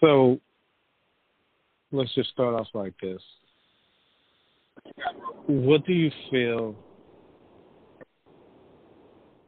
So 0.00 0.40
let's 1.92 2.14
just 2.14 2.30
start 2.30 2.54
off 2.54 2.68
like 2.74 2.94
this. 3.00 3.20
What 5.46 5.86
do 5.86 5.92
you 5.92 6.10
feel 6.30 6.74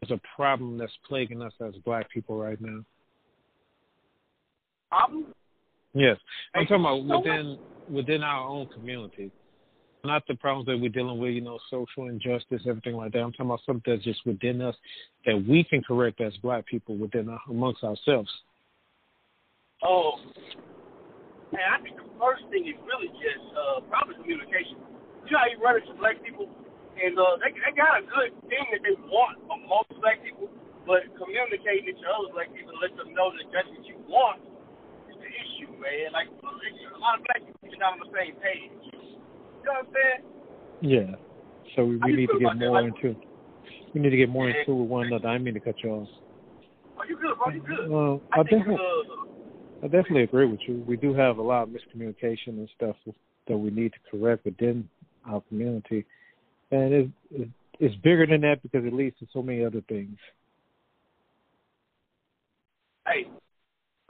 is 0.02 0.10
a 0.10 0.20
problem 0.36 0.78
that's 0.78 0.92
plaguing 1.06 1.42
us 1.42 1.52
as 1.60 1.74
black 1.84 2.10
people 2.10 2.38
right 2.38 2.60
now? 2.60 2.84
Problem? 4.90 5.26
Yes. 5.94 6.16
I'm 6.54 6.66
talking 6.66 6.80
about 6.80 7.02
so 7.08 7.18
within 7.18 7.58
within 7.90 8.22
our 8.22 8.48
own 8.48 8.66
community. 8.68 9.30
Not 10.04 10.22
the 10.28 10.36
problems 10.36 10.66
that 10.66 10.78
we're 10.78 10.90
dealing 10.90 11.18
with, 11.18 11.32
you 11.32 11.40
know, 11.40 11.58
social 11.70 12.08
injustice, 12.08 12.62
everything 12.68 12.94
like 12.94 13.12
that. 13.12 13.18
I'm 13.18 13.32
talking 13.32 13.46
about 13.46 13.60
something 13.66 13.92
that's 13.92 14.04
just 14.04 14.24
within 14.24 14.62
us 14.62 14.76
that 15.26 15.44
we 15.48 15.64
can 15.64 15.82
correct 15.82 16.20
as 16.20 16.36
black 16.36 16.66
people 16.66 16.96
within 16.96 17.28
our, 17.28 17.40
amongst 17.50 17.82
ourselves. 17.82 18.30
Oh, 19.82 20.18
man, 21.54 21.68
I 21.70 21.78
think 21.82 21.96
the 22.02 22.08
first 22.18 22.42
thing 22.50 22.66
is 22.66 22.74
really 22.82 23.08
just 23.22 23.44
uh, 23.54 23.78
probably 23.86 24.18
communication. 24.18 24.74
You 25.26 25.30
know 25.36 25.38
how 25.38 25.48
you 25.48 25.58
run 25.62 25.78
into 25.78 25.94
black 26.00 26.18
people, 26.24 26.50
and 26.98 27.14
uh, 27.14 27.38
they 27.38 27.54
they 27.54 27.72
got 27.78 28.02
a 28.02 28.04
good 28.06 28.34
thing 28.50 28.64
that 28.74 28.82
they 28.82 28.96
want 29.06 29.38
amongst 29.46 29.94
black 30.02 30.18
people, 30.24 30.50
but 30.82 31.06
communicating 31.14 31.94
to 31.94 32.06
other 32.10 32.32
black 32.34 32.50
people 32.50 32.74
to 32.74 32.80
let 32.82 32.90
them 32.98 33.14
know 33.14 33.30
that 33.30 33.46
that's 33.54 33.70
what 33.70 33.84
you 33.86 33.94
want 34.10 34.42
is 35.12 35.16
the 35.20 35.30
issue, 35.30 35.70
man. 35.78 36.10
Like 36.10 36.26
a 36.32 36.98
lot 36.98 37.20
of 37.20 37.24
black 37.30 37.44
people 37.46 37.70
are 37.70 37.78
not 37.78 37.92
on 37.96 38.00
the 38.02 38.10
same 38.10 38.34
page. 38.42 38.72
You 38.82 39.62
know 39.62 39.78
what 39.78 39.86
I'm 39.86 39.90
saying? 39.94 40.20
Yeah. 40.82 41.08
So 41.76 41.84
we, 41.84 41.96
we 42.02 42.12
need 42.24 42.30
to 42.34 42.38
get 42.40 42.56
more 42.58 42.82
Like- 42.82 42.90
into 42.98 43.14
we 43.94 44.00
need 44.02 44.10
to 44.10 44.16
get 44.18 44.28
more 44.28 44.48
Yeah. 44.50 44.58
into 44.66 44.74
with 44.74 44.88
one 44.90 45.06
another. 45.06 45.28
I 45.28 45.38
mean 45.38 45.54
to 45.54 45.60
cut 45.60 45.76
you 45.86 45.90
off. 46.02 46.08
Are 46.98 47.06
you 47.06 47.14
good, 47.16 47.36
bro? 47.38 47.52
You 47.54 47.62
good? 47.62 47.88
Well, 47.88 48.20
I 48.32 48.40
I 48.40 48.42
think 48.42 48.66
uh, 48.66 48.74
I 49.82 49.86
definitely 49.86 50.24
agree 50.24 50.46
with 50.46 50.60
you. 50.66 50.82
We 50.86 50.96
do 50.96 51.14
have 51.14 51.38
a 51.38 51.42
lot 51.42 51.62
of 51.64 51.68
miscommunication 51.68 52.58
and 52.58 52.68
stuff 52.76 52.96
that 53.46 53.56
we 53.56 53.70
need 53.70 53.92
to 53.92 53.98
correct 54.10 54.44
within 54.44 54.88
our 55.26 55.40
community, 55.48 56.04
and 56.70 57.12
it's 57.78 57.94
bigger 58.02 58.26
than 58.26 58.40
that 58.42 58.62
because 58.62 58.84
it 58.84 58.92
leads 58.92 59.16
to 59.20 59.26
so 59.32 59.42
many 59.42 59.64
other 59.64 59.82
things. 59.88 60.18
hey, 63.08 63.24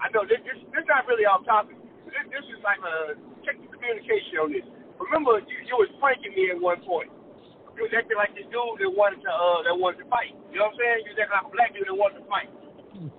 I 0.03 0.11
know 0.11 0.27
this 0.27 0.43
this, 0.43 0.59
this 0.75 0.87
not 0.91 1.07
really 1.07 1.27
off 1.27 1.47
topic. 1.47 1.79
This, 2.07 2.25
this 2.33 2.47
is 2.51 2.61
like 2.67 2.83
a 2.83 3.15
check 3.47 3.55
the 3.63 3.69
communication 3.71 4.43
on 4.43 4.51
this. 4.51 4.67
Remember, 4.99 5.39
you, 5.47 5.57
you 5.71 5.75
was 5.79 5.91
pranking 6.03 6.35
me 6.35 6.51
at 6.51 6.59
one 6.59 6.83
point. 6.83 7.11
You 7.79 7.87
was 7.87 7.95
acting 7.95 8.19
like 8.19 8.35
this 8.35 8.49
dude 8.51 8.83
that 8.83 8.91
wanted 8.91 9.23
to 9.23 9.31
uh 9.31 9.63
that 9.63 9.75
wanted 9.77 10.03
to 10.03 10.09
fight. 10.11 10.35
You 10.51 10.59
know 10.59 10.73
what 10.73 10.81
I'm 10.81 10.83
saying? 10.83 10.99
You 11.07 11.11
was 11.15 11.19
acting 11.23 11.37
like 11.39 11.47
a 11.47 11.55
black 11.55 11.71
dude 11.77 11.87
that 11.87 11.95
wanted 11.95 12.19
to 12.19 12.27
fight. 12.27 12.51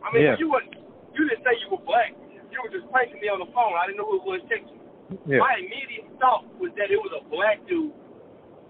I 0.03 0.08
mean, 0.11 0.28
Yeah. 0.28 0.36
you 0.36 0.52
wasn't 0.52 0.75
you 1.16 1.22
didn't 1.31 1.44
say 1.47 1.56
you 1.63 1.72
were 1.72 1.84
black. 1.88 2.11
You 2.52 2.59
were 2.66 2.73
just 2.73 2.89
pranking 2.92 3.22
me 3.22 3.30
on 3.30 3.39
the 3.39 3.50
phone. 3.53 3.73
I 3.78 3.86
didn't 3.86 3.97
know 4.02 4.09
who 4.09 4.17
it 4.22 4.28
was 4.28 4.42
texting. 4.50 4.78
Yeah, 5.25 5.39
My 5.42 5.58
immediate 5.58 6.05
thought 6.22 6.45
was 6.61 6.69
that 6.78 6.89
it 6.94 6.97
was 7.02 7.09
a 7.17 7.23
black 7.30 7.61
dude 7.66 7.94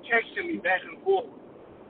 texting 0.07 0.47
me 0.51 0.57
back 0.63 0.79
and 0.87 0.99
forth. 1.03 1.27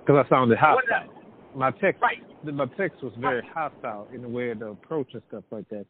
because 0.06 0.26
I 0.26 0.30
sounded 0.30 0.58
hostile. 0.58 0.82
the- 0.86 1.58
My 1.58 1.70
text, 1.82 2.02
Right. 2.02 2.22
my 2.46 2.66
text 2.78 3.02
was 3.02 3.14
very 3.18 3.42
hostile 3.42 4.08
in 4.14 4.22
the 4.22 4.30
way 4.30 4.50
of 4.52 4.60
the 4.60 4.70
approach 4.74 5.14
and 5.14 5.22
stuff 5.30 5.44
like 5.52 5.68
that. 5.70 5.86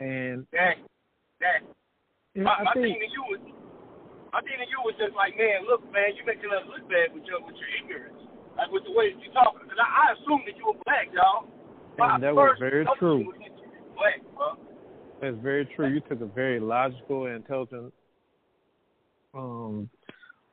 And 0.00 0.46
That 0.52 0.76
that 1.40 1.62
you 2.34 2.44
know, 2.44 2.50
my, 2.50 2.56
I 2.60 2.64
my 2.64 2.72
think 2.74 2.96
thing 2.96 3.00
to 3.00 3.08
you 3.12 3.22
was, 3.28 3.40
my 4.32 4.40
thing 4.42 4.58
to 4.58 4.68
you 4.68 4.80
was 4.84 4.94
just 4.96 5.14
like, 5.16 5.36
man, 5.36 5.64
look, 5.66 5.80
man, 5.92 6.14
you 6.16 6.24
making 6.24 6.50
us 6.52 6.64
look 6.68 6.88
bad 6.88 7.12
with 7.14 7.24
your 7.24 7.40
with 7.44 7.56
your 7.56 7.68
ignorance, 7.80 8.20
like 8.56 8.70
with 8.70 8.84
the 8.84 8.92
way 8.92 9.12
that 9.12 9.20
you 9.24 9.32
talking. 9.32 9.60
Because 9.64 9.78
I, 9.80 9.88
I 9.88 10.12
assumed 10.12 10.44
that 10.46 10.56
you 10.56 10.66
were 10.66 10.80
black, 10.84 11.08
y'all. 11.12 11.48
My 11.98 12.14
And 12.14 12.22
that 12.22 12.34
was 12.34 12.56
very 12.60 12.84
true. 12.96 13.26
was 13.26 13.36
that 13.40 13.52
you 13.52 13.68
were 13.68 13.94
Black, 13.96 14.20
bro. 14.36 14.56
That's 15.20 15.36
very 15.42 15.68
true. 15.76 15.88
You 15.88 16.00
took 16.00 16.20
a 16.20 16.26
very 16.26 16.60
logical 16.60 17.26
and 17.26 17.36
intelligent 17.36 17.92
um, 19.34 19.90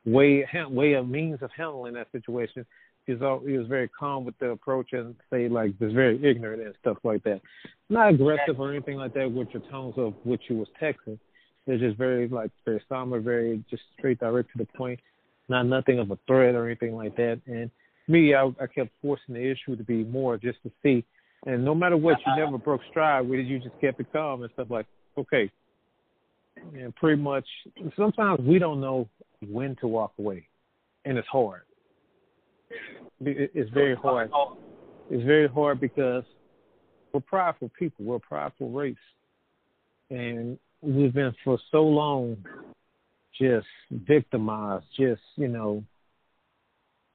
way 0.04 0.46
way 0.68 0.94
of 0.94 1.08
means 1.08 1.42
of 1.42 1.50
handling 1.56 1.94
that 1.94 2.10
situation. 2.12 2.66
He 3.06 3.14
was, 3.14 3.42
he 3.46 3.56
was 3.56 3.68
very 3.68 3.88
calm 3.88 4.24
with 4.24 4.36
the 4.38 4.50
approach 4.50 4.92
and 4.92 5.14
say 5.30 5.48
like 5.48 5.72
was 5.78 5.92
very 5.92 6.16
ignorant 6.24 6.62
and 6.62 6.74
stuff 6.80 6.96
like 7.04 7.22
that. 7.24 7.40
Not 7.88 8.10
aggressive 8.10 8.58
or 8.58 8.70
anything 8.72 8.96
like 8.96 9.14
that 9.14 9.30
with 9.30 9.48
your 9.52 9.62
tones 9.70 9.94
of 9.96 10.14
what 10.24 10.40
you 10.48 10.56
was 10.56 10.68
texting. 10.82 11.18
It's 11.68 11.80
just 11.80 11.96
very 11.96 12.28
like 12.28 12.50
very 12.64 12.82
somber, 12.88 13.20
very 13.20 13.64
just 13.70 13.82
straight 13.98 14.18
direct 14.18 14.50
to 14.52 14.58
the 14.58 14.66
point. 14.76 14.98
Not 15.48 15.66
nothing 15.66 16.00
of 16.00 16.10
a 16.10 16.18
threat 16.26 16.56
or 16.56 16.66
anything 16.66 16.96
like 16.96 17.16
that. 17.16 17.40
And 17.46 17.70
me, 18.08 18.34
I, 18.34 18.46
I 18.60 18.66
kept 18.66 18.90
forcing 19.00 19.34
the 19.34 19.50
issue 19.50 19.76
to 19.76 19.84
be 19.84 20.04
more 20.04 20.36
just 20.36 20.58
to 20.64 20.72
see. 20.82 21.04
And 21.46 21.64
no 21.64 21.74
matter 21.74 21.96
what, 21.96 22.18
you 22.26 22.36
never 22.36 22.58
broke 22.58 22.80
stride 22.90 23.28
with 23.28 23.38
it. 23.38 23.46
You 23.46 23.60
just 23.60 23.80
kept 23.80 24.00
it 24.00 24.06
calm 24.12 24.42
and 24.42 24.52
stuff 24.54 24.66
like, 24.68 24.86
okay. 25.16 25.50
And 26.74 26.94
pretty 26.96 27.22
much, 27.22 27.46
sometimes 27.96 28.40
we 28.40 28.58
don't 28.58 28.80
know 28.80 29.08
when 29.48 29.76
to 29.76 29.86
walk 29.86 30.12
away, 30.18 30.48
and 31.04 31.16
it's 31.16 31.28
hard. 31.28 31.62
It's 33.20 33.70
very 33.70 33.94
hard. 33.94 34.30
It's 35.10 35.24
very 35.24 35.48
hard 35.48 35.80
because 35.80 36.24
we're 37.12 37.20
prideful 37.20 37.70
people. 37.78 38.04
We're 38.04 38.16
a 38.16 38.20
prideful 38.20 38.70
race, 38.70 38.96
and 40.10 40.58
we've 40.82 41.14
been 41.14 41.34
for 41.44 41.58
so 41.70 41.82
long 41.82 42.36
just 43.38 43.66
victimized, 43.90 44.86
just 44.98 45.20
you 45.36 45.48
know, 45.48 45.84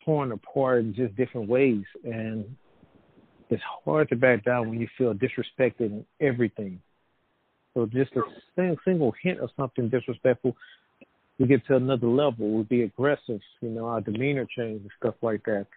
torn 0.06 0.32
apart 0.32 0.80
in 0.82 0.94
just 0.94 1.16
different 1.16 1.50
ways, 1.50 1.84
and 2.06 2.46
it's 3.52 3.64
hard 3.86 4.08
to 4.10 4.16
back 4.16 4.46
down 4.46 4.70
when 4.70 4.80
you 4.80 4.88
feel 4.98 5.14
disrespected 5.14 5.82
in 5.82 6.06
everything. 6.22 6.82
So 7.74 7.86
just 7.86 8.12
a 8.16 8.22
sing- 8.56 8.78
single 8.86 9.14
hint 9.22 9.40
of 9.40 9.50
something 9.58 9.90
disrespectful, 9.90 10.56
we 11.38 11.48
get 11.48 11.66
to 11.68 11.76
another 11.76 12.08
level. 12.08 12.50
We'll 12.50 12.64
be 12.64 12.84
aggressive, 12.84 13.42
you 13.62 13.70
know, 13.70 13.88
our 13.88 14.02
demeanor 14.02 14.46
change 14.46 14.82
and 14.82 14.92
stuff 14.98 15.16
like 15.22 15.44
that. 15.46 15.68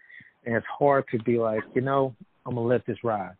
And 0.45 0.55
it's 0.55 0.65
hard 0.67 1.05
to 1.11 1.19
be 1.19 1.37
like, 1.37 1.63
you 1.73 1.81
know, 1.81 2.15
I'm 2.45 2.55
gonna 2.55 2.67
let 2.67 2.85
this 2.85 3.03
ride. 3.03 3.35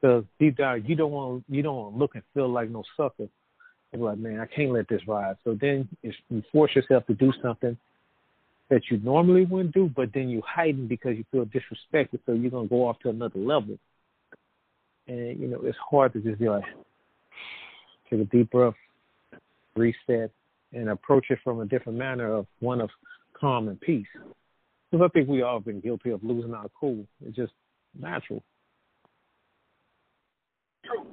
Because 0.00 0.24
deep 0.38 0.56
down, 0.56 0.84
you 0.86 0.94
don't 0.94 1.10
want 1.10 1.44
you 1.48 1.62
don't 1.62 1.76
want 1.76 1.94
to 1.94 1.98
look 1.98 2.14
and 2.14 2.22
feel 2.32 2.48
like 2.48 2.70
no 2.70 2.84
sucker. 2.96 3.28
You're 3.92 4.02
like, 4.02 4.18
man, 4.18 4.40
I 4.40 4.46
can't 4.46 4.72
let 4.72 4.88
this 4.88 5.02
ride. 5.06 5.36
So 5.44 5.56
then 5.60 5.88
you 6.02 6.42
force 6.52 6.74
yourself 6.74 7.06
to 7.06 7.14
do 7.14 7.32
something 7.42 7.76
that 8.68 8.82
you 8.90 8.98
normally 8.98 9.44
wouldn't 9.44 9.74
do, 9.74 9.90
but 9.94 10.10
then 10.12 10.28
you 10.28 10.42
hiding 10.46 10.88
because 10.88 11.16
you 11.16 11.24
feel 11.30 11.46
disrespected. 11.46 12.18
So 12.26 12.32
you're 12.32 12.50
gonna 12.50 12.68
go 12.68 12.86
off 12.86 12.98
to 13.00 13.10
another 13.10 13.38
level. 13.38 13.78
And 15.06 15.38
you 15.38 15.48
know, 15.48 15.60
it's 15.62 15.78
hard 15.90 16.12
to 16.14 16.20
just 16.20 16.40
be 16.40 16.48
like, 16.48 16.64
take 18.10 18.20
a 18.20 18.24
deep 18.24 18.50
breath, 18.50 18.74
reset, 19.76 20.30
and 20.72 20.88
approach 20.88 21.26
it 21.30 21.38
from 21.44 21.60
a 21.60 21.66
different 21.66 21.98
manner 21.98 22.32
of 22.32 22.46
one 22.60 22.80
of 22.80 22.90
calm 23.38 23.68
and 23.68 23.80
peace. 23.80 24.06
Because 24.90 25.04
I 25.04 25.08
think 25.12 25.28
we 25.28 25.42
all 25.42 25.58
have 25.58 25.64
been 25.64 25.80
guilty 25.80 26.10
of 26.10 26.24
losing 26.24 26.54
our 26.54 26.66
cool. 26.80 27.04
It's 27.24 27.36
just 27.36 27.52
natural. 27.98 28.42
true. 30.84 31.06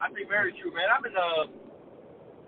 I 0.00 0.10
think 0.12 0.28
very 0.28 0.52
true, 0.60 0.72
man. 0.72 0.88
I've 0.96 1.02
been 1.02 1.16
uh 1.16 1.46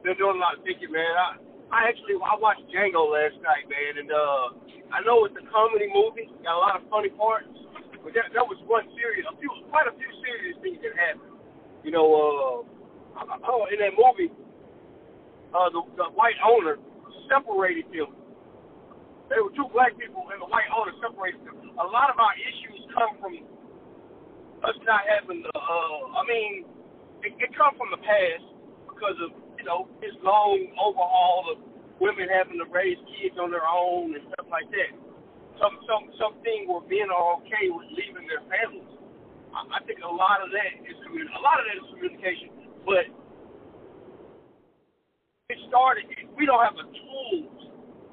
been 0.02 0.16
doing 0.16 0.36
a 0.36 0.40
lot 0.40 0.58
of 0.58 0.64
thinking, 0.64 0.90
man. 0.90 1.04
I 1.04 1.36
I 1.72 1.88
actually 1.88 2.20
I 2.20 2.36
watched 2.36 2.68
Django 2.68 3.08
last 3.08 3.40
night, 3.40 3.64
man, 3.64 4.04
and 4.04 4.10
uh 4.12 4.46
I 4.92 5.00
know 5.08 5.24
it's 5.24 5.36
a 5.40 5.46
comedy 5.48 5.88
movie, 5.88 6.28
got 6.44 6.52
a 6.52 6.60
lot 6.60 6.76
of 6.76 6.84
funny 6.92 7.08
parts, 7.08 7.48
but 8.04 8.12
that 8.12 8.28
that 8.36 8.44
was 8.44 8.60
one 8.68 8.84
serious, 8.92 9.24
a 9.24 9.32
few 9.40 9.48
quite 9.72 9.88
a 9.88 9.94
few 9.96 10.12
serious 10.20 10.56
things 10.60 10.78
that 10.84 10.92
happened. 11.00 11.32
You 11.80 11.96
know, 11.96 12.04
uh 12.12 13.48
oh 13.48 13.62
in 13.72 13.80
that 13.80 13.96
movie, 13.96 14.28
uh 15.56 15.72
the 15.72 15.80
the 15.96 16.08
white 16.12 16.36
owner 16.44 16.76
separated 17.32 17.88
them. 17.88 18.12
They 19.32 19.40
were 19.40 19.56
two 19.56 19.64
black 19.72 19.96
people 19.96 20.28
and 20.28 20.44
the 20.44 20.48
white 20.52 20.68
owner 20.76 20.92
separated 21.00 21.40
them. 21.48 21.72
A 21.80 21.88
lot 21.88 22.12
of 22.12 22.20
our 22.20 22.36
issues 22.36 22.84
come 22.92 23.16
from 23.16 23.32
us 24.60 24.76
not 24.84 25.08
having 25.08 25.40
the 25.40 25.52
uh 25.56 26.20
I 26.20 26.22
mean 26.28 26.68
it, 27.24 27.32
it 27.40 27.50
come 27.56 27.72
from 27.80 27.88
the 27.96 28.02
past 28.04 28.44
because 28.92 29.16
of 29.24 29.32
you 29.62 29.70
know 29.70 29.86
this 30.02 30.10
long 30.26 30.58
overhaul 30.74 31.54
of 31.54 31.62
women 32.02 32.26
having 32.34 32.58
to 32.58 32.66
raise 32.74 32.98
kids 33.14 33.38
on 33.38 33.54
their 33.54 33.62
own 33.62 34.10
and 34.18 34.26
stuff 34.34 34.50
like 34.50 34.66
that. 34.74 34.90
Some 35.62 35.78
some 35.86 36.10
something 36.18 36.66
where 36.66 36.82
men 36.90 37.14
are 37.14 37.38
okay 37.38 37.70
with 37.70 37.86
leaving 37.94 38.26
their 38.26 38.42
families. 38.50 38.90
I, 39.54 39.78
I 39.78 39.80
think 39.86 40.02
a 40.02 40.10
lot 40.10 40.42
of 40.42 40.50
that 40.50 40.82
is 40.82 40.98
commun- 41.06 41.30
a 41.30 41.42
lot 41.46 41.62
of 41.62 41.64
that 41.70 41.78
is 41.78 41.86
communication, 41.94 42.50
but 42.82 43.06
it 45.54 45.58
started. 45.70 46.10
We 46.34 46.42
don't 46.42 46.62
have 46.66 46.74
the 46.74 46.90
tools, 46.90 47.58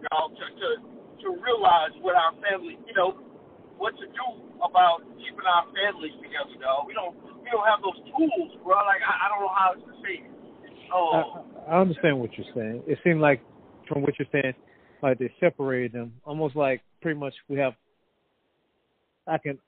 y'all, 0.06 0.30
to 0.30 0.46
to 0.46 0.70
to 1.26 1.28
realize 1.42 1.98
what 2.06 2.14
our 2.14 2.38
family, 2.46 2.78
you 2.86 2.94
know, 2.94 3.18
what 3.82 3.98
to 3.98 4.06
do 4.06 4.28
about 4.62 5.02
keeping 5.18 5.50
our 5.50 5.66
families 5.74 6.14
together, 6.22 6.54
dog. 6.62 6.86
We 6.86 6.94
don't 6.94 7.18
we 7.42 7.50
don't 7.50 7.66
have 7.66 7.82
those 7.82 7.98
tools, 8.14 8.54
bro. 8.62 8.78
Like 8.86 9.02
I, 9.02 9.26
I 9.26 9.34
don't 9.34 9.42
know 9.42 9.56
how 9.58 9.74
to 9.74 9.92
say 10.06 10.22
it. 10.22 10.30
Oh, 10.94 11.44
I, 11.68 11.76
I 11.76 11.82
understand 11.82 12.20
what 12.20 12.32
you're 12.38 12.48
saying. 12.56 12.84
It 12.88 13.00
seemed 13.04 13.22
like, 13.22 13.42
from 13.88 14.02
what 14.02 14.14
you're 14.20 14.28
saying, 14.32 14.54
like 15.02 15.20
they 15.20 15.32
separated 15.40 15.94
them, 15.94 16.14
almost 16.26 16.56
like 16.56 16.82
pretty 17.02 17.20
much 17.20 17.34
we 17.48 17.58
have. 17.58 17.74
I 19.28 19.38
can 19.38 19.60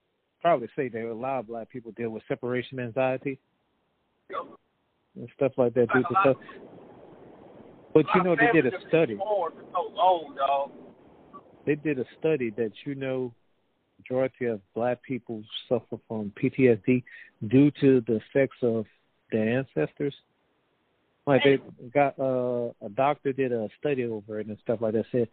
probably 0.42 0.68
say 0.76 0.90
that 0.90 1.12
a 1.12 1.14
lot 1.14 1.40
of 1.40 1.48
black 1.48 1.70
people 1.70 1.92
deal 1.92 2.10
with 2.10 2.24
separation 2.28 2.80
anxiety. 2.80 3.40
know, 4.30 4.58
and 5.16 5.30
stuff 5.36 5.54
like 5.58 5.74
that 5.74 5.88
due 5.94 6.04
to 6.04 6.16
stuff. 6.22 6.38
But 7.94 8.06
you 8.16 8.24
know, 8.24 8.36
they 8.36 8.62
did 8.62 8.74
a 8.74 8.78
study. 8.88 9.18
They 11.66 11.76
did 11.76 12.00
a 12.00 12.06
study 12.20 12.50
that 12.52 12.72
you 12.86 12.96
know, 12.96 13.34
majority 14.00 14.46
of 14.46 14.62
black 14.74 15.04
people 15.04 15.44
suffer 15.68 15.98
from 16.08 16.32
PTSD 16.42 17.04
due 17.48 17.72
to 17.82 18.02
the 18.08 18.20
effects 18.34 18.58
of 18.62 18.86
their 19.32 19.60
ancestors. 19.60 20.16
Like 21.28 21.44
they 21.44 21.60
got 21.94 22.18
uh, 22.20 22.72
a 22.84 22.90
doctor 22.96 23.32
did 23.32 23.52
a 23.52 23.70
study 23.80 24.06
over 24.06 24.40
it 24.40 24.48
and 24.48 24.58
stuff 24.64 24.80
like 24.82 24.94
that. 24.94 25.06
Said 25.12 25.28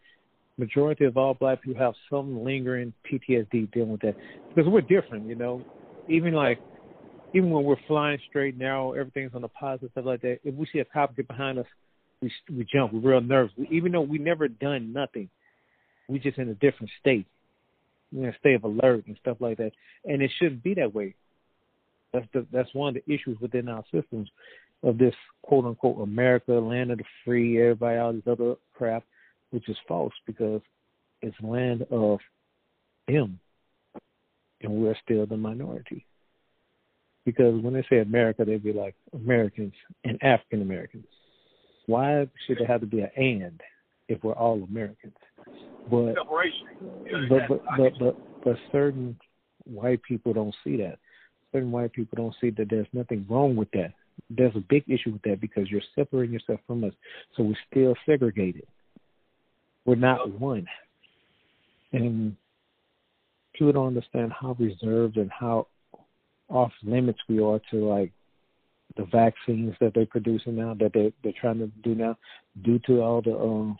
majority 0.58 1.04
of 1.04 1.16
all 1.16 1.34
black 1.34 1.62
people 1.62 1.82
have 1.82 1.94
some 2.10 2.44
lingering 2.44 2.92
PTSD 3.10 3.72
dealing 3.72 3.92
with 3.92 4.02
that 4.02 4.16
because 4.54 4.70
we're 4.70 4.82
different, 4.82 5.26
you 5.26 5.34
know. 5.34 5.62
Even 6.08 6.34
like 6.34 6.60
even 7.34 7.50
when 7.50 7.64
we're 7.64 7.76
flying 7.86 8.18
straight, 8.28 8.56
narrow, 8.56 8.92
everything's 8.92 9.34
on 9.34 9.42
the 9.42 9.48
positive 9.48 9.90
stuff 9.92 10.04
like 10.04 10.22
that. 10.22 10.40
If 10.44 10.54
we 10.54 10.66
see 10.72 10.80
a 10.80 10.84
cop 10.84 11.16
get 11.16 11.28
behind 11.28 11.58
us, 11.58 11.66
we 12.20 12.30
we 12.50 12.66
jump. 12.70 12.92
We're 12.92 13.12
real 13.12 13.20
nervous. 13.22 13.52
We, 13.56 13.68
even 13.70 13.92
though 13.92 14.02
we 14.02 14.18
never 14.18 14.46
done 14.48 14.92
nothing, 14.92 15.30
we 16.08 16.18
just 16.18 16.36
in 16.36 16.50
a 16.50 16.54
different 16.54 16.90
state. 17.00 17.26
We're 18.12 18.28
in 18.28 18.34
a 18.34 18.38
state 18.38 18.54
of 18.54 18.64
alert 18.64 19.06
and 19.06 19.16
stuff 19.20 19.38
like 19.40 19.56
that. 19.58 19.72
And 20.04 20.20
it 20.20 20.30
shouldn't 20.38 20.62
be 20.62 20.74
that 20.74 20.94
way. 20.94 21.14
That's 22.12 22.26
the 22.34 22.46
that's 22.52 22.72
one 22.74 22.94
of 22.94 23.02
the 23.02 23.12
issues 23.12 23.38
within 23.40 23.68
our 23.68 23.84
systems 23.90 24.28
of 24.82 24.98
this 24.98 25.14
quote 25.42 25.64
unquote 25.64 26.00
America, 26.00 26.52
land 26.52 26.90
of 26.90 26.98
the 26.98 27.04
free, 27.24 27.60
everybody, 27.60 27.98
all 27.98 28.12
this 28.12 28.22
other 28.26 28.54
crap, 28.74 29.04
which 29.50 29.68
is 29.68 29.76
false 29.86 30.12
because 30.26 30.60
it's 31.22 31.36
land 31.40 31.86
of 31.90 32.18
them, 33.06 33.40
and 34.62 34.72
we're 34.72 34.96
still 35.02 35.26
the 35.26 35.36
minority. 35.36 36.04
Because 37.24 37.60
when 37.62 37.74
they 37.74 37.84
say 37.90 37.98
America, 37.98 38.44
they'd 38.44 38.62
be 38.62 38.72
like 38.72 38.94
Americans 39.12 39.74
and 40.04 40.22
African 40.22 40.62
Americans. 40.62 41.06
Why 41.86 42.26
should 42.46 42.58
there 42.58 42.66
have 42.66 42.80
to 42.80 42.86
be 42.86 43.00
an 43.00 43.10
and 43.16 43.60
if 44.08 44.22
we're 44.22 44.32
all 44.32 44.62
Americans? 44.62 45.14
But 45.90 46.14
but 47.28 47.48
but 47.48 47.62
but, 47.76 47.92
but, 47.98 48.44
but 48.44 48.56
certain 48.70 49.18
white 49.64 50.02
people 50.02 50.32
don't 50.32 50.54
see 50.62 50.76
that. 50.76 50.98
Certain 51.52 51.70
white 51.70 51.92
people 51.92 52.16
don't 52.16 52.34
see 52.40 52.50
that 52.50 52.68
there's 52.68 52.86
nothing 52.92 53.26
wrong 53.28 53.56
with 53.56 53.70
that 53.72 53.94
there's 54.30 54.54
a 54.56 54.64
big 54.68 54.84
issue 54.88 55.12
with 55.12 55.22
that 55.22 55.40
because 55.40 55.70
you're 55.70 55.80
separating 55.94 56.32
yourself 56.32 56.60
from 56.66 56.84
us. 56.84 56.92
So 57.36 57.42
we're 57.42 57.54
still 57.70 57.94
segregated. 58.06 58.66
We're 59.84 59.96
not 59.96 60.38
one. 60.38 60.66
And 61.92 62.36
people 63.54 63.72
don't 63.72 63.88
understand 63.88 64.32
how 64.38 64.56
reserved 64.58 65.16
and 65.16 65.30
how 65.30 65.66
off 66.48 66.72
limits 66.82 67.18
we 67.28 67.42
are 67.42 67.60
to 67.70 67.76
like 67.76 68.12
the 68.96 69.04
vaccines 69.04 69.74
that 69.80 69.92
they're 69.94 70.06
producing 70.06 70.56
now 70.56 70.74
that 70.74 70.92
they 70.92 71.12
they're 71.22 71.32
trying 71.38 71.58
to 71.58 71.66
do 71.82 71.94
now 71.94 72.16
due 72.62 72.78
to 72.80 73.00
all 73.00 73.20
the 73.22 73.36
um 73.36 73.76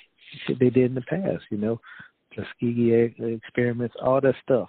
shit 0.47 0.59
they 0.59 0.71
did 0.71 0.91
in 0.91 0.95
the 0.95 1.03
past, 1.03 1.45
you 1.51 1.57
know, 1.57 1.81
Tuskegee 2.35 3.15
experiments, 3.19 3.97
all 4.03 4.21
that 4.21 4.35
stuff 4.43 4.69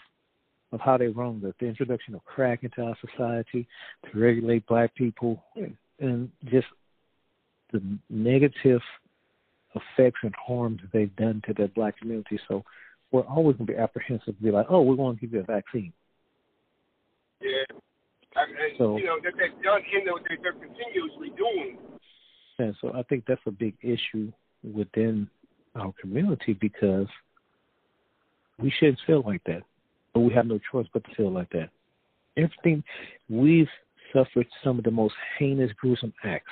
of 0.71 0.79
how 0.81 0.97
they 0.97 1.07
wronged 1.07 1.43
us, 1.45 1.53
the 1.59 1.65
introduction 1.65 2.13
of 2.15 2.23
crack 2.25 2.63
into 2.63 2.81
our 2.81 2.95
society 3.01 3.67
to 4.05 4.19
regulate 4.19 4.65
black 4.67 4.93
people, 4.95 5.43
and 5.99 6.29
just 6.45 6.67
the 7.71 7.81
negative 8.09 8.81
effects 9.75 10.19
and 10.23 10.33
harms 10.35 10.79
that 10.81 10.91
they've 10.91 11.15
done 11.15 11.41
to 11.47 11.53
the 11.53 11.67
black 11.69 11.97
community. 11.99 12.39
So 12.47 12.63
we're 13.11 13.21
always 13.21 13.57
going 13.57 13.67
to 13.67 13.73
be 13.73 13.79
apprehensive 13.79 14.37
to 14.37 14.43
be 14.43 14.51
like, 14.51 14.67
oh, 14.69 14.81
we're 14.81 14.95
going 14.95 15.15
to 15.15 15.21
give 15.21 15.33
you 15.33 15.39
a 15.41 15.43
vaccine. 15.43 15.93
Yeah. 17.41 17.49
I 18.35 18.45
mean, 18.47 18.55
so, 18.77 18.97
you 18.97 19.05
know, 19.05 19.17
that 19.23 19.33
they've 19.37 19.63
done 19.63 19.81
in 19.91 20.05
the, 20.05 20.19
they're 20.41 20.53
continuously 20.53 21.31
doing. 21.35 21.77
And 22.59 22.75
so 22.81 22.93
I 22.93 23.03
think 23.03 23.25
that's 23.27 23.41
a 23.45 23.51
big 23.51 23.75
issue 23.81 24.31
within 24.63 25.29
our 25.75 25.93
community 25.99 26.53
because 26.53 27.07
we 28.59 28.71
shouldn't 28.77 28.99
feel 29.07 29.23
like 29.25 29.43
that 29.45 29.63
but 30.13 30.21
we 30.21 30.33
have 30.33 30.47
no 30.47 30.59
choice 30.71 30.87
but 30.93 31.03
to 31.05 31.15
feel 31.15 31.31
like 31.31 31.49
that. 31.51 31.69
Everything 32.37 32.83
we've 33.29 33.67
suffered 34.13 34.47
some 34.63 34.77
of 34.77 34.83
the 34.83 34.91
most 34.91 35.13
heinous, 35.37 35.71
gruesome 35.79 36.13
acts, 36.23 36.51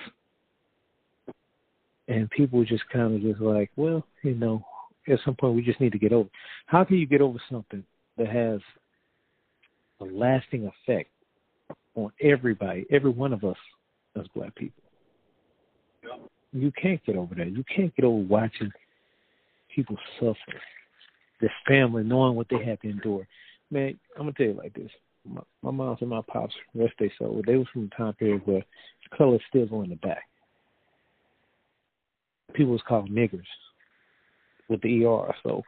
and 2.08 2.30
people 2.30 2.64
just 2.64 2.88
kind 2.90 3.16
of 3.16 3.22
just 3.22 3.42
like, 3.42 3.72
well, 3.76 4.06
you 4.24 4.36
know, 4.36 4.64
at 5.08 5.20
some 5.26 5.36
point 5.36 5.56
we 5.56 5.62
just 5.62 5.80
need 5.80 5.92
to 5.92 6.00
get 6.00 6.14
over. 6.14 6.30
How 6.66 6.84
can 6.84 6.98
you 6.98 7.06
get 7.06 7.22
over 7.22 7.40
something 7.50 7.84
that 8.18 8.28
has 8.28 8.60
a 10.02 10.06
lasting 10.06 10.70
effect 10.70 11.10
on 11.96 12.12
everybody, 12.22 12.86
every 12.92 13.10
one 13.10 13.34
of 13.34 13.44
us 13.44 13.58
as 14.18 14.26
black 14.36 14.56
people? 14.56 14.84
You 16.54 16.72
can't 16.82 17.04
get 17.06 17.16
over 17.16 17.36
that. 17.36 17.52
You 17.52 17.64
can't 17.74 17.96
get 17.96 18.06
over 18.06 18.24
watching 18.24 18.72
people 19.74 19.98
suffer. 20.20 20.60
This 21.40 21.52
family 21.68 22.04
knowing 22.04 22.36
what 22.36 22.48
they 22.50 22.64
have 22.66 22.80
to 22.82 22.90
endure 22.90 23.28
man, 23.72 24.00
I'm 24.16 24.24
gonna 24.24 24.34
tell 24.34 24.48
you 24.48 24.54
like 24.54 24.74
this. 24.74 24.92
My, 25.26 25.42
my 25.62 25.72
mom's 25.72 26.00
and 26.02 26.10
my 26.10 26.22
pops, 26.28 26.56
rest 26.74 26.94
they 27.00 27.12
soul, 27.18 27.42
they 27.46 27.58
was 27.58 27.68
from 27.74 27.90
a 27.92 27.96
time 27.96 28.14
period 28.14 28.42
where 28.46 28.64
color 29.18 29.38
still 29.50 29.66
go 29.66 29.82
in 29.82 29.90
the 29.90 29.96
back. 29.96 30.24
People 32.54 32.74
was 32.74 32.82
called 32.88 33.10
niggers 33.10 33.42
with 34.70 34.82
the 34.82 35.06
ER, 35.06 35.34
so 35.44 35.64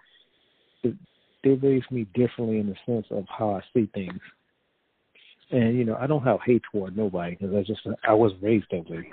they 1.43 1.51
raised 1.51 1.91
me 1.91 2.05
differently 2.13 2.59
in 2.59 2.67
the 2.67 2.75
sense 2.85 3.05
of 3.11 3.25
how 3.27 3.51
I 3.51 3.61
see 3.73 3.89
things. 3.93 4.19
And 5.51 5.77
you 5.77 5.83
know, 5.83 5.97
I 5.99 6.07
don't 6.07 6.23
have 6.23 6.39
hate 6.45 6.61
toward 6.71 6.95
nobody 6.95 7.35
because 7.35 7.55
I 7.55 7.63
just 7.63 7.81
I 8.07 8.13
was 8.13 8.31
raised 8.41 8.67
that 8.71 8.89
way. 8.89 9.11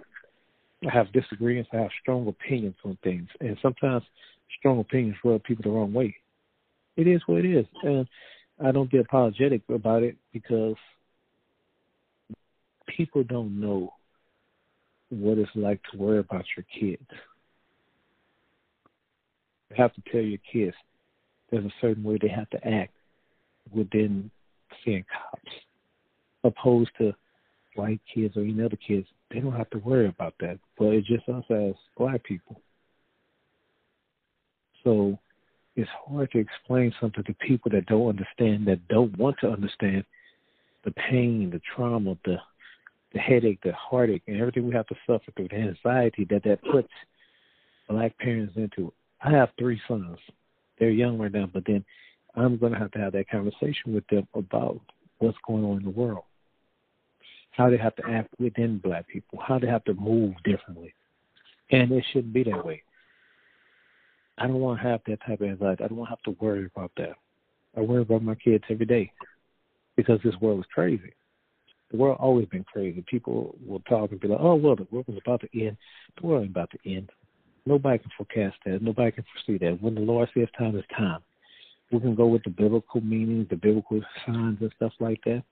I 0.86 0.92
have 0.92 1.12
disagreements. 1.12 1.70
I 1.72 1.78
have 1.78 1.90
strong 2.02 2.28
opinions 2.28 2.76
on 2.84 2.98
things, 3.02 3.28
and 3.40 3.56
sometimes 3.62 4.02
strong 4.58 4.80
opinions 4.80 5.16
rub 5.24 5.42
people 5.44 5.62
the 5.62 5.70
wrong 5.70 5.92
way. 5.92 6.14
It 6.96 7.06
is 7.06 7.22
what 7.26 7.44
it 7.44 7.56
is, 7.56 7.66
and 7.82 8.06
I 8.64 8.72
don't 8.72 8.90
get 8.90 9.02
apologetic 9.02 9.62
about 9.68 10.02
it 10.02 10.16
because 10.32 10.76
people 12.86 13.22
don't 13.22 13.60
know 13.60 13.92
what 15.10 15.38
it's 15.38 15.50
like 15.54 15.80
to 15.90 15.98
worry 15.98 16.18
about 16.18 16.44
your 16.56 16.64
kids. 16.78 17.06
You 19.70 19.76
have 19.76 19.92
to 19.94 20.02
tell 20.10 20.22
your 20.22 20.38
kids 20.50 20.74
there's 21.50 21.64
a 21.64 21.74
certain 21.80 22.02
way 22.02 22.18
they 22.20 22.28
have 22.28 22.48
to 22.50 22.66
act 22.66 22.94
within 23.72 24.30
seeing 24.84 25.04
cops, 25.12 25.52
opposed 26.44 26.90
to 26.98 27.12
white 27.74 28.00
kids 28.12 28.36
or 28.36 28.42
any 28.42 28.62
other 28.62 28.76
kids. 28.76 29.06
They 29.30 29.40
don't 29.40 29.52
have 29.52 29.70
to 29.70 29.78
worry 29.78 30.08
about 30.08 30.34
that. 30.40 30.58
But 30.78 30.94
it's 30.94 31.06
just 31.06 31.28
us 31.28 31.44
as 31.50 31.74
black 31.96 32.24
people. 32.24 32.60
So 34.82 35.18
it's 35.76 35.90
hard 36.08 36.30
to 36.32 36.38
explain 36.38 36.92
something 37.00 37.22
to 37.24 37.34
people 37.34 37.70
that 37.70 37.86
don't 37.86 38.08
understand, 38.08 38.66
that 38.66 38.88
don't 38.88 39.16
want 39.18 39.36
to 39.40 39.50
understand 39.50 40.04
the 40.84 40.90
pain, 40.92 41.50
the 41.50 41.60
trauma, 41.74 42.16
the 42.24 42.36
the 43.12 43.18
headache, 43.20 43.60
the 43.62 43.72
heartache, 43.72 44.22
and 44.26 44.38
everything 44.38 44.66
we 44.66 44.74
have 44.74 44.86
to 44.88 44.96
suffer 45.06 45.30
through, 45.36 45.48
the 45.48 45.54
anxiety 45.54 46.26
that 46.28 46.42
that 46.44 46.60
puts 46.70 46.88
black 47.88 48.16
parents 48.18 48.54
into. 48.56 48.92
I 49.22 49.30
have 49.30 49.50
three 49.58 49.80
sons. 49.88 50.18
They're 50.78 50.90
young 50.90 51.16
right 51.16 51.32
now, 51.32 51.48
but 51.52 51.64
then 51.66 51.84
I'm 52.34 52.58
going 52.58 52.72
to 52.72 52.78
have 52.78 52.90
to 52.92 52.98
have 52.98 53.12
that 53.12 53.30
conversation 53.30 53.94
with 53.94 54.06
them 54.08 54.28
about 54.34 54.80
what's 55.18 55.38
going 55.46 55.64
on 55.64 55.78
in 55.78 55.84
the 55.84 55.90
world, 55.90 56.24
how 57.52 57.70
they 57.70 57.78
have 57.78 57.96
to 57.96 58.06
act 58.06 58.28
within 58.38 58.78
black 58.78 59.08
people, 59.08 59.38
how 59.40 59.58
they 59.58 59.66
have 59.66 59.84
to 59.84 59.94
move 59.94 60.34
differently, 60.44 60.92
and 61.70 61.90
it 61.92 62.04
shouldn't 62.12 62.34
be 62.34 62.44
that 62.44 62.66
way. 62.66 62.82
I 64.38 64.46
don't 64.46 64.60
want 64.60 64.80
to 64.80 64.88
have 64.88 65.00
that 65.06 65.20
type 65.26 65.40
of 65.40 65.48
anxiety. 65.48 65.84
I 65.84 65.88
don't 65.88 65.96
want 65.96 66.08
to 66.08 66.10
have 66.10 66.22
to 66.22 66.44
worry 66.44 66.68
about 66.74 66.92
that. 66.98 67.14
I 67.76 67.80
worry 67.80 68.02
about 68.02 68.22
my 68.22 68.34
kids 68.34 68.64
every 68.70 68.86
day 68.86 69.12
because 69.96 70.20
this 70.22 70.34
world 70.40 70.60
is 70.60 70.66
crazy. 70.72 71.12
The 71.90 71.96
world 71.96 72.18
always 72.20 72.46
been 72.46 72.64
crazy. 72.64 73.04
People 73.08 73.56
will 73.64 73.80
talk 73.80 74.10
and 74.10 74.20
be 74.20 74.28
like, 74.28 74.40
"Oh, 74.40 74.54
well, 74.54 74.76
the 74.76 74.86
world 74.90 75.06
is 75.08 75.18
about 75.18 75.40
to 75.42 75.48
end." 75.58 75.76
The 76.20 76.26
world 76.26 76.42
ain't 76.42 76.50
about 76.50 76.70
to 76.72 76.78
end. 76.84 77.10
Nobody 77.64 77.98
can 77.98 78.10
forecast 78.16 78.56
that. 78.64 78.82
Nobody 78.82 79.12
can 79.12 79.24
foresee 79.24 79.58
that. 79.58 79.80
When 79.80 79.94
the 79.94 80.00
Lord 80.00 80.28
says 80.34 80.48
time 80.58 80.76
is 80.76 80.84
time, 80.96 81.20
we 81.90 82.00
can 82.00 82.14
go 82.14 82.26
with 82.26 82.42
the 82.44 82.50
biblical 82.50 83.00
meanings, 83.00 83.48
the 83.48 83.56
biblical 83.56 84.02
signs 84.26 84.60
and 84.60 84.72
stuff 84.76 84.92
like 85.00 85.22
that. 85.24 85.44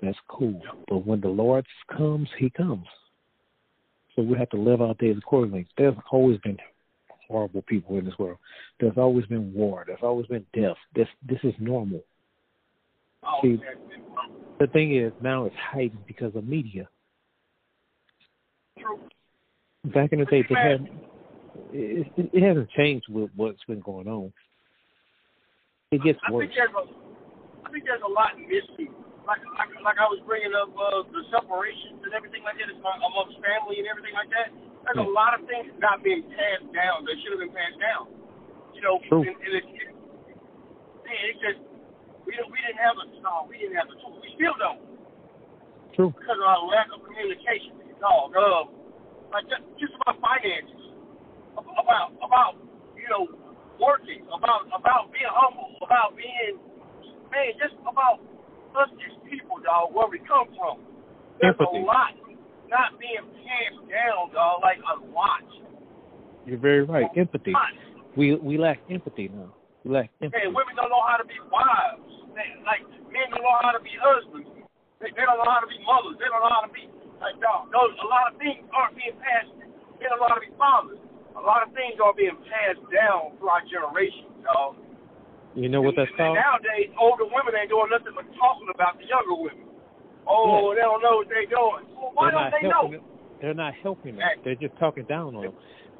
That's 0.00 0.18
cool. 0.28 0.60
But 0.88 1.06
when 1.06 1.20
the 1.20 1.28
Lord 1.28 1.66
comes, 1.94 2.28
He 2.38 2.50
comes. 2.50 2.86
So 4.14 4.22
we 4.22 4.36
have 4.38 4.50
to 4.50 4.56
live 4.56 4.80
our 4.80 4.94
days 4.94 5.16
accordingly. 5.18 5.66
There's 5.76 5.94
always 6.10 6.38
been 6.38 6.58
horrible 7.28 7.62
people 7.62 7.98
in 7.98 8.04
this 8.04 8.18
world. 8.18 8.38
There's 8.80 8.96
always 8.96 9.26
been 9.26 9.52
war. 9.52 9.84
There's 9.86 10.02
always 10.02 10.26
been 10.26 10.46
death. 10.54 10.76
This 10.94 11.08
this 11.26 11.38
is 11.42 11.54
normal. 11.58 12.02
Oh, 13.24 13.38
See, 13.42 13.58
the 14.60 14.66
thing 14.68 14.96
is 14.96 15.12
now 15.20 15.44
it's 15.44 15.56
heightened 15.56 16.06
because 16.06 16.34
of 16.34 16.46
media. 16.46 16.88
True. 18.78 18.98
Back 19.84 20.12
in 20.12 20.20
the 20.20 20.24
day, 20.26 20.44
they 20.48 20.54
had 20.54 20.88
it, 21.72 22.06
it, 22.16 22.30
it 22.32 22.42
hasn't 22.42 22.70
changed 22.70 23.06
with 23.08 23.30
what's 23.36 23.62
been 23.66 23.80
going 23.80 24.08
on. 24.08 24.32
It 25.90 26.02
gets 26.02 26.18
I 26.26 26.32
worse. 26.32 26.46
Think 26.46 26.54
there's 26.56 26.70
a, 26.76 27.66
I 27.66 27.70
think 27.70 27.84
there's 27.84 28.02
a 28.04 28.12
lot 28.12 28.38
missing 28.38 28.92
like 29.28 29.44
like 29.60 29.68
like 29.84 29.98
I 30.00 30.08
was 30.08 30.24
bringing 30.24 30.56
up 30.56 30.72
uh, 30.72 31.04
the 31.12 31.20
separations 31.28 32.00
and 32.00 32.16
everything 32.16 32.40
like 32.48 32.56
that 32.56 32.72
amongst 32.72 33.36
family 33.44 33.76
and 33.76 33.86
everything 33.88 34.16
like 34.16 34.32
that. 34.32 34.48
There's 34.84 35.04
a 35.04 35.10
lot 35.10 35.36
of 35.36 35.44
things 35.44 35.68
not 35.82 36.00
being 36.00 36.24
passed 36.32 36.68
down 36.72 37.04
that 37.04 37.14
should 37.20 37.36
have 37.36 37.42
been 37.42 37.54
passed 37.54 37.78
down. 37.80 38.08
You 38.72 38.80
know, 38.80 38.96
True. 39.10 39.26
and, 39.26 39.34
and 39.34 39.52
it, 39.58 39.66
it, 39.68 39.90
man, 41.02 41.20
it's 41.28 41.40
just 41.42 41.60
we 42.24 42.36
don't 42.36 42.48
we 42.52 42.58
didn't 42.62 42.80
have 42.80 42.96
a 43.00 43.04
no, 43.20 43.48
we 43.48 43.58
didn't 43.58 43.76
have 43.76 43.90
a 43.90 43.96
tool. 44.00 44.16
We 44.20 44.30
still 44.38 44.56
don't. 44.56 44.80
True. 45.96 46.10
Because 46.14 46.38
of 46.38 46.46
our 46.46 46.62
lack 46.68 46.88
of 46.94 47.02
communication. 47.02 47.74
No, 47.98 48.30
uh, 48.30 48.70
like 49.34 49.50
just, 49.50 49.66
just 49.82 49.94
about 49.98 50.22
finances, 50.22 50.94
about 51.58 52.14
about 52.22 52.54
you 52.94 53.08
know 53.10 53.26
working, 53.82 54.22
about 54.30 54.70
about 54.70 55.10
being 55.10 55.32
humble, 55.34 55.74
about 55.82 56.14
being 56.14 56.60
man, 57.34 57.50
just 57.58 57.74
about 57.82 58.22
us 58.78 58.90
as 58.94 59.14
people, 59.26 59.58
dog, 59.64 59.90
where 59.90 60.06
we 60.06 60.22
come 60.22 60.46
from. 60.54 60.84
There's 61.40 61.58
Empathy. 61.58 61.82
a 61.82 61.86
lot 61.86 62.14
not 62.68 63.00
being 63.00 63.24
passed 63.44 63.82
down, 63.88 64.32
dog, 64.32 64.60
like 64.62 64.78
a 64.84 64.96
lot. 65.12 65.44
You're 66.44 66.60
very 66.60 66.84
right. 66.84 67.08
Empathy. 67.16 67.52
We 68.16 68.36
we 68.36 68.56
lack 68.56 68.80
empathy 68.88 69.28
now. 69.28 69.52
We 69.84 69.92
lack 69.92 70.08
empathy. 70.20 70.44
Hey, 70.44 70.48
women 70.48 70.76
don't 70.76 70.88
know 70.88 71.04
how 71.04 71.20
to 71.20 71.26
be 71.28 71.36
wives. 71.52 72.04
They, 72.32 72.56
like 72.64 72.84
men 73.12 73.28
don't 73.32 73.44
know 73.44 73.58
how 73.60 73.76
to 73.76 73.82
be 73.84 73.92
husbands. 74.00 74.48
They, 75.00 75.12
they 75.12 75.24
don't 75.28 75.38
know 75.38 75.48
how 75.48 75.60
to 75.60 75.70
be 75.70 75.78
mothers. 75.84 76.16
They 76.16 76.28
don't 76.28 76.40
know 76.40 76.54
how 76.54 76.64
to 76.64 76.72
be 76.72 76.88
like 77.20 77.36
dog. 77.38 77.68
Those 77.70 77.92
a 78.00 78.08
lot 78.08 78.32
of 78.32 78.40
things 78.40 78.64
aren't 78.72 78.96
being 78.96 79.16
passed. 79.20 79.52
They 80.00 80.06
don't 80.08 80.18
know 80.22 80.30
how 80.30 80.38
to 80.40 80.44
be 80.44 80.54
fathers. 80.56 81.00
A 81.36 81.44
lot 81.44 81.62
of 81.62 81.70
things 81.76 82.00
are 82.02 82.16
being 82.16 82.34
passed 82.48 82.82
down 82.90 83.36
through 83.38 83.52
our 83.52 83.62
generation, 83.68 84.26
dog. 84.42 84.80
You 85.54 85.68
know 85.70 85.84
what 85.84 85.94
that's 85.94 86.10
and, 86.10 86.18
called? 86.18 86.34
and 86.34 86.42
nowadays, 86.42 86.90
older 86.98 87.28
women 87.28 87.54
ain't 87.54 87.70
doing 87.70 87.92
nothing 87.92 88.14
but 88.16 88.26
talking 88.40 88.72
about 88.72 88.98
the 88.98 89.06
younger 89.06 89.36
women. 89.36 89.67
Oh, 90.28 90.74
they 90.74 90.80
don't 90.80 91.02
know 91.02 91.16
what 91.16 91.28
they're 91.28 91.46
doing. 91.46 91.84
Well, 91.96 92.12
why 92.14 92.30
They're 92.30 92.40
don't 92.40 92.62
they 92.62 92.68
know? 92.68 92.90
them. 92.90 93.08
They're 93.40 93.54
not 93.54 93.74
helping 93.82 94.16
them. 94.16 94.28
They're 94.44 94.54
just 94.54 94.76
talking 94.78 95.04
down 95.04 95.34
on 95.36 95.42
them. 95.42 95.54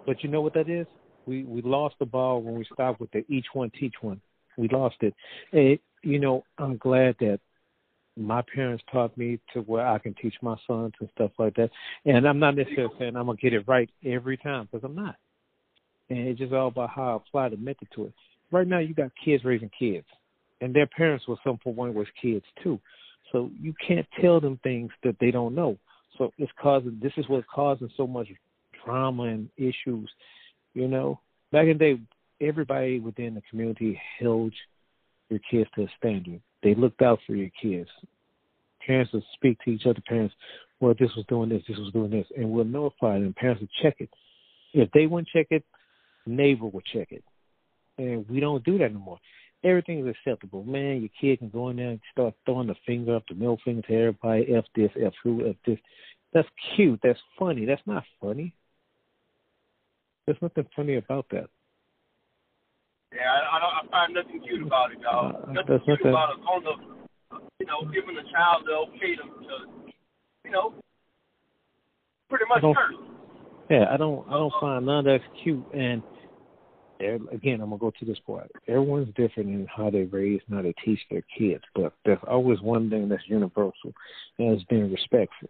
But 0.06 0.22
you 0.22 0.28
know 0.28 0.40
what 0.40 0.54
that 0.54 0.68
is? 0.68 0.86
We 1.26 1.44
we 1.44 1.62
lost 1.62 1.96
the 1.98 2.06
ball 2.06 2.42
when 2.42 2.54
we 2.54 2.66
stopped 2.72 3.00
with 3.00 3.10
the 3.12 3.24
each 3.28 3.46
one 3.52 3.70
teach 3.78 3.94
one. 4.00 4.20
We 4.56 4.68
lost 4.68 4.96
it. 5.00 5.14
And 5.52 5.78
you 6.02 6.18
know, 6.18 6.44
I'm 6.58 6.76
glad 6.76 7.16
that 7.20 7.40
my 8.16 8.42
parents 8.54 8.82
taught 8.90 9.16
me 9.16 9.38
to 9.54 9.60
where 9.60 9.86
I 9.86 9.98
can 9.98 10.14
teach 10.14 10.34
my 10.42 10.56
sons 10.66 10.92
and 11.00 11.08
stuff 11.14 11.30
like 11.38 11.54
that. 11.56 11.70
And 12.04 12.26
I'm 12.26 12.38
not 12.38 12.56
necessarily 12.56 12.94
saying 12.98 13.16
I'm 13.16 13.26
gonna 13.26 13.38
get 13.38 13.52
it 13.52 13.68
right 13.68 13.88
every 14.04 14.36
time 14.36 14.68
because 14.70 14.84
I'm 14.84 14.96
not. 14.96 15.16
And 16.10 16.18
it's 16.20 16.38
just 16.38 16.52
all 16.52 16.68
about 16.68 16.90
how 16.90 17.12
I 17.12 17.16
apply 17.16 17.50
the 17.50 17.56
method 17.56 17.88
to 17.94 18.06
it. 18.06 18.14
Right 18.50 18.66
now, 18.66 18.78
you 18.78 18.94
got 18.94 19.10
kids 19.22 19.44
raising 19.44 19.70
kids, 19.78 20.06
and 20.60 20.74
their 20.74 20.86
parents 20.86 21.28
were 21.28 21.36
some 21.44 21.58
point 21.58 21.94
was 21.94 22.06
kids 22.20 22.44
too. 22.62 22.80
So 23.32 23.50
you 23.60 23.74
can't 23.86 24.06
tell 24.20 24.40
them 24.40 24.58
things 24.62 24.90
that 25.02 25.16
they 25.20 25.30
don't 25.30 25.54
know. 25.54 25.78
So 26.16 26.32
it's 26.38 26.52
causing 26.60 26.98
this 27.02 27.12
is 27.16 27.28
what's 27.28 27.46
causing 27.52 27.90
so 27.96 28.06
much 28.06 28.28
drama 28.84 29.24
and 29.24 29.48
issues. 29.56 30.10
You 30.74 30.88
know, 30.88 31.20
back 31.52 31.66
in 31.66 31.78
the 31.78 31.96
day, 31.96 32.00
everybody 32.40 33.00
within 33.00 33.34
the 33.34 33.42
community 33.50 34.00
held 34.18 34.52
your 35.28 35.40
kids 35.50 35.68
to 35.74 35.82
a 35.82 35.88
standard. 35.98 36.40
They 36.62 36.74
looked 36.74 37.02
out 37.02 37.20
for 37.26 37.34
your 37.34 37.50
kids. 37.60 37.88
Parents 38.86 39.12
would 39.12 39.22
speak 39.34 39.58
to 39.64 39.70
each 39.70 39.86
other. 39.86 40.00
Parents, 40.08 40.34
well, 40.80 40.94
this 40.98 41.10
was 41.16 41.26
doing 41.28 41.50
this, 41.50 41.62
this 41.68 41.76
was 41.76 41.92
doing 41.92 42.10
this, 42.10 42.26
and 42.36 42.50
we'll 42.50 42.64
notify 42.64 43.18
them. 43.18 43.34
Parents 43.34 43.60
would 43.60 43.70
check 43.82 43.96
it. 43.98 44.10
If 44.72 44.90
they 44.92 45.06
wouldn't 45.06 45.28
check 45.28 45.48
it, 45.50 45.64
neighbor 46.26 46.66
would 46.66 46.84
check 46.92 47.08
it. 47.10 47.24
And 47.98 48.28
we 48.28 48.40
don't 48.40 48.64
do 48.64 48.78
that 48.78 48.84
anymore. 48.84 49.18
Everything 49.64 50.06
is 50.06 50.14
acceptable. 50.14 50.62
Man, 50.64 51.00
your 51.00 51.10
kid 51.20 51.40
can 51.40 51.48
go 51.48 51.68
in 51.68 51.76
there 51.76 51.90
and 51.90 52.00
start 52.12 52.34
throwing 52.44 52.68
the 52.68 52.76
finger 52.86 53.16
up, 53.16 53.24
the 53.28 53.34
middle 53.34 53.58
finger 53.64 53.82
to 53.82 53.94
everybody. 53.94 54.54
F 54.54 54.64
this, 54.76 54.90
F 55.04 55.12
who, 55.22 55.48
F 55.48 55.56
this. 55.66 55.78
That's 56.32 56.48
cute. 56.76 57.00
That's 57.02 57.18
funny. 57.38 57.64
That's 57.64 57.82
not 57.86 58.04
funny. 58.20 58.54
There's 60.26 60.38
nothing 60.40 60.66
funny 60.76 60.96
about 60.96 61.26
that. 61.30 61.48
Yeah, 63.14 63.22
I, 63.24 63.56
I, 63.56 63.60
don't, 63.60 63.88
I 63.88 63.90
find 63.90 64.14
nothing 64.14 64.40
cute 64.46 64.64
about 64.66 64.92
it, 64.92 65.02
dog. 65.02 65.34
Uh, 65.34 65.52
nothing 65.52 65.64
that's 65.68 65.84
cute 65.84 65.98
nothing- 66.00 66.10
about 66.12 66.36
it 66.36 66.40
on 66.42 66.62
the, 66.62 67.38
you 67.58 67.66
know, 67.66 67.90
giving 67.92 68.14
the 68.14 68.30
child 68.30 68.64
the 68.66 68.72
okay 68.72 69.16
to, 69.16 69.22
to 69.22 69.92
you 70.44 70.50
know, 70.50 70.74
pretty 72.28 72.44
much 72.48 72.62
curse. 72.62 72.94
Yeah, 73.70 73.84
I 73.90 73.96
don't 73.96 74.26
I 74.28 74.32
don't 74.32 74.52
find 74.60 74.86
none 74.86 74.98
of 75.00 75.04
that's 75.04 75.24
cute 75.42 75.64
and 75.74 76.02
again, 77.00 77.60
I'm 77.60 77.70
gonna 77.70 77.78
go 77.78 77.92
to 77.98 78.04
this 78.04 78.18
part. 78.26 78.50
Everyone's 78.66 79.14
different 79.14 79.50
in 79.50 79.66
how 79.66 79.90
they 79.90 80.02
raise 80.02 80.40
and 80.46 80.56
how 80.56 80.62
they 80.62 80.74
teach 80.84 81.00
their 81.10 81.22
kids, 81.36 81.64
but 81.74 81.92
there's 82.04 82.18
always 82.28 82.60
one 82.60 82.90
thing 82.90 83.08
that's 83.08 83.22
universal, 83.26 83.92
and 84.38 84.52
it's 84.52 84.64
being 84.64 84.90
respectful. 84.90 85.48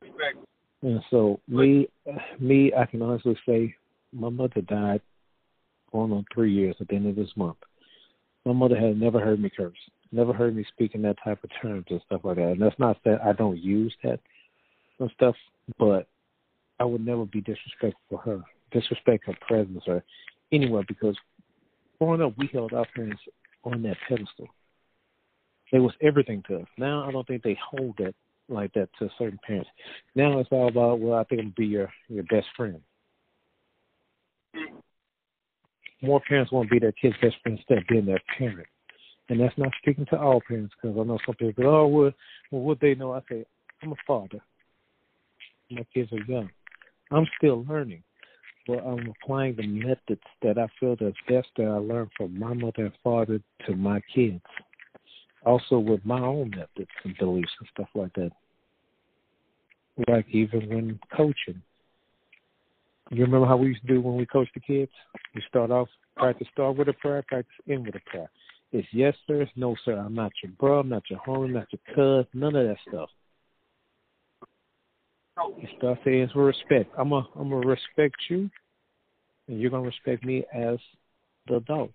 Respect. 0.00 0.38
And 0.82 1.00
so 1.10 1.40
me, 1.48 1.88
me, 2.38 2.72
I 2.76 2.86
can 2.86 3.02
honestly 3.02 3.36
say, 3.46 3.74
my 4.12 4.28
mother 4.28 4.60
died 4.62 5.00
going 5.92 6.12
on 6.12 6.24
three 6.32 6.52
years 6.52 6.76
at 6.80 6.88
the 6.88 6.94
end 6.94 7.08
of 7.08 7.16
this 7.16 7.30
month. 7.36 7.56
My 8.44 8.52
mother 8.52 8.78
had 8.78 9.00
never 9.00 9.18
heard 9.18 9.40
me 9.40 9.50
curse, 9.54 9.76
never 10.12 10.32
heard 10.32 10.54
me 10.54 10.64
speak 10.72 10.94
in 10.94 11.02
that 11.02 11.16
type 11.24 11.42
of 11.42 11.50
terms 11.60 11.86
and 11.90 12.00
stuff 12.06 12.20
like 12.24 12.36
that. 12.36 12.52
And 12.52 12.62
that's 12.62 12.78
not 12.78 12.98
that 13.04 13.22
I 13.24 13.32
don't 13.32 13.58
use 13.58 13.94
that 14.04 14.20
and 15.00 15.10
stuff, 15.14 15.34
but 15.78 16.06
I 16.78 16.84
would 16.84 17.04
never 17.04 17.24
be 17.24 17.40
disrespectful 17.40 18.00
for 18.08 18.18
her, 18.18 18.42
disrespect 18.72 19.26
her 19.26 19.34
presence 19.46 19.84
or 19.86 20.02
anywhere 20.52 20.84
because 20.86 21.16
growing 21.98 22.22
up 22.22 22.34
we 22.36 22.48
held 22.52 22.72
our 22.72 22.86
parents 22.94 23.22
on 23.64 23.82
that 23.82 23.96
pedestal. 24.08 24.48
It 25.72 25.78
was 25.78 25.92
everything 26.00 26.42
to 26.48 26.58
us. 26.58 26.68
Now 26.78 27.08
I 27.08 27.12
don't 27.12 27.26
think 27.26 27.42
they 27.42 27.58
hold 27.70 27.96
that 27.98 28.14
like 28.48 28.72
that 28.74 28.88
to 28.98 29.10
certain 29.18 29.38
parents. 29.44 29.68
Now 30.14 30.38
it's 30.38 30.48
all 30.52 30.68
about 30.68 31.00
well, 31.00 31.18
I 31.18 31.24
think 31.24 31.40
I'm 31.40 31.54
be 31.56 31.66
your 31.66 31.90
your 32.08 32.24
best 32.24 32.46
friend. 32.56 32.80
More 36.02 36.20
parents 36.28 36.52
want 36.52 36.68
to 36.68 36.74
be 36.74 36.78
their 36.78 36.92
kids' 36.92 37.16
best 37.20 37.36
friend 37.42 37.58
instead 37.58 37.78
of 37.78 37.88
being 37.88 38.06
their 38.06 38.20
parent, 38.38 38.68
and 39.28 39.40
that's 39.40 39.56
not 39.56 39.72
speaking 39.82 40.06
to 40.10 40.18
all 40.18 40.40
parents 40.46 40.74
because 40.80 40.96
I 40.98 41.02
know 41.02 41.18
some 41.26 41.34
people 41.34 41.62
go, 41.64 41.76
oh 41.76 41.86
well, 41.86 42.12
well, 42.50 42.62
what 42.62 42.80
they 42.80 42.94
know? 42.94 43.12
I 43.12 43.20
say 43.28 43.44
I'm 43.82 43.92
a 43.92 43.96
father. 44.06 44.40
My 45.70 45.84
kids 45.92 46.12
are 46.12 46.32
young. 46.32 46.50
I'm 47.10 47.26
still 47.38 47.64
learning, 47.68 48.02
but 48.66 48.78
I'm 48.78 49.12
applying 49.22 49.56
the 49.56 49.66
methods 49.66 50.22
that 50.42 50.58
I 50.58 50.66
feel 50.78 50.96
that's 50.98 51.16
best 51.28 51.48
that 51.56 51.66
I 51.66 51.78
learned 51.78 52.10
from 52.16 52.38
my 52.38 52.52
mother 52.52 52.86
and 52.86 52.92
father 53.02 53.40
to 53.66 53.76
my 53.76 54.00
kids. 54.14 54.40
Also 55.44 55.78
with 55.78 56.04
my 56.04 56.20
own 56.20 56.50
methods 56.50 56.90
and 57.04 57.16
beliefs 57.18 57.52
and 57.60 57.68
stuff 57.72 57.88
like 57.94 58.12
that. 58.14 58.32
Like 60.08 60.26
even 60.30 60.68
when 60.68 61.00
coaching. 61.16 61.62
You 63.10 63.24
remember 63.24 63.46
how 63.46 63.56
we 63.56 63.68
used 63.68 63.82
to 63.82 63.86
do 63.86 64.00
when 64.00 64.16
we 64.16 64.26
coached 64.26 64.54
the 64.54 64.60
kids? 64.60 64.90
We 65.34 65.42
start 65.48 65.70
off 65.70 65.88
practice 66.16 66.48
start 66.52 66.76
with 66.76 66.88
a 66.88 66.92
prayer, 66.94 67.24
practice 67.28 67.54
end 67.68 67.86
with 67.86 67.94
a 67.94 68.10
prayer. 68.10 68.28
It's 68.72 68.88
yes 68.92 69.14
sir, 69.26 69.42
it's 69.42 69.52
no 69.54 69.76
sir. 69.84 69.96
I'm 69.96 70.14
not 70.14 70.32
your 70.42 70.52
bro, 70.58 70.80
I'm 70.80 70.88
not 70.88 71.04
your 71.08 71.20
homie, 71.20 71.52
not 71.52 71.68
your 71.70 71.94
cuz, 71.94 72.28
none 72.34 72.56
of 72.56 72.66
that 72.66 72.78
stuff. 72.88 73.08
Start 75.78 75.98
saying 76.04 76.28
respect. 76.34 76.90
I'm 76.98 77.12
a 77.12 77.28
I'm 77.36 77.50
gonna 77.50 77.66
respect 77.66 78.16
you 78.28 78.50
and 79.48 79.60
you're 79.60 79.70
gonna 79.70 79.84
respect 79.84 80.24
me 80.24 80.44
as 80.54 80.78
the 81.46 81.56
adult. 81.56 81.90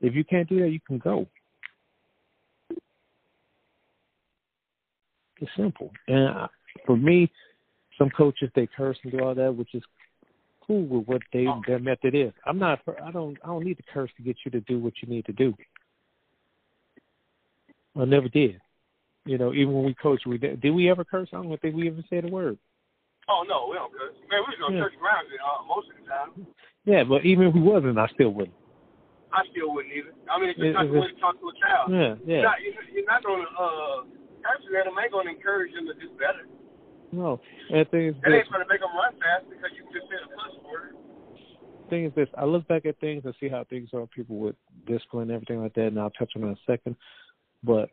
If 0.00 0.14
you 0.14 0.24
can't 0.24 0.48
do 0.48 0.60
that, 0.60 0.70
you 0.70 0.80
can 0.86 0.98
go. 0.98 1.26
It's 5.40 5.50
simple. 5.56 5.90
And 6.08 6.48
for 6.86 6.96
me, 6.96 7.30
some 7.98 8.10
coaches 8.10 8.50
they 8.54 8.68
curse 8.76 8.98
and 9.02 9.12
do 9.12 9.20
all 9.20 9.34
that, 9.34 9.54
which 9.54 9.74
is 9.74 9.82
cool 10.66 10.84
with 10.86 11.06
what 11.06 11.22
they 11.32 11.46
their 11.66 11.78
method 11.78 12.14
is. 12.14 12.32
I'm 12.46 12.58
not. 12.58 12.80
I 13.02 13.10
don't. 13.10 13.36
I 13.44 13.48
don't 13.48 13.64
need 13.64 13.76
to 13.76 13.84
curse 13.92 14.10
to 14.16 14.22
get 14.22 14.36
you 14.44 14.50
to 14.52 14.60
do 14.62 14.78
what 14.78 14.94
you 15.02 15.08
need 15.08 15.26
to 15.26 15.32
do. 15.32 15.54
I 17.96 18.04
never 18.04 18.28
did. 18.28 18.60
You 19.26 19.36
know, 19.38 19.52
even 19.52 19.72
when 19.74 19.84
we 19.84 19.94
coached, 19.94 20.26
we 20.26 20.38
did. 20.38 20.60
Did 20.60 20.70
we 20.70 20.88
ever 20.90 21.04
curse? 21.04 21.28
I 21.32 21.36
don't 21.36 21.60
think 21.60 21.76
we 21.76 21.88
ever 21.88 22.02
said 22.08 22.24
a 22.24 22.28
word. 22.28 22.58
Oh 23.28 23.44
no, 23.46 23.68
we 23.68 23.76
don't 23.76 23.92
curse. 23.92 24.16
Man, 24.30 24.40
we 24.42 24.56
was 24.56 24.58
gonna 24.60 24.76
Yeah. 24.76 24.82
church 24.84 24.94
around 24.96 25.26
uh, 25.28 25.62
most 25.68 25.88
of 25.92 25.96
the 26.00 26.06
time. 26.08 26.30
Yeah, 26.84 27.04
but 27.04 27.24
even 27.24 27.46
if 27.46 27.54
we 27.54 27.60
wasn't, 27.60 27.98
I 27.98 28.08
still 28.08 28.30
wouldn't. 28.32 28.56
I 29.32 29.44
still 29.52 29.72
wouldn't 29.74 29.94
either. 29.94 30.10
I 30.30 30.40
mean, 30.40 30.50
it's 30.50 30.58
It- 30.58 30.72
just 30.72 30.74
not 30.74 30.86
the 30.90 30.98
way 31.00 31.06
to 31.12 31.20
talk 31.20 31.38
to 31.38 31.48
a 31.48 31.54
child. 31.60 31.92
Yeah, 31.92 32.16
You're 32.24 32.36
yeah. 32.40 32.42
not, 32.42 32.60
you're, 32.64 32.82
you're 32.90 33.06
not 33.06 33.22
gonna 33.22 33.44
uh, 33.44 34.02
curse 34.42 34.64
at 34.74 34.84
them. 34.88 34.96
Ain't 34.98 35.12
gonna 35.12 35.30
encourage 35.30 35.74
them 35.74 35.86
to 35.86 35.94
do 35.94 36.08
better. 36.18 36.48
No, 37.12 37.38
and 37.70 37.80
the 37.80 37.84
thing 37.90 38.06
is, 38.08 38.14
That 38.24 38.32
ain't 38.32 38.50
gonna 38.50 38.64
make 38.68 38.80
them 38.80 38.90
run 38.96 39.12
fast 39.20 39.44
because 39.50 39.70
you 39.76 39.84
just 39.92 40.08
said 40.10 40.24
a 40.24 40.28
cuss 40.34 40.56
word. 40.64 40.96
thing 41.90 42.04
is 42.06 42.14
this. 42.14 42.28
I 42.38 42.44
look 42.46 42.66
back 42.66 42.86
at 42.86 42.98
things 42.98 43.22
and 43.26 43.34
see 43.38 43.48
how 43.48 43.64
things 43.64 43.90
are. 43.92 44.06
People 44.06 44.38
with 44.38 44.56
discipline 44.86 45.28
and 45.30 45.32
everything 45.32 45.60
like 45.62 45.74
that, 45.74 45.88
and 45.92 46.00
I'll 46.00 46.10
touch 46.10 46.32
on 46.34 46.42
that 46.42 46.48
in 46.48 46.52
a 46.54 46.66
second. 46.66 46.96
But 47.62 47.90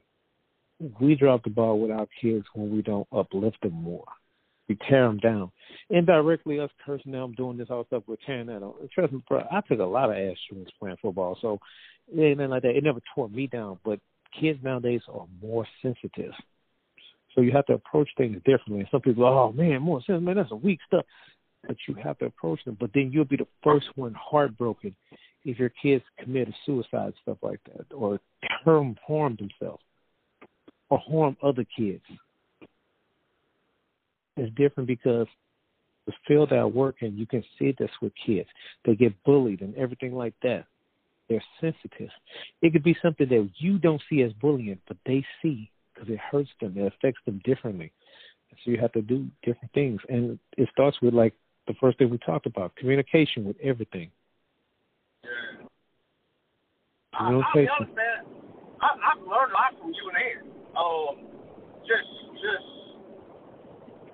we 1.00 1.16
drop 1.16 1.44
the 1.44 1.50
ball 1.50 1.80
with 1.80 1.92
our 1.92 2.08
kids 2.22 2.46
when 2.54 2.74
we 2.74 2.82
don't 2.82 3.08
uplift 3.12 3.62
them 3.62 3.74
more. 3.74 4.06
We 4.68 4.78
tear 4.90 5.08
them 5.08 5.18
down. 5.18 5.52
Indirectly, 5.90 6.60
us 6.60 6.70
cursing 6.86 7.14
them, 7.14 7.34
doing 7.34 7.58
this 7.58 7.70
all 7.70 7.86
stuff, 7.86 8.04
we're 8.06 8.18
tearing 8.26 8.48
that 8.48 8.64
on. 8.64 8.74
Trust 8.94 9.14
me, 9.14 9.24
bro, 9.28 9.46
I 9.50 9.62
took 9.62 9.80
a 9.80 9.84
lot 9.84 10.10
of 10.10 10.18
ass 10.18 10.36
shootings 10.50 10.70
playing 10.78 10.98
football, 11.02 11.38
so 11.42 11.60
it 12.14 12.22
ain't 12.22 12.38
nothing 12.38 12.52
like 12.52 12.64
that. 12.64 12.76
It 12.76 12.84
never 12.84 13.00
tore 13.16 13.30
me 13.30 13.48
down, 13.48 13.80
but 13.86 14.00
kids 14.40 14.60
nowadays 14.62 15.02
are 15.12 15.26
more 15.42 15.66
sensitive. 15.82 16.34
So 17.34 17.42
you 17.42 17.52
have 17.54 17.66
to 17.68 17.74
approach 17.74 18.10
things 18.18 18.38
differently. 18.46 18.80
And 18.80 18.88
some 18.92 19.02
people, 19.02 19.26
oh 19.26 19.52
man, 19.54 19.82
more 19.82 20.00
sensitive, 20.02 20.24
man, 20.24 20.36
that's 20.36 20.52
a 20.52 20.56
weak 20.56 20.80
stuff. 20.88 21.06
But 21.66 21.78
you 21.88 21.96
have 22.04 22.18
to 22.20 22.26
approach 22.26 22.60
them. 22.66 22.78
But 22.80 22.92
then 22.94 23.12
you'll 23.12 23.26
be 23.26 23.38
the 23.38 23.48
first 23.64 23.88
one 23.96 24.14
heartbroken 24.14 24.96
if 25.46 25.58
your 25.60 25.72
kids 25.82 26.04
committed 26.20 26.54
suicide, 26.66 27.14
stuff 27.22 27.38
like 27.42 27.60
that, 27.66 27.94
or 27.96 28.20
harm 28.66 28.98
themselves, 29.08 29.82
or 30.90 31.00
harm 31.00 31.38
other 31.44 31.66
kids. 31.78 32.04
It's 34.38 34.56
different 34.56 34.88
because 34.88 35.28
the 36.06 36.14
field 36.28 36.54
I 36.54 36.64
work 36.64 36.98
in, 37.02 37.18
you 37.18 37.26
can 37.26 37.44
see 37.58 37.76
this 37.78 37.90
with 38.02 38.14
kids. 38.26 38.48
They 38.86 38.96
get 38.96 39.24
bullied 39.24 39.62
and 39.62 39.76
everything 39.76 40.14
like 40.14 40.34
that. 40.44 40.66
They're 41.28 41.44
sensitive. 41.60 42.10
It 42.62 42.72
could 42.72 42.84
be 42.84 42.96
something 43.02 43.28
that 43.28 43.50
you 43.58 43.78
don't 43.78 44.02
see 44.10 44.22
as 44.22 44.32
bullying, 44.34 44.80
but 44.88 44.98
they 45.06 45.26
see 45.42 45.70
because 45.94 46.10
it 46.10 46.20
hurts 46.20 46.50
them. 46.62 46.76
It 46.78 46.94
affects 46.94 47.20
them 47.26 47.42
differently. 47.44 47.92
So 48.64 48.72
you 48.72 48.78
have 48.80 48.94
to 48.94 49.02
do 49.02 49.28
different 49.44 49.74
things, 49.74 50.00
and 50.08 50.40
it 50.58 50.70
starts 50.72 50.98
with 51.02 51.14
like 51.14 51.34
the 51.68 51.74
first 51.82 51.98
thing 51.98 52.10
we 52.10 52.18
talked 52.20 52.46
about: 52.46 52.76
communication 52.78 53.44
with 53.44 53.58
everything. 53.62 54.10
Yeah. 55.24 55.68
I, 57.14 57.32
I'll 57.32 57.44
be 57.54 57.68
honest, 57.68 57.96
man. 57.96 58.26
I, 58.82 58.88
I've 59.12 59.22
learned 59.22 59.52
a 59.52 59.56
lot 59.56 59.80
from 59.80 59.90
you 59.90 60.10
and 60.10 60.18
Aaron. 60.18 60.57
Um, 60.78 61.26
just, 61.90 62.12
just, 62.38 62.70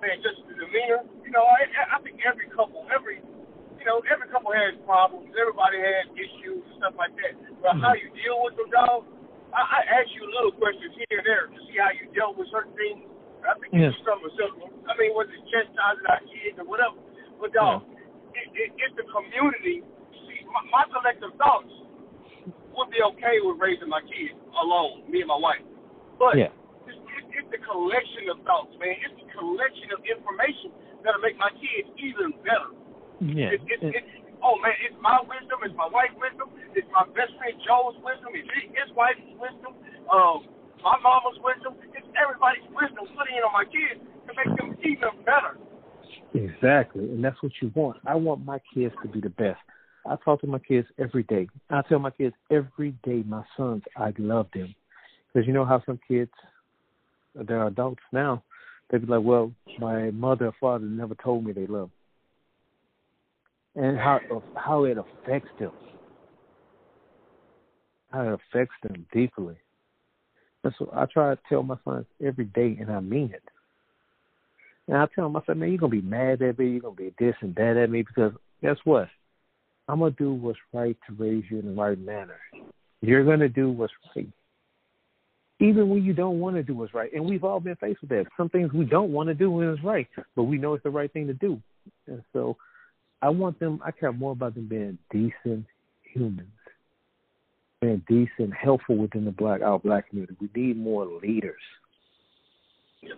man, 0.00 0.16
just 0.24 0.40
the 0.48 0.56
demeanor. 0.56 1.04
You 1.20 1.32
know, 1.36 1.44
I, 1.44 1.68
I 1.92 1.98
think 2.00 2.24
every 2.24 2.48
couple, 2.48 2.88
every 2.88 3.20
you 3.84 3.92
know, 3.92 4.00
every 4.08 4.32
couple 4.32 4.48
has 4.56 4.72
problems. 4.88 5.28
Everybody 5.36 5.76
has 5.76 6.08
issues 6.16 6.64
and 6.64 6.76
stuff 6.80 6.96
like 6.96 7.12
that. 7.20 7.36
But 7.60 7.76
mm-hmm. 7.76 7.84
how 7.84 7.92
you 7.92 8.08
deal 8.16 8.40
with 8.40 8.56
them, 8.56 8.72
dog, 8.72 9.04
I, 9.52 9.60
I 9.60 9.80
ask 10.00 10.08
you 10.16 10.24
little 10.24 10.56
questions 10.56 10.96
here 10.96 11.20
and 11.20 11.28
there 11.28 11.52
to 11.52 11.58
see 11.68 11.76
how 11.76 11.92
you 11.92 12.08
dealt 12.16 12.40
with 12.40 12.48
certain 12.48 12.72
things. 12.80 13.04
I 13.44 13.52
think 13.60 13.76
yeah. 13.76 13.92
it's 13.92 14.00
something 14.08 14.32
simple. 14.40 14.72
I 14.88 14.96
mean, 14.96 15.12
was 15.12 15.28
it 15.28 15.44
chastising 15.52 16.08
our 16.08 16.24
kids 16.24 16.56
or 16.56 16.64
whatever? 16.64 16.96
But 17.36 17.52
dog, 17.52 17.84
yeah. 17.84 18.40
it, 18.40 18.46
it, 18.56 18.68
it's 18.72 18.96
the 18.96 19.04
community. 19.04 19.84
See, 19.84 20.40
my, 20.48 20.64
my 20.72 20.84
collective 20.88 21.36
thoughts 21.36 21.68
would 22.48 22.88
be 22.88 23.04
okay 23.04 23.36
with 23.44 23.60
raising 23.60 23.92
my 23.92 24.00
kids 24.08 24.32
alone, 24.56 25.04
me 25.12 25.20
and 25.20 25.28
my 25.28 25.36
wife. 25.36 25.60
But 26.18 26.38
yeah. 26.38 26.50
it's, 26.86 26.96
it's, 26.96 27.28
it's 27.42 27.48
the 27.50 27.60
collection 27.62 28.30
of 28.30 28.42
thoughts, 28.46 28.74
man. 28.78 28.94
It's 29.02 29.16
the 29.18 29.28
collection 29.34 29.90
of 29.94 30.00
information 30.06 30.70
that'll 31.02 31.20
make 31.20 31.36
my 31.36 31.50
kids 31.56 31.90
even 32.00 32.32
better. 32.42 32.70
Yeah. 33.20 33.54
It, 33.54 33.62
it, 33.68 33.80
it, 33.82 34.04
oh 34.44 34.60
man, 34.60 34.76
it's 34.84 34.96
my 35.00 35.20
wisdom, 35.24 35.64
it's 35.64 35.76
my 35.76 35.88
wife's 35.88 36.16
wisdom, 36.20 36.52
it's 36.76 36.88
my 36.92 37.08
best 37.16 37.32
friend 37.40 37.56
Joe's 37.64 37.96
wisdom, 38.04 38.36
it's 38.36 38.48
his 38.74 38.90
wife's 38.92 39.24
wisdom, 39.40 39.72
um, 40.12 40.44
my 40.84 40.98
mama's 41.00 41.40
wisdom, 41.40 41.78
it's 41.96 42.06
everybody's 42.18 42.66
wisdom 42.74 43.08
putting 43.16 43.40
it 43.40 43.44
on 43.46 43.54
my 43.56 43.64
kids 43.64 44.02
to 44.28 44.30
make 44.36 44.50
them 44.60 44.76
even 44.84 45.12
better. 45.24 45.56
Exactly, 46.34 47.04
and 47.08 47.24
that's 47.24 47.40
what 47.42 47.52
you 47.62 47.72
want. 47.74 47.96
I 48.04 48.14
want 48.14 48.44
my 48.44 48.60
kids 48.74 48.94
to 49.02 49.08
be 49.08 49.20
the 49.20 49.30
best. 49.30 49.60
I 50.06 50.16
talk 50.22 50.42
to 50.42 50.46
my 50.46 50.58
kids 50.58 50.86
every 50.98 51.22
day. 51.22 51.48
I 51.70 51.80
tell 51.88 51.98
my 51.98 52.10
kids 52.10 52.34
every 52.50 52.92
day, 53.04 53.24
my 53.26 53.42
sons, 53.56 53.82
I 53.96 54.12
love 54.18 54.48
them. 54.52 54.74
Because 55.34 55.46
you 55.46 55.52
know 55.52 55.64
how 55.64 55.82
some 55.84 55.98
kids, 56.06 56.30
they're 57.34 57.66
adults 57.66 58.02
now, 58.12 58.42
they'd 58.90 59.04
be 59.04 59.06
like, 59.06 59.24
well, 59.24 59.52
my 59.78 60.10
mother 60.12 60.46
or 60.46 60.54
father 60.60 60.86
never 60.86 61.16
told 61.16 61.44
me 61.44 61.52
they 61.52 61.66
love 61.66 61.90
and 63.76 63.98
how 63.98 64.20
how 64.56 64.84
it 64.84 64.96
affects 64.98 65.50
them, 65.58 65.72
how 68.10 68.22
it 68.22 68.40
affects 68.40 68.74
them 68.82 69.06
deeply. 69.12 69.56
And 70.62 70.74
so 70.78 70.90
I 70.94 71.06
try 71.06 71.34
to 71.34 71.40
tell 71.48 71.62
my 71.62 71.76
sons 71.84 72.06
every 72.24 72.44
day, 72.46 72.76
and 72.80 72.90
I 72.90 73.00
mean 73.00 73.32
it. 73.32 73.42
And 74.86 74.96
I 74.96 75.06
tell 75.14 75.24
them, 75.24 75.36
I 75.36 75.40
said, 75.46 75.56
man, 75.56 75.70
you're 75.70 75.78
gonna 75.78 75.90
be 75.90 76.02
mad 76.02 76.42
at 76.42 76.58
me, 76.58 76.70
you're 76.70 76.80
gonna 76.80 76.94
be 76.94 77.12
this 77.18 77.34
and 77.40 77.54
that 77.56 77.76
at 77.76 77.90
me 77.90 78.02
because 78.02 78.32
guess 78.62 78.76
what? 78.84 79.08
I'm 79.88 79.98
gonna 79.98 80.12
do 80.12 80.32
what's 80.32 80.58
right 80.72 80.96
to 81.06 81.14
raise 81.14 81.44
you 81.50 81.58
in 81.58 81.74
the 81.74 81.80
right 81.80 81.98
manner. 81.98 82.38
You're 83.02 83.24
gonna 83.24 83.48
do 83.48 83.70
what's 83.70 83.92
right. 84.14 84.28
Even 85.60 85.88
when 85.88 86.02
you 86.02 86.12
don't 86.12 86.40
want 86.40 86.56
to 86.56 86.62
do 86.62 86.74
what's 86.74 86.94
right. 86.94 87.12
And 87.12 87.24
we've 87.24 87.44
all 87.44 87.60
been 87.60 87.76
faced 87.76 88.00
with 88.00 88.10
that. 88.10 88.26
Some 88.36 88.48
things 88.48 88.72
we 88.72 88.84
don't 88.84 89.12
want 89.12 89.28
to 89.28 89.34
do 89.34 89.50
when 89.50 89.68
it's 89.68 89.82
right, 89.84 90.08
but 90.34 90.44
we 90.44 90.58
know 90.58 90.74
it's 90.74 90.82
the 90.82 90.90
right 90.90 91.12
thing 91.12 91.26
to 91.28 91.34
do. 91.34 91.60
And 92.06 92.22
so 92.32 92.56
I 93.22 93.28
want 93.28 93.58
them. 93.60 93.80
I 93.84 93.90
care 93.90 94.12
more 94.12 94.32
about 94.32 94.54
them 94.54 94.68
being 94.68 94.98
decent 95.10 95.66
humans, 96.02 96.48
being 97.80 98.02
decent, 98.08 98.52
helpful 98.52 98.96
within 98.96 99.24
the 99.24 99.30
black 99.30 99.62
our 99.62 99.78
black 99.78 100.10
community. 100.10 100.36
We 100.40 100.48
need 100.54 100.76
more 100.76 101.06
leaders. 101.06 101.60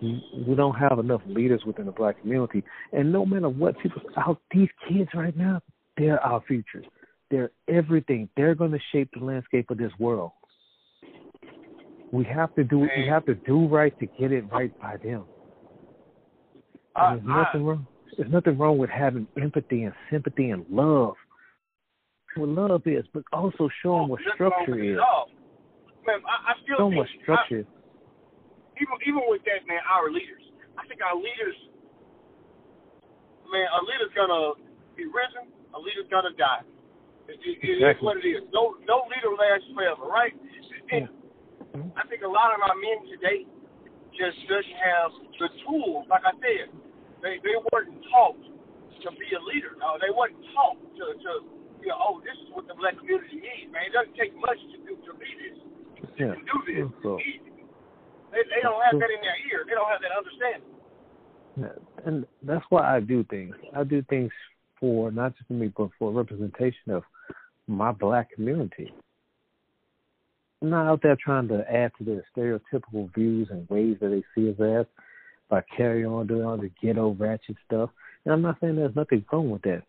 We 0.02 0.54
don't 0.56 0.74
have 0.74 0.98
enough 0.98 1.22
leaders 1.26 1.62
within 1.64 1.86
the 1.86 1.92
black 1.92 2.20
community, 2.20 2.64
and 2.92 3.12
no 3.12 3.24
matter 3.24 3.48
what 3.48 3.78
people 3.78 4.02
out, 4.16 4.40
these 4.50 4.68
kids 4.88 5.08
right 5.14 5.36
now, 5.36 5.60
they're 5.96 6.20
our 6.20 6.42
futures. 6.46 6.84
They're 7.30 7.50
everything. 7.68 8.28
They're 8.36 8.56
going 8.56 8.72
to 8.72 8.80
shape 8.92 9.10
the 9.12 9.24
landscape 9.24 9.70
of 9.70 9.78
this 9.78 9.92
world. 9.98 10.32
We 12.16 12.24
have 12.32 12.54
to 12.54 12.64
do. 12.64 12.78
We 12.78 13.06
have 13.10 13.26
to 13.26 13.34
do 13.34 13.68
right 13.68 13.92
to 14.00 14.06
get 14.06 14.32
it 14.32 14.48
right 14.50 14.72
by 14.80 14.96
them. 14.96 15.24
Uh, 16.96 17.10
there's 17.12 17.28
nothing 17.28 17.64
wrong. 17.66 17.86
There's 18.16 18.32
nothing 18.32 18.56
wrong 18.56 18.78
with 18.78 18.88
having 18.88 19.28
empathy 19.36 19.82
and 19.82 19.92
sympathy 20.10 20.48
and 20.48 20.64
love. 20.70 21.12
What 22.36 22.48
love 22.48 22.82
is, 22.86 23.04
but 23.12 23.22
also 23.34 23.68
show 23.84 23.92
oh, 23.92 24.00
them 24.00 24.08
what 24.08 24.20
structure 24.32 24.80
is. 24.80 24.96
Man, 26.08 26.24
I, 26.24 26.36
I 26.40 26.52
still 26.64 26.80
show 26.80 26.88
them 26.88 26.96
what 26.96 27.08
structure 27.20 27.60
is. 27.60 27.70
Even 28.80 28.96
even 29.04 29.20
with 29.28 29.44
that, 29.44 29.68
man, 29.68 29.84
our 29.84 30.08
leaders. 30.08 30.40
I 30.80 30.88
think 30.88 31.04
our 31.04 31.20
leaders, 31.20 31.56
man, 33.52 33.68
a 33.76 33.80
leader's 33.84 34.12
gonna 34.16 34.56
be 34.96 35.04
risen. 35.04 35.52
A 35.76 35.78
leader's 35.84 36.08
gonna 36.08 36.32
die. 36.40 36.64
It, 37.28 37.36
it, 37.44 37.60
exactly. 37.60 37.76
it 37.76 37.92
is 37.92 38.00
what 38.00 38.16
it 38.16 38.24
is. 38.24 38.40
No 38.56 38.80
no 38.88 39.04
leader 39.04 39.36
lasts 39.36 39.68
forever, 39.76 40.08
right? 40.08 40.32
And 40.92 41.12
yeah. 41.12 41.15
I 41.96 42.04
think 42.08 42.22
a 42.22 42.30
lot 42.30 42.54
of 42.54 42.60
our 42.62 42.76
men 42.76 42.98
today 43.10 43.44
just 44.16 44.38
doesn't 44.48 44.80
have 44.80 45.10
the 45.38 45.48
tools. 45.66 46.08
Like 46.08 46.24
I 46.24 46.34
said, 46.40 46.72
they 47.20 47.40
they 47.44 47.56
weren't 47.72 47.92
taught 48.12 48.40
to 48.40 49.08
be 49.14 49.28
a 49.36 49.42
leader. 49.44 49.76
No, 49.76 50.00
they 50.00 50.12
weren't 50.12 50.36
taught 50.56 50.80
to 50.80 51.04
to 51.16 51.32
you 51.84 51.94
know, 51.94 51.98
oh, 52.00 52.18
this 52.24 52.34
is 52.42 52.48
what 52.50 52.66
the 52.66 52.74
black 52.74 52.98
community 52.98 53.38
needs, 53.38 53.70
man. 53.70 53.86
It 53.86 53.94
doesn't 53.94 54.16
take 54.16 54.34
much 54.34 54.58
to 54.74 54.78
do 54.82 54.96
to 55.06 55.12
be 55.20 55.30
this. 55.38 55.58
Yeah. 56.18 56.34
To 56.34 56.40
do 56.40 56.56
this. 56.66 56.88
So, 57.02 57.20
they 58.32 58.42
they 58.42 58.60
don't 58.62 58.80
have 58.82 58.98
that 58.98 59.10
in 59.12 59.20
their 59.22 59.40
ear. 59.52 59.62
They 59.68 59.76
don't 59.76 59.90
have 59.90 60.02
that 60.02 60.14
understanding. 60.16 60.76
Yeah, 61.56 61.76
and 62.04 62.26
that's 62.42 62.64
why 62.68 62.96
I 62.96 63.00
do 63.00 63.24
things. 63.24 63.54
I 63.74 63.84
do 63.84 64.02
things 64.08 64.32
for 64.80 65.10
not 65.10 65.36
just 65.36 65.48
for 65.48 65.54
me, 65.54 65.72
but 65.76 65.90
for 65.98 66.12
representation 66.12 66.90
of 66.90 67.02
my 67.66 67.92
black 67.92 68.32
community. 68.34 68.92
Not 70.70 70.86
out 70.86 71.00
there 71.02 71.16
trying 71.16 71.48
to 71.48 71.64
add 71.70 71.92
to 71.98 72.04
their 72.04 72.24
stereotypical 72.36 73.14
views 73.14 73.48
and 73.50 73.68
ways 73.68 73.96
that 74.00 74.08
they 74.08 74.24
see 74.34 74.50
us 74.50 74.60
as 74.60 74.86
by 75.48 75.62
carry 75.76 76.04
on 76.04 76.26
doing 76.26 76.44
all 76.44 76.56
the 76.56 76.70
ghetto 76.82 77.14
ratchet 77.18 77.56
stuff. 77.66 77.90
And 78.24 78.34
I'm 78.34 78.42
not 78.42 78.56
saying 78.60 78.76
there's 78.76 78.96
nothing 78.96 79.24
wrong 79.32 79.50
with 79.50 79.62
that. 79.62 79.82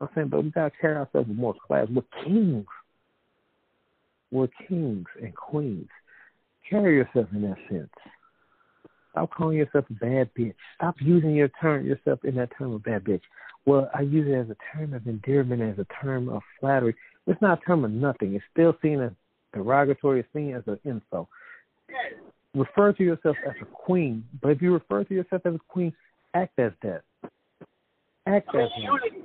I'm 0.00 0.08
saying, 0.14 0.28
but 0.28 0.42
we 0.42 0.50
gotta 0.50 0.72
carry 0.80 0.96
ourselves 0.96 1.28
with 1.28 1.36
more 1.36 1.54
class. 1.66 1.88
We're 1.92 2.02
kings. 2.24 2.66
We're 4.30 4.48
kings 4.66 5.06
and 5.20 5.34
queens. 5.34 5.88
Carry 6.70 6.96
yourself 6.96 7.26
in 7.32 7.42
that 7.42 7.58
sense. 7.68 7.90
Stop 9.12 9.30
calling 9.34 9.58
yourself 9.58 9.84
a 9.90 9.94
bad 9.94 10.30
bitch. 10.38 10.54
Stop 10.76 10.96
using 11.00 11.34
your 11.34 11.50
term 11.60 11.84
yourself 11.84 12.24
in 12.24 12.36
that 12.36 12.50
term 12.56 12.72
of 12.72 12.82
bad 12.82 13.04
bitch. 13.04 13.22
Well, 13.66 13.90
I 13.94 14.02
use 14.02 14.28
it 14.28 14.34
as 14.34 14.48
a 14.48 14.76
term 14.76 14.94
of 14.94 15.06
endearment, 15.06 15.60
as 15.60 15.78
a 15.78 15.86
term 16.02 16.28
of 16.28 16.42
flattery. 16.60 16.94
It's 17.26 17.42
not 17.42 17.60
a 17.62 17.66
term 17.66 17.84
of 17.84 17.90
nothing. 17.90 18.34
It's 18.34 18.44
still 18.52 18.74
seen 18.80 19.00
as 19.00 19.12
derogatory. 19.54 20.24
Seen 20.32 20.54
as 20.54 20.62
an 20.66 20.78
insult 20.84 21.28
refer 22.54 22.92
to 22.92 23.02
yourself 23.02 23.36
as 23.46 23.54
a 23.62 23.64
queen, 23.64 24.24
but 24.42 24.50
if 24.50 24.62
you 24.62 24.72
refer 24.72 25.04
to 25.04 25.14
yourself 25.14 25.42
as 25.44 25.54
a 25.54 25.64
queen, 25.68 25.92
act 26.34 26.58
as 26.58 26.72
that. 26.82 27.02
Act 28.26 28.48
I 28.52 28.56
mean, 28.56 28.66
as 28.66 28.70
you're 28.76 28.98
using, 28.98 29.24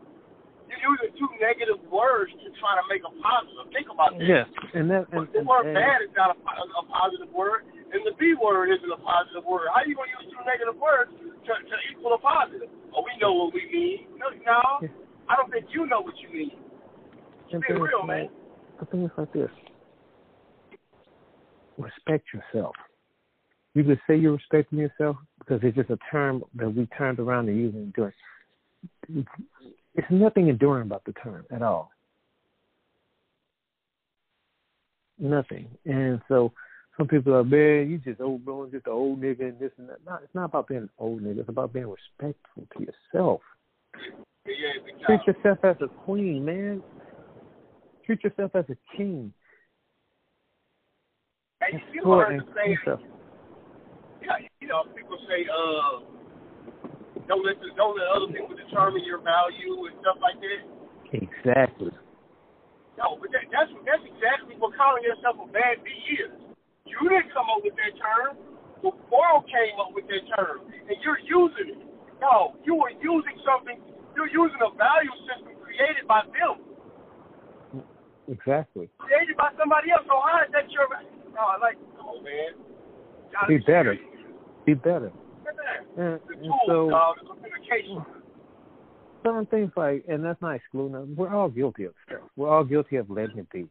you're 0.70 0.96
using 0.96 1.12
two 1.20 1.28
negative 1.40 1.80
words 1.92 2.32
to 2.32 2.48
try 2.60 2.76
to 2.80 2.86
make 2.88 3.04
a 3.04 3.12
positive. 3.20 3.68
Think 3.72 3.88
about 3.92 4.16
that. 4.16 4.24
Yes, 4.24 4.48
and 4.74 4.88
that 4.92 5.08
and, 5.12 5.28
the 5.32 5.44
word 5.44 5.68
and, 5.68 5.76
bad 5.76 6.00
is 6.04 6.14
not 6.16 6.36
a, 6.36 6.40
a 6.40 6.84
positive 6.88 7.32
word, 7.32 7.68
and 7.92 8.04
the 8.08 8.16
B 8.16 8.36
word 8.36 8.72
isn't 8.72 8.92
a 8.92 9.02
positive 9.02 9.44
word. 9.44 9.68
How 9.72 9.84
are 9.84 9.88
you 9.88 9.96
going 9.96 10.12
to 10.12 10.16
use 10.24 10.32
two 10.32 10.44
negative 10.48 10.80
words 10.80 11.12
to, 11.12 11.52
to 11.52 11.76
equal 11.92 12.16
a 12.16 12.22
positive? 12.22 12.72
Oh, 12.96 13.04
we 13.04 13.12
know 13.20 13.34
what 13.34 13.52
we 13.52 13.68
mean. 13.68 14.08
No, 14.16 14.32
no 14.32 14.88
yeah. 14.88 14.94
I 15.28 15.36
don't 15.36 15.52
think 15.52 15.68
you 15.72 15.88
know 15.88 16.00
what 16.00 16.16
you 16.20 16.30
mean. 16.32 16.56
Be 17.52 17.74
real, 17.76 18.04
man. 18.04 18.30
I 18.82 18.86
think 18.86 19.06
it's 19.06 19.18
like 19.18 19.32
this. 19.32 19.52
Respect 21.78 22.26
yourself 22.34 22.76
you 23.74 23.84
could 23.84 24.00
say 24.08 24.16
you're 24.16 24.34
respecting 24.34 24.80
yourself 24.80 25.18
because 25.40 25.60
it's 25.64 25.76
just 25.76 25.90
a 25.90 25.98
term 26.12 26.44
that 26.56 26.74
we 26.74 26.86
turned 26.98 27.20
around 27.20 27.50
and 27.50 27.74
and 27.74 27.94
doing. 27.94 28.14
It's 29.96 30.08
nothing 30.10 30.50
enduring 30.50 30.84
about 30.84 31.04
the 31.06 31.14
term 31.14 31.46
at 31.52 31.62
all. 31.62 31.92
Nothing. 35.18 35.68
And 35.86 36.22
so 36.28 36.52
some 36.98 37.08
people 37.08 37.34
are 37.34 37.44
man, 37.44 37.90
you 37.90 37.98
just 37.98 38.22
old 38.22 38.46
bro, 38.46 38.68
just 38.70 38.86
an 38.86 38.94
old 38.94 39.22
nigga 39.22 39.42
and 39.42 39.60
this 39.60 39.72
and 39.78 39.90
that. 39.90 39.98
No, 40.06 40.20
it's 40.24 40.36
not 40.36 40.46
about 40.46 40.68
being 40.68 40.82
an 40.82 40.90
old 41.00 41.22
nigga. 41.22 41.40
It's 41.40 41.50
about 41.50 41.74
being 41.74 41.88
respectful 41.90 42.68
to 42.78 42.86
yourself. 42.86 43.42
Treat 45.06 45.22
yourself 45.26 45.60
as 45.64 45.78
a 45.82 45.88
queen, 45.88 46.46
man. 46.46 46.84
Treat 48.06 48.24
yourself 48.24 48.52
as 48.56 48.66
a 48.70 48.98
king. 48.98 49.34
You 51.94 52.06
heard 52.06 52.40
the 52.40 52.46
saying, 52.54 52.78
yeah, 54.22 54.40
you 54.62 54.68
know, 54.70 54.86
people 54.96 55.18
say, 55.28 55.44
uh, 55.50 56.06
don't 57.28 57.44
let 57.44 57.60
the, 57.60 57.74
don't 57.76 57.98
let 57.98 58.08
other 58.14 58.30
people 58.32 58.56
determine 58.56 59.04
your 59.04 59.20
value 59.20 59.90
and 59.90 59.96
stuff 60.00 60.22
like 60.22 60.38
that. 60.40 60.62
Exactly. 61.12 61.92
No, 62.98 63.18
but 63.18 63.34
that, 63.34 63.50
that's 63.50 63.72
that's 63.84 64.06
exactly 64.06 64.54
what 64.62 64.78
calling 64.78 65.02
yourself 65.02 65.42
a 65.42 65.48
bad 65.50 65.82
B 65.82 65.90
is. 66.14 66.32
You 66.86 67.00
didn't 67.10 67.34
come 67.34 67.50
up 67.50 67.66
with 67.66 67.74
that 67.76 67.94
term. 67.98 68.38
The 68.86 68.92
world 69.10 69.50
came 69.50 69.76
up 69.82 69.96
with 69.98 70.06
that 70.08 70.24
term, 70.36 70.68
and 70.70 70.96
you're 71.02 71.20
using 71.26 71.74
it. 71.74 71.82
No, 72.22 72.56
you 72.64 72.76
were 72.76 72.94
using 73.02 73.36
something. 73.44 73.82
You're 74.16 74.30
using 74.30 74.62
a 74.62 74.72
value 74.78 75.16
system 75.26 75.58
created 75.60 76.06
by 76.08 76.22
them. 76.32 76.62
Exactly. 78.30 78.88
Created 79.02 79.36
by 79.36 79.52
somebody 79.60 79.92
else. 79.92 80.08
So 80.08 80.16
how 80.22 80.46
is 80.46 80.52
that 80.54 80.70
your? 80.72 80.88
Oh, 81.40 81.58
like, 81.62 81.78
come 81.98 82.06
on, 82.08 82.24
man. 82.24 82.54
Be 83.48 83.58
better. 83.58 83.98
Be 84.66 84.74
better. 84.74 85.12
And, 85.98 86.20
and 86.30 86.54
so, 86.68 86.90
dog, 86.90 87.16
Some 89.24 89.46
things 89.48 89.72
like, 89.76 90.04
and 90.08 90.24
that's 90.24 90.42
not 90.42 90.56
excluding 90.56 90.94
them. 90.94 91.16
We're 91.16 91.34
all 91.34 91.50
guilty 91.50 91.86
of 91.86 91.94
stuff. 92.06 92.22
We're 92.36 92.50
all 92.50 92.64
guilty 92.64 92.98
of 92.98 93.10
letting 93.10 93.38
it 93.40 93.50
be, 93.52 93.68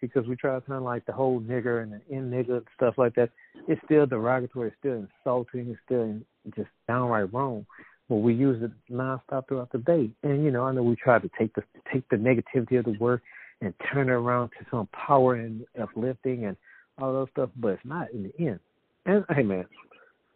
because 0.00 0.26
we 0.26 0.36
try 0.36 0.54
to 0.54 0.60
kind 0.60 0.78
of 0.78 0.84
like 0.84 1.04
the 1.06 1.12
whole 1.12 1.40
nigger 1.40 1.82
and 1.82 1.92
the 1.92 2.00
in 2.14 2.30
nigger 2.30 2.62
stuff 2.76 2.94
like 2.96 3.14
that. 3.16 3.30
It's 3.68 3.80
still 3.84 4.06
derogatory. 4.06 4.68
It's 4.68 4.76
still 4.78 5.06
insulting. 5.06 5.70
It's 5.70 5.80
still 5.84 6.16
just 6.56 6.70
downright 6.88 7.32
wrong. 7.32 7.66
But 8.08 8.16
we 8.16 8.34
use 8.34 8.62
it 8.62 8.72
nonstop 8.92 9.48
throughout 9.48 9.72
the 9.72 9.78
day. 9.78 10.10
And 10.22 10.44
you 10.44 10.50
know, 10.50 10.64
I 10.64 10.72
know 10.72 10.82
we 10.82 10.96
try 10.96 11.18
to 11.18 11.30
take 11.38 11.54
the 11.54 11.62
take 11.92 12.08
the 12.08 12.16
negativity 12.16 12.78
of 12.78 12.84
the 12.84 12.96
word 12.98 13.20
and 13.60 13.72
turn 13.92 14.08
it 14.08 14.12
around 14.12 14.48
to 14.50 14.66
some 14.70 14.88
power 14.88 15.34
and 15.36 15.64
uplifting 15.80 16.46
and 16.46 16.56
all 17.02 17.12
those 17.12 17.28
stuff, 17.32 17.50
but 17.56 17.68
it's 17.68 17.84
not 17.84 18.10
in 18.12 18.22
the 18.22 18.46
end. 18.46 18.60
And 19.06 19.24
hey, 19.34 19.42
man, 19.42 19.66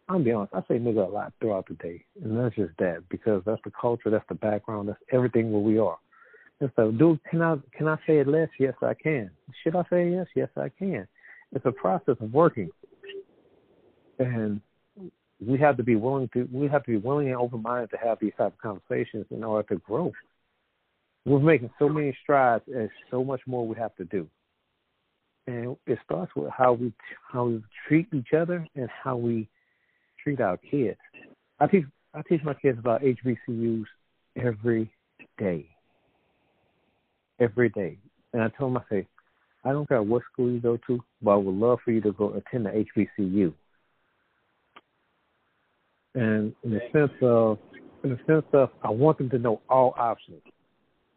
I'm 0.09 0.23
be 0.23 0.31
honest. 0.31 0.53
I 0.53 0.61
say 0.67 0.79
nigga 0.79 1.07
a 1.07 1.09
lot 1.09 1.33
throughout 1.39 1.67
the 1.67 1.75
day, 1.75 2.03
and 2.23 2.37
that's 2.37 2.55
just 2.55 2.73
that 2.79 3.03
because 3.09 3.41
that's 3.45 3.61
the 3.63 3.71
culture, 3.79 4.09
that's 4.09 4.27
the 4.29 4.35
background, 4.35 4.89
that's 4.89 4.99
everything 5.11 5.51
where 5.51 5.61
we 5.61 5.79
are. 5.79 5.97
And 6.59 6.71
so, 6.75 6.91
dude, 6.91 7.19
can 7.29 7.41
I 7.41 7.55
can 7.75 7.87
I 7.87 7.95
say 8.07 8.19
it 8.19 8.27
less? 8.27 8.49
Yes, 8.59 8.73
I 8.81 8.93
can. 8.93 9.29
Should 9.63 9.75
I 9.75 9.83
say 9.89 10.11
yes? 10.11 10.27
Yes, 10.35 10.49
I 10.57 10.69
can. 10.69 11.07
It's 11.53 11.65
a 11.65 11.71
process 11.71 12.15
of 12.19 12.33
working, 12.33 12.69
and 14.19 14.59
we 15.45 15.57
have 15.59 15.77
to 15.77 15.83
be 15.83 15.95
willing 15.95 16.29
to 16.33 16.47
we 16.51 16.67
have 16.67 16.83
to 16.85 16.91
be 16.91 16.97
willing 16.97 17.27
and 17.27 17.37
open 17.37 17.61
minded 17.61 17.91
to 17.91 17.97
have 17.97 18.17
these 18.19 18.33
type 18.37 18.53
of 18.53 18.59
conversations 18.59 19.25
in 19.29 19.43
order 19.43 19.67
to 19.75 19.81
grow. 19.81 20.11
We're 21.25 21.39
making 21.39 21.69
so 21.77 21.89
many 21.89 22.17
strides, 22.23 22.63
and 22.73 22.89
so 23.11 23.23
much 23.23 23.41
more 23.45 23.67
we 23.67 23.75
have 23.77 23.95
to 23.97 24.05
do. 24.05 24.27
And 25.47 25.77
it 25.85 25.97
starts 26.03 26.31
with 26.35 26.51
how 26.55 26.73
we 26.73 26.91
how 27.31 27.45
we 27.45 27.63
treat 27.87 28.07
each 28.13 28.33
other 28.33 28.67
and 28.75 28.89
how 29.03 29.15
we 29.15 29.47
treat 30.21 30.41
our 30.41 30.57
kids. 30.57 30.97
I 31.59 31.67
teach 31.67 31.85
I 32.13 32.21
teach 32.27 32.43
my 32.43 32.53
kids 32.53 32.77
about 32.79 33.01
HBCUs 33.01 33.85
every 34.35 34.91
day. 35.37 35.65
Every 37.39 37.69
day. 37.69 37.97
And 38.33 38.43
I 38.43 38.49
tell 38.49 38.67
them 38.67 38.77
I 38.77 38.81
say, 38.93 39.07
I 39.63 39.71
don't 39.71 39.87
care 39.87 40.01
what 40.01 40.23
school 40.31 40.51
you 40.51 40.59
go 40.59 40.77
to, 40.87 40.99
but 41.21 41.31
I 41.31 41.35
would 41.35 41.55
love 41.55 41.79
for 41.83 41.91
you 41.91 42.01
to 42.01 42.11
go 42.13 42.33
attend 42.33 42.65
the 42.65 42.85
HBCU. 42.97 43.53
And 46.15 46.53
in 46.63 46.71
the 46.71 46.81
sense 46.91 47.11
of 47.21 47.59
in 48.03 48.11
the 48.11 48.19
sense 48.27 48.45
of 48.53 48.69
I 48.83 48.89
want 48.89 49.17
them 49.17 49.29
to 49.29 49.37
know 49.37 49.61
all 49.69 49.93
options. 49.97 50.41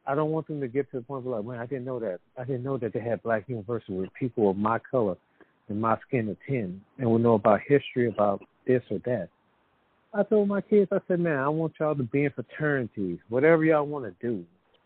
I 0.06 0.14
don't 0.14 0.30
want 0.30 0.48
them 0.48 0.60
to 0.60 0.68
get 0.68 0.90
to 0.90 0.98
the 0.98 1.02
point 1.02 1.24
where 1.24 1.36
like, 1.36 1.46
man, 1.46 1.58
I 1.58 1.66
didn't 1.66 1.84
know 1.84 2.00
that. 2.00 2.20
I 2.38 2.44
didn't 2.44 2.64
know 2.64 2.78
that 2.78 2.92
they 2.92 3.00
had 3.00 3.22
black 3.22 3.44
universities 3.48 3.96
with 4.00 4.14
people 4.18 4.50
of 4.50 4.56
my 4.56 4.78
color 4.90 5.16
and 5.68 5.80
my 5.80 5.96
skin 6.06 6.28
attend 6.28 6.80
and 6.98 7.10
would 7.10 7.22
know 7.22 7.34
about 7.34 7.60
history, 7.66 8.08
about 8.08 8.42
this 8.66 8.82
or 8.90 8.98
that. 9.04 9.28
I 10.12 10.24
told 10.24 10.48
my 10.48 10.60
kids, 10.60 10.90
I 10.92 10.98
said, 11.06 11.20
man, 11.20 11.38
I 11.38 11.48
want 11.48 11.74
y'all 11.78 11.94
to 11.94 12.02
be 12.02 12.24
in 12.24 12.32
fraternities, 12.32 13.18
whatever 13.28 13.64
y'all 13.64 13.86
want 13.86 14.06
to 14.06 14.26
do, 14.26 14.44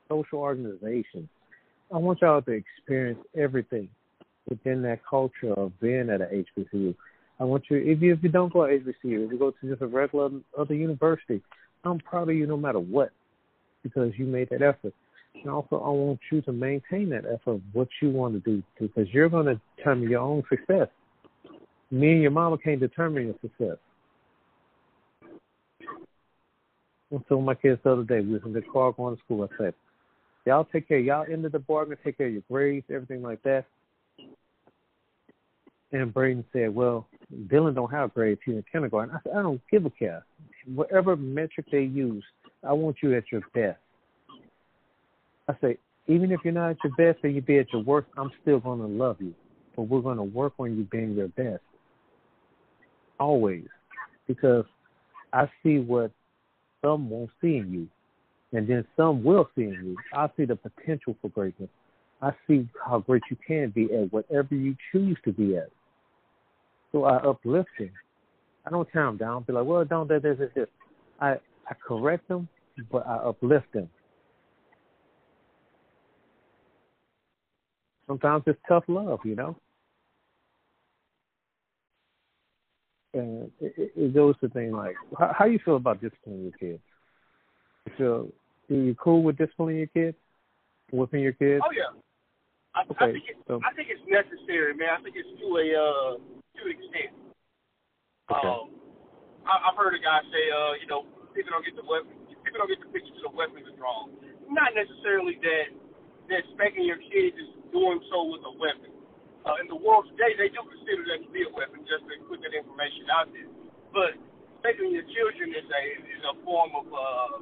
social 0.08 0.38
organizations. 0.38 1.28
I 1.92 1.96
want 1.96 2.20
y'all 2.20 2.42
to 2.42 2.50
experience 2.50 3.20
everything 3.34 3.88
within 4.48 4.82
that 4.82 5.00
culture 5.08 5.54
of 5.54 5.78
being 5.80 6.10
at 6.10 6.20
a 6.20 6.44
HBCU. 6.58 6.94
I 7.40 7.44
want 7.44 7.64
you, 7.70 7.78
if 7.78 8.02
you 8.02 8.12
if 8.12 8.22
you 8.22 8.28
don't 8.28 8.52
go 8.52 8.66
to 8.66 8.72
HBCU, 8.72 9.26
if 9.26 9.32
you 9.32 9.38
go 9.38 9.50
to 9.50 9.68
just 9.68 9.82
a 9.82 9.86
regular 9.86 10.30
other 10.58 10.74
university, 10.74 11.42
I'm 11.84 11.98
proud 11.98 12.28
of 12.28 12.36
you 12.36 12.46
no 12.46 12.56
matter 12.56 12.78
what, 12.78 13.10
because 13.82 14.12
you 14.16 14.26
made 14.26 14.50
that 14.50 14.62
effort. 14.62 14.94
And 15.34 15.50
also, 15.50 15.76
I 15.76 15.88
want 15.88 16.20
you 16.30 16.40
to 16.42 16.52
maintain 16.52 17.10
that 17.10 17.24
effort 17.26 17.56
of 17.56 17.60
what 17.72 17.88
you 18.00 18.10
want 18.10 18.34
to 18.34 18.40
do, 18.40 18.62
because 18.80 19.08
you're 19.12 19.28
going 19.28 19.46
to 19.46 19.60
determine 19.76 20.08
your 20.08 20.20
own 20.20 20.42
success. 20.48 20.88
Me 21.90 22.12
and 22.12 22.22
your 22.22 22.30
mama 22.30 22.56
can't 22.58 22.80
determine 22.80 23.26
your 23.26 23.34
success. 23.42 23.76
I 27.12 27.18
told 27.28 27.44
my 27.44 27.54
kids 27.54 27.80
the 27.84 27.92
other 27.92 28.04
day, 28.04 28.20
we 28.20 28.32
was 28.32 28.42
in 28.44 28.52
the 28.52 28.62
car 28.62 28.92
going 28.92 29.16
to 29.16 29.22
school. 29.22 29.44
I 29.44 29.56
said, 29.58 29.74
y'all 30.46 30.64
take 30.64 30.88
care, 30.88 30.98
y'all 30.98 31.26
of 31.32 31.52
the 31.52 31.58
bargain, 31.58 31.96
take 32.02 32.18
care 32.18 32.26
of 32.26 32.32
your 32.32 32.42
grades, 32.50 32.86
everything 32.90 33.22
like 33.22 33.42
that. 33.42 33.66
And 35.92 36.12
Braden 36.12 36.44
said, 36.52 36.74
well, 36.74 37.06
Dylan 37.46 37.74
don't 37.76 37.92
have 37.92 38.14
grades. 38.14 38.40
He's 38.44 38.56
in 38.56 38.64
kindergarten. 38.72 39.14
I 39.14 39.20
said, 39.22 39.36
I 39.36 39.42
don't 39.42 39.60
give 39.70 39.86
a 39.86 39.90
care. 39.90 40.24
Whatever 40.74 41.14
metric 41.14 41.66
they 41.70 41.82
use, 41.82 42.24
I 42.66 42.72
want 42.72 42.96
you 43.02 43.14
at 43.14 43.30
your 43.30 43.42
best. 43.54 43.78
I 45.48 45.54
say, 45.60 45.78
even 46.06 46.32
if 46.32 46.40
you're 46.44 46.52
not 46.52 46.70
at 46.70 46.76
your 46.84 46.94
best 46.96 47.24
and 47.24 47.34
you 47.34 47.40
be 47.40 47.58
at 47.58 47.72
your 47.72 47.82
worst, 47.82 48.08
I'm 48.16 48.30
still 48.42 48.60
going 48.60 48.80
to 48.80 48.86
love 48.86 49.16
you. 49.20 49.34
But 49.76 49.82
we're 49.82 50.00
going 50.00 50.18
to 50.18 50.22
work 50.22 50.54
on 50.58 50.76
you 50.76 50.84
being 50.84 51.14
your 51.14 51.28
best. 51.28 51.62
Always. 53.18 53.66
Because 54.26 54.64
I 55.32 55.48
see 55.62 55.78
what 55.78 56.10
some 56.82 57.10
won't 57.10 57.30
see 57.40 57.56
in 57.56 57.72
you. 57.72 57.88
And 58.56 58.68
then 58.68 58.86
some 58.96 59.24
will 59.24 59.48
see 59.56 59.64
in 59.64 59.72
you. 59.72 59.96
I 60.12 60.28
see 60.36 60.44
the 60.44 60.56
potential 60.56 61.16
for 61.20 61.28
greatness. 61.28 61.70
I 62.22 62.30
see 62.46 62.68
how 62.86 63.00
great 63.00 63.22
you 63.30 63.36
can 63.46 63.70
be 63.70 63.84
at 63.92 64.12
whatever 64.12 64.54
you 64.54 64.76
choose 64.92 65.18
to 65.24 65.32
be 65.32 65.56
at. 65.56 65.70
So 66.92 67.04
I 67.04 67.16
uplift 67.16 67.70
him. 67.76 67.90
I 68.64 68.70
don't 68.70 68.88
tear 68.92 69.06
him 69.06 69.16
down. 69.16 69.42
Be 69.42 69.52
like, 69.52 69.64
well, 69.64 69.84
don't 69.84 70.08
that 70.08 70.22
this, 70.22 70.38
this, 70.38 70.50
this. 70.54 70.68
I 71.20 71.32
I 71.66 71.74
correct 71.86 72.28
them, 72.28 72.48
but 72.90 73.06
I 73.06 73.16
uplift 73.16 73.72
them. 73.72 73.88
Sometimes 78.06 78.44
it's 78.46 78.60
tough 78.68 78.84
love, 78.88 79.20
you 79.24 79.34
know. 79.34 79.56
and 83.14 83.50
it, 83.60 83.92
it 83.94 84.14
goes 84.14 84.34
to 84.40 84.48
things 84.50 84.74
like 84.74 84.96
how, 85.18 85.32
how 85.38 85.44
you 85.46 85.58
feel 85.64 85.76
about 85.76 86.02
disciplining 86.02 86.42
your 86.42 86.58
kids. 86.58 86.82
You 87.86 87.92
feel 87.96 88.28
are 88.70 88.74
you 88.74 88.94
cool 88.96 89.22
with 89.22 89.38
disciplining 89.38 89.78
your 89.78 89.92
kids, 89.94 90.16
whipping 90.90 91.22
your 91.22 91.32
kids? 91.32 91.62
Oh 91.64 91.70
yeah. 91.70 91.94
I, 92.74 92.82
okay, 92.90 93.06
I 93.06 93.12
think 93.14 93.24
it, 93.30 93.38
so, 93.46 93.62
I 93.62 93.70
think 93.78 93.86
it's 93.86 94.02
necessary, 94.10 94.74
man. 94.74 94.98
I 94.98 95.00
think 95.06 95.14
it's 95.14 95.30
to 95.38 95.46
a 95.46 95.66
uh, 95.78 96.10
to 96.18 96.60
an 96.66 96.72
extent. 96.74 97.14
Okay. 98.34 98.50
Um, 98.50 98.74
I, 99.46 99.70
I've 99.70 99.78
heard 99.78 99.94
a 99.94 100.02
guy 100.02 100.26
say, 100.34 100.44
uh, 100.50 100.74
you 100.82 100.90
know, 100.90 101.06
people 101.38 101.54
don't 101.54 101.62
get 101.62 101.78
the 101.78 101.86
weapon, 101.86 102.18
people 102.42 102.58
don't 102.58 102.72
get 102.72 102.82
the 102.82 102.90
picture 102.90 103.14
to 103.14 103.30
the 103.30 103.34
weapons 103.36 103.62
is 103.62 103.78
wrong. 103.78 104.10
Not 104.50 104.74
necessarily 104.74 105.38
that 105.38 105.70
that 106.30 106.42
spanking 106.56 106.86
your 106.88 107.00
kids 107.00 107.36
is 107.36 107.50
doing 107.72 108.00
so 108.08 108.30
with 108.32 108.42
a 108.46 108.54
weapon 108.56 108.94
uh, 109.44 109.60
in 109.60 109.68
the 109.68 109.76
world 109.76 110.08
today, 110.16 110.32
they 110.40 110.48
do 110.48 110.64
consider 110.64 111.04
that 111.12 111.20
to 111.20 111.30
be 111.30 111.44
a 111.44 111.52
weapon, 111.52 111.84
just 111.84 112.04
to 112.08 112.12
put 112.26 112.40
that 112.40 112.56
information 112.56 113.04
out 113.12 113.28
there. 113.28 113.48
But 113.92 114.16
taking 114.64 114.88
your 114.88 115.04
children 115.12 115.52
is 115.52 115.68
a 115.68 115.82
is 116.08 116.22
a 116.24 116.34
form 116.42 116.72
of 116.72 116.86
uh, 116.88 117.34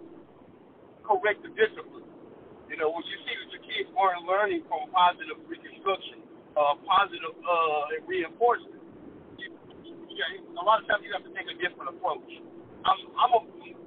corrective 1.07 1.55
discipline. 1.55 2.07
You 2.67 2.77
know, 2.83 2.91
when 2.91 3.07
you 3.07 3.19
see 3.23 3.35
that 3.39 3.49
your 3.55 3.63
kids 3.63 3.89
aren't 3.95 4.27
learning 4.27 4.67
from 4.67 4.91
positive 4.91 5.39
reconstruction, 5.47 6.27
uh, 6.59 6.75
positive 6.83 7.35
uh, 7.39 8.03
reinforcement, 8.11 8.83
you, 9.39 9.55
a 9.55 10.65
lot 10.67 10.83
of 10.83 10.91
times 10.91 11.07
you 11.07 11.15
have 11.15 11.23
to 11.23 11.33
take 11.39 11.47
a 11.47 11.57
different 11.63 11.95
approach. 11.95 12.27
I'm 12.83 12.99
I'm 13.15 13.33
a 13.39 13.43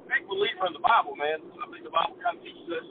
big 0.08 0.24
believer 0.32 0.72
in 0.72 0.74
the 0.74 0.84
Bible, 0.84 1.20
man. 1.20 1.44
I 1.60 1.68
think 1.68 1.84
the 1.84 1.92
Bible 1.92 2.16
kind 2.24 2.40
of 2.40 2.42
teaches 2.48 2.68
us 2.72 2.88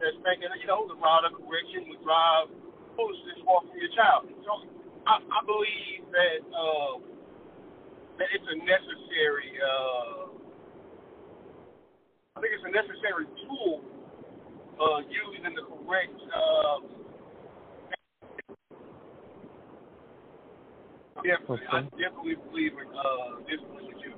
that 0.00 0.12
making, 0.24 0.50
you 0.60 0.66
know, 0.66 0.86
the 0.88 0.98
rod 0.98 1.24
of 1.26 1.36
correction 1.38 1.86
would 1.90 2.02
drive 2.02 2.50
foolishness 2.96 3.38
far 3.44 3.60
from 3.62 3.76
your 3.78 3.92
child. 3.94 4.26
So 4.42 4.52
I, 5.06 5.20
I 5.20 5.40
believe 5.46 6.06
that 6.10 6.40
uh, 6.50 6.94
that 8.18 8.28
it's 8.34 8.48
a 8.48 8.56
necessary. 8.62 9.50
Uh, 9.58 10.34
I 12.36 12.40
think 12.40 12.52
it's 12.54 12.66
a 12.66 12.74
necessary 12.74 13.26
tool 13.46 13.82
uh, 14.80 14.98
used 15.06 15.46
in 15.46 15.54
the 15.54 15.62
correct. 15.62 16.18
Uh, 16.34 16.78
definitely, 21.22 21.66
okay. 21.66 21.70
I 21.70 21.80
definitely 21.94 22.36
believe 22.50 22.72
in 22.74 22.88
uh, 22.90 23.40
discipline 23.46 23.86
with 23.86 24.00
you. 24.02 24.12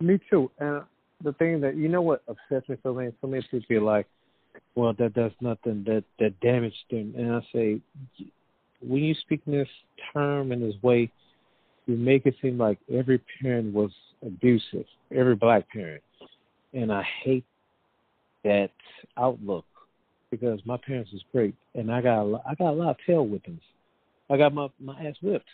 Me 0.00 0.20
too. 0.30 0.50
And 0.58 0.82
the 1.22 1.32
thing 1.34 1.60
that 1.60 1.76
you 1.76 1.88
know 1.88 2.02
what 2.02 2.22
upsets 2.28 2.68
me 2.68 2.76
so 2.82 2.94
many 2.94 3.12
so 3.20 3.26
many 3.26 3.42
people 3.50 3.66
be 3.68 3.78
like, 3.78 4.06
well, 4.78 4.94
that 4.96 5.12
does 5.12 5.32
nothing 5.40 5.82
that 5.88 6.04
that 6.20 6.38
damaged 6.38 6.84
them, 6.88 7.12
and 7.18 7.32
I 7.34 7.40
say, 7.52 7.80
when 8.80 9.02
you 9.02 9.12
speak 9.22 9.40
in 9.46 9.52
this 9.52 9.68
term 10.12 10.52
in 10.52 10.60
this 10.60 10.80
way, 10.82 11.10
you 11.86 11.96
make 11.96 12.26
it 12.26 12.36
seem 12.40 12.58
like 12.58 12.78
every 12.88 13.20
parent 13.42 13.74
was 13.74 13.90
abusive, 14.24 14.84
every 15.12 15.34
black 15.34 15.68
parent, 15.68 16.00
and 16.74 16.92
I 16.92 17.02
hate 17.24 17.44
that 18.44 18.70
outlook 19.16 19.64
because 20.30 20.60
my 20.64 20.76
parents 20.76 21.10
was 21.10 21.24
great, 21.32 21.56
and 21.74 21.90
I 21.90 22.00
got 22.00 22.32
I 22.48 22.54
got 22.54 22.70
a 22.70 22.78
lot 22.78 22.90
of 22.90 22.96
tail 23.04 23.26
whippings. 23.26 23.58
I 24.30 24.36
got 24.36 24.54
my 24.54 24.68
my 24.78 24.94
ass 25.04 25.16
whipped 25.20 25.50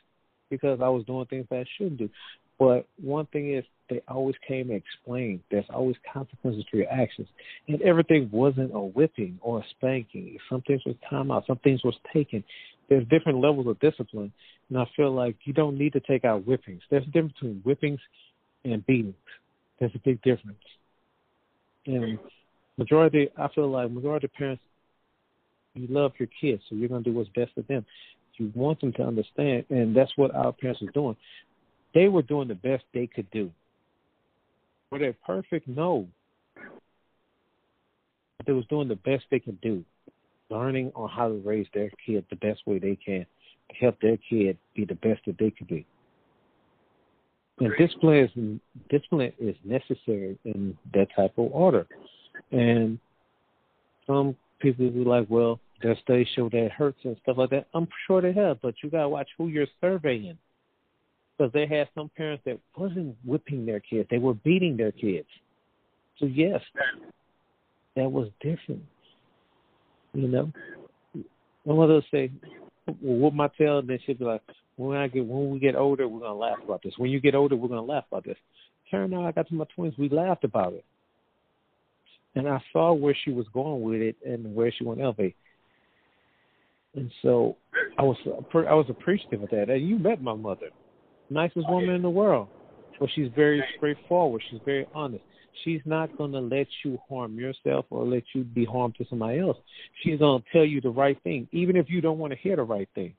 because 0.50 0.80
I 0.82 0.88
was 0.88 1.02
doing 1.06 1.24
things 1.24 1.46
that 1.48 1.60
I 1.60 1.64
shouldn't 1.78 1.96
do. 1.96 2.10
But 2.58 2.86
one 3.02 3.24
thing 3.32 3.54
is, 3.54 3.64
they 3.90 4.00
always 4.08 4.34
came 4.46 4.70
and 4.70 4.80
explained 4.80 5.40
there's 5.50 5.64
always 5.72 5.96
consequences 6.12 6.64
to 6.70 6.78
your 6.78 6.90
actions, 6.90 7.28
and 7.68 7.80
everything 7.82 8.28
wasn't 8.32 8.74
a 8.74 8.80
whipping 8.80 9.38
or 9.42 9.60
a 9.60 9.64
spanking. 9.70 10.36
Some 10.50 10.62
things 10.62 10.82
was 10.86 10.96
time 11.08 11.30
out, 11.30 11.46
some 11.46 11.58
things 11.58 11.82
was 11.84 11.94
taken. 12.12 12.42
There's 12.88 13.06
different 13.08 13.40
levels 13.40 13.66
of 13.66 13.78
discipline, 13.80 14.32
and 14.68 14.78
I 14.78 14.84
feel 14.96 15.12
like 15.12 15.36
you 15.44 15.52
don't 15.52 15.78
need 15.78 15.92
to 15.94 16.00
take 16.00 16.24
out 16.24 16.44
whippings. 16.44 16.82
There's 16.90 17.04
a 17.04 17.10
difference 17.10 17.34
between 17.34 17.60
whippings 17.62 18.00
and 18.64 18.84
beatings. 18.86 19.14
There's 19.78 19.94
a 19.94 20.00
big 20.04 20.22
difference. 20.22 20.58
And 21.86 22.18
majority, 22.78 23.28
I 23.36 23.48
feel 23.54 23.70
like 23.70 23.90
majority 23.90 24.26
of 24.26 24.34
parents, 24.34 24.62
you 25.74 25.86
love 25.88 26.12
your 26.18 26.28
kids, 26.40 26.62
so 26.68 26.76
you're 26.76 26.88
gonna 26.88 27.02
do 27.02 27.12
what's 27.12 27.28
best 27.30 27.52
for 27.54 27.62
them. 27.62 27.84
You 28.36 28.50
want 28.54 28.80
them 28.80 28.92
to 28.94 29.02
understand, 29.02 29.64
and 29.70 29.94
that's 29.94 30.10
what 30.16 30.34
our 30.34 30.52
parents 30.52 30.80
were 30.80 30.90
doing. 30.90 31.16
They 31.94 32.08
were 32.08 32.22
doing 32.22 32.48
the 32.48 32.54
best 32.54 32.84
they 32.92 33.06
could 33.06 33.30
do. 33.30 33.50
Were 34.94 35.00
they 35.00 35.16
perfect? 35.26 35.66
No. 35.66 36.06
They 38.46 38.52
was 38.52 38.64
doing 38.66 38.86
the 38.86 38.94
best 38.94 39.24
they 39.28 39.40
could 39.40 39.60
do, 39.60 39.84
learning 40.50 40.92
on 40.94 41.08
how 41.08 41.26
to 41.26 41.42
raise 41.44 41.66
their 41.74 41.90
kid 42.06 42.24
the 42.30 42.36
best 42.36 42.60
way 42.64 42.78
they 42.78 42.94
can, 43.04 43.26
to 43.70 43.76
help 43.80 44.00
their 44.00 44.16
kid 44.30 44.56
be 44.76 44.84
the 44.84 44.94
best 44.94 45.22
that 45.26 45.36
they 45.36 45.50
could 45.50 45.66
be. 45.66 45.84
And 47.58 47.72
discipline 47.76 48.18
is 48.18 48.60
discipline 48.88 49.32
is 49.40 49.56
necessary 49.64 50.38
in 50.44 50.78
that 50.92 51.08
type 51.16 51.32
of 51.38 51.50
order. 51.50 51.88
And 52.52 53.00
some 54.06 54.36
people 54.60 54.88
be 54.90 55.02
like, 55.02 55.26
well, 55.28 55.58
their 55.82 55.98
studies 56.04 56.28
show 56.36 56.48
that 56.50 56.66
it 56.66 56.70
hurts 56.70 57.00
and 57.02 57.16
stuff 57.24 57.38
like 57.38 57.50
that. 57.50 57.66
I'm 57.74 57.88
sure 58.06 58.22
they 58.22 58.32
have, 58.32 58.62
but 58.62 58.74
you 58.80 58.90
gotta 58.90 59.08
watch 59.08 59.30
who 59.36 59.48
you're 59.48 59.66
surveying, 59.80 60.38
because 61.44 61.52
they 61.52 61.76
had 61.76 61.88
some 61.94 62.10
parents 62.16 62.42
that 62.46 62.58
wasn't 62.76 63.16
whipping 63.24 63.66
their 63.66 63.80
kids; 63.80 64.08
they 64.10 64.18
were 64.18 64.34
beating 64.34 64.76
their 64.76 64.92
kids. 64.92 65.28
So 66.18 66.26
yes, 66.26 66.60
that 67.96 68.10
was 68.10 68.28
different. 68.40 68.82
You 70.12 70.28
know, 70.28 70.52
my 71.66 71.74
mother 71.74 71.94
would 71.94 72.04
say, 72.10 72.30
"Well, 73.02 73.30
my 73.30 73.48
tail?" 73.58 73.78
And 73.78 73.88
then 73.88 73.98
she'd 74.06 74.18
be 74.18 74.24
like, 74.24 74.42
"When 74.76 74.96
I 74.96 75.08
get 75.08 75.26
when 75.26 75.50
we 75.50 75.58
get 75.58 75.76
older, 75.76 76.08
we're 76.08 76.20
gonna 76.20 76.34
laugh 76.34 76.58
about 76.62 76.82
this. 76.82 76.94
When 76.96 77.10
you 77.10 77.20
get 77.20 77.34
older, 77.34 77.56
we're 77.56 77.68
gonna 77.68 77.82
laugh 77.82 78.04
about 78.10 78.24
this." 78.24 78.38
Turned 78.90 79.14
out, 79.14 79.24
I 79.24 79.32
got 79.32 79.48
to 79.48 79.54
my 79.54 79.64
twenties, 79.74 79.98
we 79.98 80.08
laughed 80.08 80.44
about 80.44 80.74
it 80.74 80.84
and 82.34 82.48
I 82.48 82.62
saw 82.72 82.92
where 82.92 83.16
she 83.24 83.30
was 83.30 83.46
going 83.52 83.82
with 83.82 84.00
it 84.00 84.16
and 84.24 84.54
where 84.54 84.72
she 84.72 84.84
went 84.84 85.00
elevate. 85.00 85.36
And 86.94 87.10
so 87.22 87.56
I 87.98 88.02
was 88.02 88.16
I 88.26 88.74
was 88.74 88.86
appreciative 88.88 89.42
of 89.42 89.50
that. 89.50 89.70
And 89.70 89.88
you 89.88 89.98
met 89.98 90.22
my 90.22 90.34
mother, 90.34 90.68
nicest 91.30 91.68
woman 91.68 91.90
in 91.90 92.02
the 92.02 92.10
world. 92.10 92.48
But 93.00 93.08
she's 93.14 93.28
very 93.34 93.62
straightforward. 93.76 94.42
She's 94.50 94.60
very 94.64 94.86
honest. 94.94 95.24
She's 95.64 95.80
not 95.84 96.16
going 96.16 96.32
to 96.32 96.40
let 96.40 96.66
you 96.84 96.98
harm 97.08 97.38
yourself 97.38 97.86
or 97.90 98.04
let 98.04 98.22
you 98.34 98.44
be 98.44 98.64
harmed 98.64 98.96
to 98.96 99.04
somebody 99.08 99.38
else. 99.38 99.56
She's 100.02 100.18
going 100.18 100.42
to 100.42 100.48
tell 100.52 100.64
you 100.64 100.80
the 100.80 100.90
right 100.90 101.20
thing, 101.22 101.48
even 101.52 101.76
if 101.76 101.88
you 101.88 102.00
don't 102.00 102.18
want 102.18 102.32
to 102.32 102.38
hear 102.38 102.56
the 102.56 102.62
right 102.62 102.88
thing. 102.94 103.14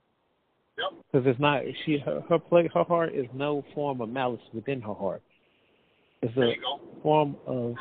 Because 1.11 1.27
it's 1.27 1.39
not 1.39 1.61
she 1.85 1.97
her 1.99 2.21
her 2.27 2.37
play 2.37 2.69
her 2.73 2.83
heart 2.83 3.15
is 3.15 3.27
no 3.33 3.63
form 3.73 4.01
of 4.01 4.09
malice 4.09 4.41
within 4.53 4.81
her 4.81 4.93
heart. 4.93 5.21
It's 6.21 6.35
a 6.37 6.51
form 7.01 7.37
of 7.45 7.75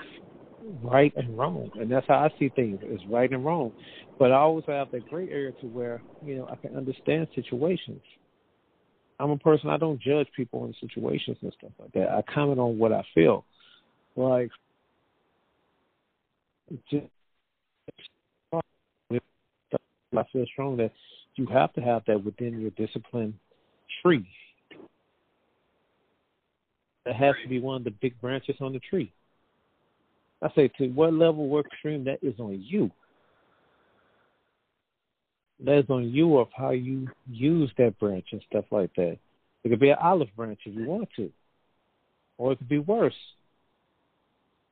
right 0.83 1.13
and 1.17 1.37
wrong, 1.37 1.71
and 1.75 1.91
that's 1.91 2.07
how 2.07 2.19
I 2.19 2.39
see 2.39 2.51
things: 2.51 2.79
is 2.85 3.01
right 3.11 3.31
and 3.31 3.45
wrong. 3.45 3.73
But 4.19 4.31
I 4.31 4.37
always 4.37 4.65
have 4.69 4.93
that 4.93 5.09
gray 5.09 5.29
area 5.29 5.53
to 5.61 5.67
where 5.67 6.03
you 6.25 6.37
know 6.37 6.47
I 6.51 6.57
can 6.57 6.77
understand 6.77 7.27
situations. 7.35 8.01
I'm 9.21 9.31
a 9.31 9.39
person 9.39 9.71
I 9.71 9.77
don't 9.77 10.01
judge 10.01 10.27
people 10.37 10.65
in 10.67 10.75
situations 10.81 11.37
and 11.43 11.53
stuff 11.59 11.71
like 11.79 11.93
that. 11.93 12.11
I 12.11 12.23
comment 12.33 12.59
on 12.59 12.79
what 12.79 12.93
I 12.93 13.05
feel. 13.15 13.45
Like 14.17 14.51
just 16.91 17.07
I 18.53 20.23
feel 20.33 20.47
strong 20.53 20.77
that 20.77 20.93
you 21.37 21.47
have 21.47 21.73
to 21.75 21.81
have 21.81 22.03
that 22.07 22.25
within 22.25 22.61
your 22.61 22.71
discipline 22.71 23.39
tree. 24.03 24.27
That 27.05 27.17
has 27.17 27.35
to 27.43 27.49
be 27.49 27.61
one 27.61 27.77
of 27.77 27.85
the 27.85 27.91
big 27.91 28.19
branches 28.21 28.57
on 28.61 28.73
the 28.73 28.79
tree. 28.79 29.13
I 30.43 30.49
say 30.55 30.69
to 30.79 30.89
what 30.89 31.13
level, 31.13 31.49
what 31.49 31.67
extreme 31.67 32.05
that 32.05 32.19
is 32.23 32.39
on 32.39 32.63
you. 32.67 32.91
That's 35.61 35.89
on 35.89 36.11
you 36.11 36.39
of 36.39 36.49
how 36.57 36.71
you 36.71 37.09
use 37.31 37.71
that 37.79 37.99
branch 37.99 38.27
and 38.33 38.43
stuff 38.51 38.65
like 38.71 38.95
that. 38.97 39.19
It 39.63 39.69
could 39.69 39.81
be 39.81 39.91
an 39.91 39.97
olive 40.03 40.29
branch 40.37 40.61
if 40.67 40.75
you 40.75 40.85
want 40.85 41.09
to, 41.17 41.31
or 42.39 42.53
it 42.53 42.59
could 42.59 42.69
be 42.69 42.79
worse. 42.79 43.15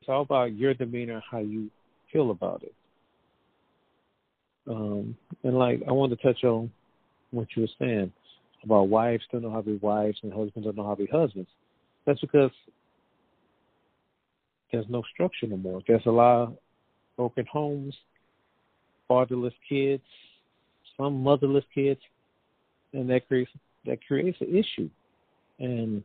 It's 0.00 0.08
all 0.08 0.22
about 0.22 0.54
your 0.54 0.74
demeanor, 0.74 1.22
how 1.30 1.38
you 1.38 1.70
feel 2.12 2.30
about 2.30 2.62
it. 2.62 2.74
Um, 4.68 5.16
and 5.44 5.58
like 5.58 5.80
I 5.88 5.92
wanted 5.92 6.20
to 6.20 6.22
touch 6.22 6.44
on 6.44 6.70
what 7.30 7.48
you 7.56 7.62
were 7.62 7.68
saying 7.78 8.12
about 8.64 8.88
wives 8.88 9.24
don't 9.32 9.42
know 9.42 9.50
how 9.50 9.60
to 9.60 9.70
be 9.70 9.76
wives 9.76 10.18
and 10.22 10.32
husbands 10.32 10.66
don't 10.66 10.76
know 10.76 10.84
how 10.84 10.94
to 10.94 11.04
be 11.04 11.10
husbands. 11.10 11.48
That's 12.06 12.20
because 12.20 12.50
there's 14.70 14.86
no 14.88 15.02
structure 15.12 15.46
no 15.46 15.56
more. 15.56 15.82
There's 15.86 16.06
a 16.06 16.10
lot 16.10 16.42
of 16.42 16.56
broken 17.16 17.46
homes, 17.50 17.94
fatherless 19.08 19.54
kids, 19.68 20.02
some 20.96 21.22
motherless 21.22 21.64
kids, 21.74 22.00
and 22.92 23.08
that 23.10 23.26
creates 23.28 23.50
that 23.86 24.04
creates 24.06 24.40
an 24.40 24.54
issue. 24.54 24.88
And 25.58 26.02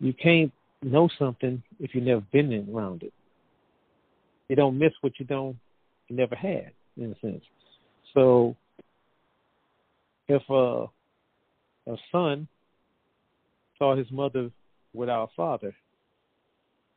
you 0.00 0.12
can't 0.12 0.52
know 0.82 1.08
something 1.18 1.62
if 1.78 1.94
you've 1.94 2.04
never 2.04 2.24
been 2.32 2.68
around 2.72 3.02
it. 3.02 3.12
You 4.48 4.56
don't 4.56 4.78
miss 4.78 4.92
what 5.00 5.18
you 5.18 5.26
don't 5.26 5.56
you 6.08 6.16
never 6.16 6.34
had, 6.34 6.72
in 6.96 7.12
a 7.12 7.18
sense. 7.20 7.44
So 8.12 8.56
if 10.28 10.42
a 10.48 10.86
a 11.90 11.96
son 12.12 12.46
saw 13.78 13.96
his 13.96 14.10
mother 14.10 14.50
without 14.92 15.24
a 15.24 15.34
father, 15.36 15.74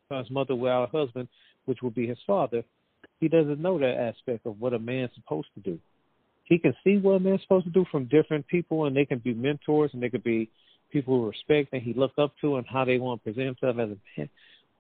saw 0.10 0.20
his 0.20 0.32
mother 0.32 0.56
without 0.56 0.90
a 0.90 0.98
husband, 0.98 1.28
which 1.66 1.82
would 1.82 1.96
be 1.96 2.08
his 2.08 2.18
father, 2.28 2.64
he 3.20 3.28
doesn't 3.28 3.62
know 3.62 3.80
that 3.80 3.98
aspect 3.98 4.46
of 4.46 4.60
what 4.60 4.74
a 4.74 4.80
man's 4.80 5.12
supposed 5.16 5.48
to 5.56 5.62
do. 5.62 5.80
He 6.44 6.58
can 6.58 6.74
see 6.84 6.98
what 6.98 7.14
a 7.14 7.20
man's 7.20 7.42
supposed 7.42 7.66
to 7.66 7.72
do 7.72 7.86
from 7.92 8.06
different 8.06 8.48
people, 8.48 8.86
and 8.86 8.96
they 8.96 9.06
can 9.06 9.20
be 9.20 9.34
mentors, 9.34 9.92
and 9.94 10.04
they 10.04 10.10
could 10.10 10.24
be 10.24 10.50
people 10.92 11.20
who 11.20 11.28
respect 11.28 11.74
and 11.74 11.82
he 11.82 11.94
look 11.94 12.12
up 12.18 12.34
to, 12.42 12.58
and 12.58 12.68
how 12.68 12.86
they 12.86 12.98
want 12.98 13.22
to 13.22 13.32
present 13.32 13.48
himself 13.48 13.78
as 13.80 13.90
a 13.90 14.20
man. 14.20 14.30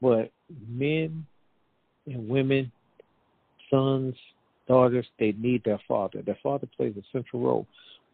But 0.02 0.32
men 0.68 1.26
and 2.06 2.28
women, 2.28 2.72
sons, 3.70 4.16
daughters, 4.68 5.06
they 5.20 5.34
need 5.38 5.64
their 5.64 5.80
father. 5.88 6.22
Their 6.22 6.38
father 6.44 6.68
plays 6.76 6.96
a 6.98 7.04
central 7.12 7.42
role. 7.42 7.68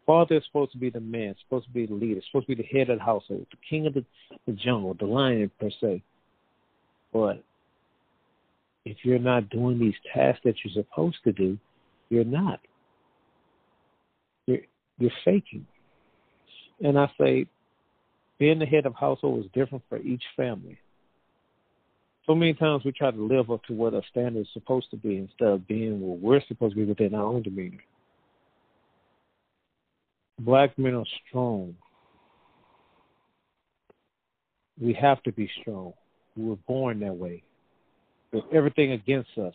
Father 0.06 0.36
is 0.36 0.44
supposed 0.46 0.72
to 0.72 0.78
be 0.78 0.90
the 0.90 1.00
man, 1.00 1.34
supposed 1.44 1.66
to 1.66 1.72
be 1.72 1.86
the 1.86 1.94
leader, 1.94 2.20
supposed 2.26 2.48
to 2.48 2.56
be 2.56 2.62
the 2.62 2.78
head 2.78 2.90
of 2.90 2.98
the 2.98 3.04
household, 3.04 3.46
the 3.50 3.56
king 3.68 3.86
of 3.86 3.94
the, 3.94 4.04
the 4.46 4.52
jungle, 4.52 4.94
the 4.98 5.06
lion 5.06 5.50
per 5.60 5.70
se. 5.80 6.02
But 7.12 7.42
if 8.84 8.98
you're 9.02 9.18
not 9.18 9.50
doing 9.50 9.78
these 9.78 9.94
tasks 10.12 10.40
that 10.44 10.54
you're 10.64 10.82
supposed 10.82 11.18
to 11.24 11.32
do, 11.32 11.58
you're 12.08 12.24
not. 12.24 12.60
You're 15.00 15.10
faking. 15.24 15.66
And 16.82 16.96
I 16.98 17.10
say 17.18 17.46
being 18.38 18.58
the 18.58 18.66
head 18.66 18.86
of 18.86 18.94
household 18.94 19.44
is 19.44 19.50
different 19.52 19.82
for 19.88 19.98
each 19.98 20.22
family. 20.36 20.78
So 22.26 22.34
many 22.34 22.54
times 22.54 22.84
we 22.84 22.92
try 22.92 23.10
to 23.10 23.20
live 23.20 23.50
up 23.50 23.64
to 23.64 23.72
what 23.72 23.94
a 23.94 24.02
standard 24.10 24.42
is 24.42 24.48
supposed 24.52 24.90
to 24.92 24.96
be 24.96 25.16
instead 25.16 25.48
of 25.48 25.66
being 25.66 26.00
what 26.00 26.20
we're 26.20 26.42
supposed 26.46 26.74
to 26.74 26.80
be 26.80 26.86
within 26.86 27.14
our 27.14 27.24
own 27.24 27.42
demeanor. 27.42 27.82
Black 30.38 30.78
men 30.78 30.94
are 30.94 31.04
strong. 31.28 31.74
We 34.80 34.92
have 34.94 35.22
to 35.24 35.32
be 35.32 35.50
strong. 35.60 35.92
We 36.36 36.44
were 36.44 36.56
born 36.68 37.00
that 37.00 37.16
way. 37.16 37.42
With 38.32 38.44
everything 38.52 38.92
against 38.92 39.36
us, 39.36 39.54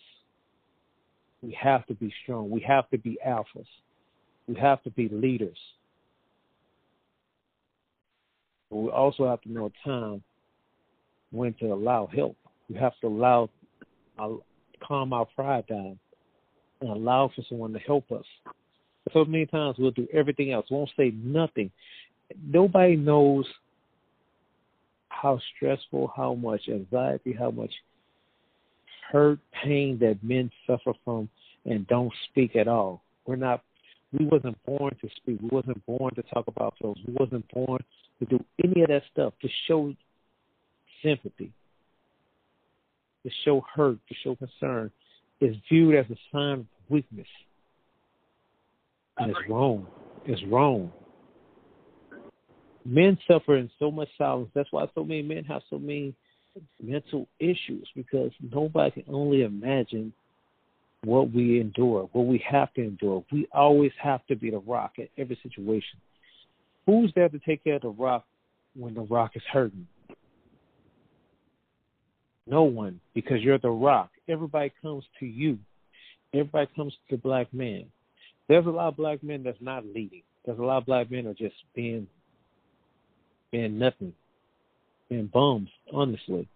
we 1.41 1.57
have 1.59 1.85
to 1.87 1.93
be 1.93 2.13
strong. 2.23 2.49
We 2.49 2.61
have 2.61 2.89
to 2.89 2.97
be 2.97 3.17
alphas. 3.25 3.65
We 4.47 4.55
have 4.55 4.83
to 4.83 4.91
be 4.91 5.09
leaders. 5.09 5.57
But 8.69 8.77
we 8.77 8.89
also 8.89 9.27
have 9.27 9.41
to 9.41 9.51
know 9.51 9.71
time 9.83 10.23
when 11.31 11.53
to 11.55 11.67
allow 11.67 12.07
help. 12.07 12.35
We 12.69 12.75
have 12.75 12.93
to 13.01 13.07
allow, 13.07 13.49
uh, 14.17 14.29
calm 14.85 15.13
our 15.13 15.25
pride 15.25 15.67
down 15.67 15.99
and 16.81 16.89
allow 16.89 17.31
for 17.35 17.43
someone 17.49 17.73
to 17.73 17.79
help 17.79 18.11
us. 18.11 18.25
So 19.13 19.23
many 19.25 19.45
times 19.45 19.77
we'll 19.77 19.91
do 19.91 20.07
everything 20.13 20.51
else, 20.51 20.65
won't 20.69 20.89
say 20.97 21.13
nothing. 21.15 21.71
Nobody 22.43 22.95
knows 22.95 23.45
how 25.09 25.39
stressful, 25.55 26.11
how 26.15 26.33
much 26.33 26.61
anxiety, 26.67 27.33
how 27.33 27.51
much 27.51 27.71
hurt, 29.11 29.39
pain 29.63 29.97
that 29.99 30.23
men 30.23 30.51
suffer 30.67 30.93
from 31.03 31.29
and 31.65 31.87
don't 31.87 32.11
speak 32.29 32.55
at 32.55 32.67
all. 32.67 33.01
We're 33.25 33.35
not 33.35 33.61
we 34.17 34.25
wasn't 34.25 34.57
born 34.65 34.95
to 35.01 35.09
speak. 35.17 35.39
We 35.41 35.49
wasn't 35.49 35.85
born 35.85 36.13
to 36.15 36.23
talk 36.33 36.47
about 36.47 36.75
those. 36.81 36.95
We 37.07 37.13
wasn't 37.13 37.45
born 37.53 37.79
to 38.19 38.25
do 38.25 38.43
any 38.63 38.81
of 38.81 38.89
that 38.89 39.03
stuff 39.11 39.33
to 39.41 39.49
show 39.67 39.93
sympathy, 41.03 41.51
to 43.23 43.31
show 43.43 43.63
hurt, 43.73 43.97
to 44.07 44.15
show 44.23 44.35
concern 44.35 44.91
is 45.41 45.55
viewed 45.69 45.95
as 45.95 46.05
a 46.09 46.15
sign 46.31 46.59
of 46.59 46.65
weakness. 46.89 47.27
And 49.17 49.31
it's 49.31 49.39
wrong. 49.49 49.87
It's 50.25 50.41
wrong. 50.45 50.91
Men 52.85 53.17
suffer 53.27 53.57
in 53.57 53.69
so 53.79 53.91
much 53.91 54.09
silence. 54.17 54.49
That's 54.53 54.71
why 54.71 54.85
so 54.93 55.03
many 55.03 55.23
men 55.23 55.43
have 55.45 55.61
so 55.69 55.79
many 55.79 56.13
mental 56.81 57.27
issues 57.39 57.87
because 57.95 58.31
nobody 58.53 59.01
can 59.01 59.13
only 59.13 59.43
imagine 59.43 60.13
what 61.03 61.31
we 61.31 61.59
endure, 61.59 62.09
what 62.13 62.25
we 62.25 62.43
have 62.49 62.73
to 62.73 62.81
endure. 62.81 63.23
We 63.31 63.47
always 63.53 63.91
have 64.01 64.25
to 64.27 64.35
be 64.35 64.49
the 64.49 64.59
rock 64.59 64.93
in 64.97 65.07
every 65.17 65.39
situation. 65.43 65.99
Who's 66.85 67.11
there 67.15 67.29
to 67.29 67.39
take 67.39 67.63
care 67.63 67.75
of 67.75 67.83
the 67.83 67.89
rock 67.89 68.25
when 68.75 68.93
the 68.93 69.01
rock 69.01 69.31
is 69.35 69.43
hurting? 69.51 69.87
No 72.47 72.63
one, 72.63 72.99
because 73.13 73.41
you're 73.41 73.57
the 73.57 73.69
rock. 73.69 74.11
Everybody 74.27 74.71
comes 74.81 75.03
to 75.19 75.25
you. 75.25 75.57
Everybody 76.33 76.69
comes 76.75 76.93
to 77.09 77.15
the 77.15 77.21
black 77.21 77.53
man. 77.53 77.85
There's 78.47 78.65
a 78.65 78.69
lot 78.69 78.89
of 78.89 78.97
black 78.97 79.23
men 79.23 79.43
that's 79.43 79.61
not 79.61 79.85
leading. 79.85 80.21
There's 80.45 80.59
a 80.59 80.63
lot 80.63 80.77
of 80.77 80.85
black 80.85 81.09
men 81.09 81.25
are 81.25 81.33
just 81.33 81.55
being 81.73 82.07
being 83.51 83.79
nothing, 83.79 84.13
being 85.09 85.27
bums, 85.27 85.69
honestly. 85.93 86.47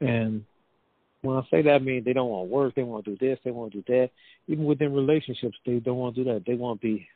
And 0.00 0.44
when 1.22 1.36
I 1.36 1.42
say 1.50 1.62
that, 1.62 1.74
I 1.74 1.78
mean 1.78 2.02
they 2.04 2.12
don't 2.12 2.30
want 2.30 2.48
to 2.48 2.54
work, 2.54 2.74
they 2.74 2.82
want 2.82 3.04
to 3.04 3.14
do 3.14 3.26
this, 3.26 3.38
they 3.44 3.50
want 3.50 3.72
to 3.72 3.82
do 3.82 3.84
that. 3.88 4.10
Even 4.48 4.64
within 4.64 4.94
relationships, 4.94 5.56
they 5.66 5.78
don't 5.78 5.96
want 5.96 6.14
to 6.14 6.24
do 6.24 6.32
that. 6.32 6.44
They 6.46 6.54
want 6.54 6.80
to 6.80 6.86
be, 6.86 7.06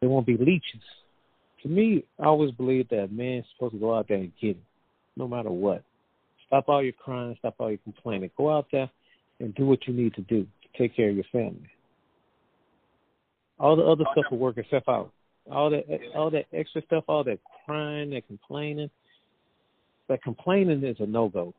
they 0.00 0.06
want 0.06 0.26
to 0.26 0.36
be 0.36 0.42
leeches. 0.42 0.82
To 1.62 1.68
me, 1.68 2.04
I 2.18 2.24
always 2.24 2.52
believe 2.52 2.88
that 2.88 3.12
man's 3.12 3.44
supposed 3.54 3.74
to 3.74 3.80
go 3.80 3.94
out 3.94 4.08
there 4.08 4.16
and 4.16 4.32
get 4.40 4.50
it, 4.50 4.62
no 5.16 5.28
matter 5.28 5.50
what. 5.50 5.82
Stop 6.46 6.68
all 6.68 6.82
your 6.82 6.94
crying, 6.94 7.36
stop 7.38 7.56
all 7.58 7.68
your 7.68 7.78
complaining. 7.78 8.30
Go 8.36 8.50
out 8.50 8.66
there 8.72 8.90
and 9.38 9.54
do 9.54 9.66
what 9.66 9.86
you 9.86 9.92
need 9.92 10.14
to 10.14 10.22
do 10.22 10.44
to 10.44 10.78
take 10.78 10.96
care 10.96 11.10
of 11.10 11.14
your 11.14 11.24
family. 11.30 11.68
All 13.58 13.76
the 13.76 13.82
other 13.82 14.04
stuff 14.12 14.24
will 14.30 14.38
work 14.38 14.56
itself 14.56 14.84
out. 14.88 15.12
All 15.50 15.68
that, 15.70 15.84
all 16.14 16.30
that 16.30 16.46
extra 16.52 16.82
stuff, 16.86 17.04
all 17.06 17.24
that 17.24 17.38
crying, 17.66 18.10
that 18.10 18.26
complaining, 18.26 18.88
that 20.08 20.22
complaining 20.22 20.82
is 20.82 20.96
a 21.00 21.06
no 21.06 21.28
go 21.28 21.54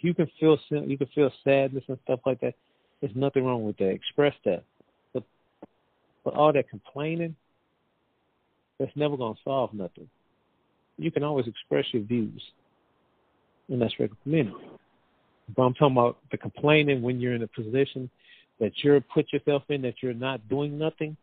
you 0.00 0.14
can 0.14 0.30
feel 0.38 0.58
you 0.70 0.98
can 0.98 1.08
feel 1.14 1.30
sadness 1.44 1.84
and 1.88 1.98
stuff 2.04 2.20
like 2.26 2.40
that. 2.40 2.54
There's 3.00 3.14
nothing 3.14 3.44
wrong 3.44 3.64
with 3.64 3.76
that. 3.78 3.90
Express 3.90 4.34
that. 4.44 4.64
But 5.12 5.24
but 6.24 6.34
all 6.34 6.52
that 6.52 6.68
complaining, 6.68 7.36
that's 8.78 8.94
never 8.96 9.16
gonna 9.16 9.34
solve 9.44 9.72
nothing. 9.74 10.08
You 10.98 11.10
can 11.10 11.22
always 11.22 11.46
express 11.46 11.86
your 11.92 12.02
views, 12.02 12.42
and 13.68 13.80
that's 13.80 13.98
recommended. 13.98 14.54
But 15.56 15.62
I'm 15.62 15.74
talking 15.74 15.96
about 15.96 16.18
the 16.30 16.38
complaining 16.38 17.02
when 17.02 17.20
you're 17.20 17.34
in 17.34 17.42
a 17.42 17.48
position 17.48 18.10
that 18.60 18.72
you're 18.82 19.00
put 19.00 19.32
yourself 19.32 19.62
in 19.68 19.82
that 19.82 19.94
you're 20.02 20.14
not 20.14 20.46
doing 20.48 20.78
nothing 20.78 21.16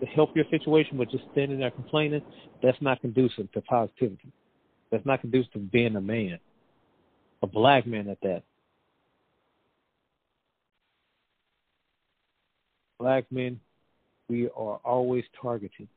to 0.00 0.06
help 0.06 0.36
your 0.36 0.44
situation, 0.50 0.98
but 0.98 1.10
just 1.10 1.24
standing 1.32 1.58
there 1.58 1.70
complaining. 1.70 2.22
That's 2.62 2.80
not 2.80 3.00
conducive 3.00 3.50
to 3.52 3.60
positivity. 3.62 4.30
That's 4.90 5.04
not 5.04 5.20
conducive 5.20 5.52
to 5.52 5.58
being 5.58 5.96
a 5.96 6.00
man 6.00 6.38
a 7.42 7.46
black 7.46 7.86
man 7.86 8.08
at 8.08 8.20
that. 8.22 8.42
Black 12.98 13.30
men, 13.30 13.60
we 14.28 14.46
are 14.48 14.80
always 14.84 15.24
targeted. 15.40 15.88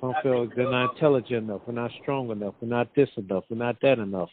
Some 0.00 0.14
feel 0.22 0.48
they're 0.56 0.70
not 0.70 0.94
intelligent 0.94 1.44
enough, 1.44 1.60
we're 1.66 1.74
not 1.74 1.90
strong 2.00 2.30
enough, 2.30 2.54
we're 2.62 2.68
not 2.68 2.88
this 2.96 3.10
enough, 3.18 3.44
we're 3.50 3.58
not 3.58 3.76
that 3.82 3.98
enough. 3.98 4.30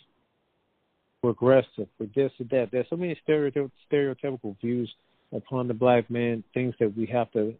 We're 1.21 1.31
aggressive, 1.31 1.89
we're 1.99 2.07
this 2.15 2.31
or 2.39 2.45
that. 2.51 2.69
There's 2.71 2.87
so 2.89 2.95
many 2.95 3.19
stereotypical 3.27 4.55
views 4.61 4.89
upon 5.33 5.67
the 5.67 5.73
black 5.73 6.09
man, 6.09 6.45
things 6.53 6.73
that 6.79 6.95
we 6.95 7.05
have 7.07 7.29
to, 7.33 7.53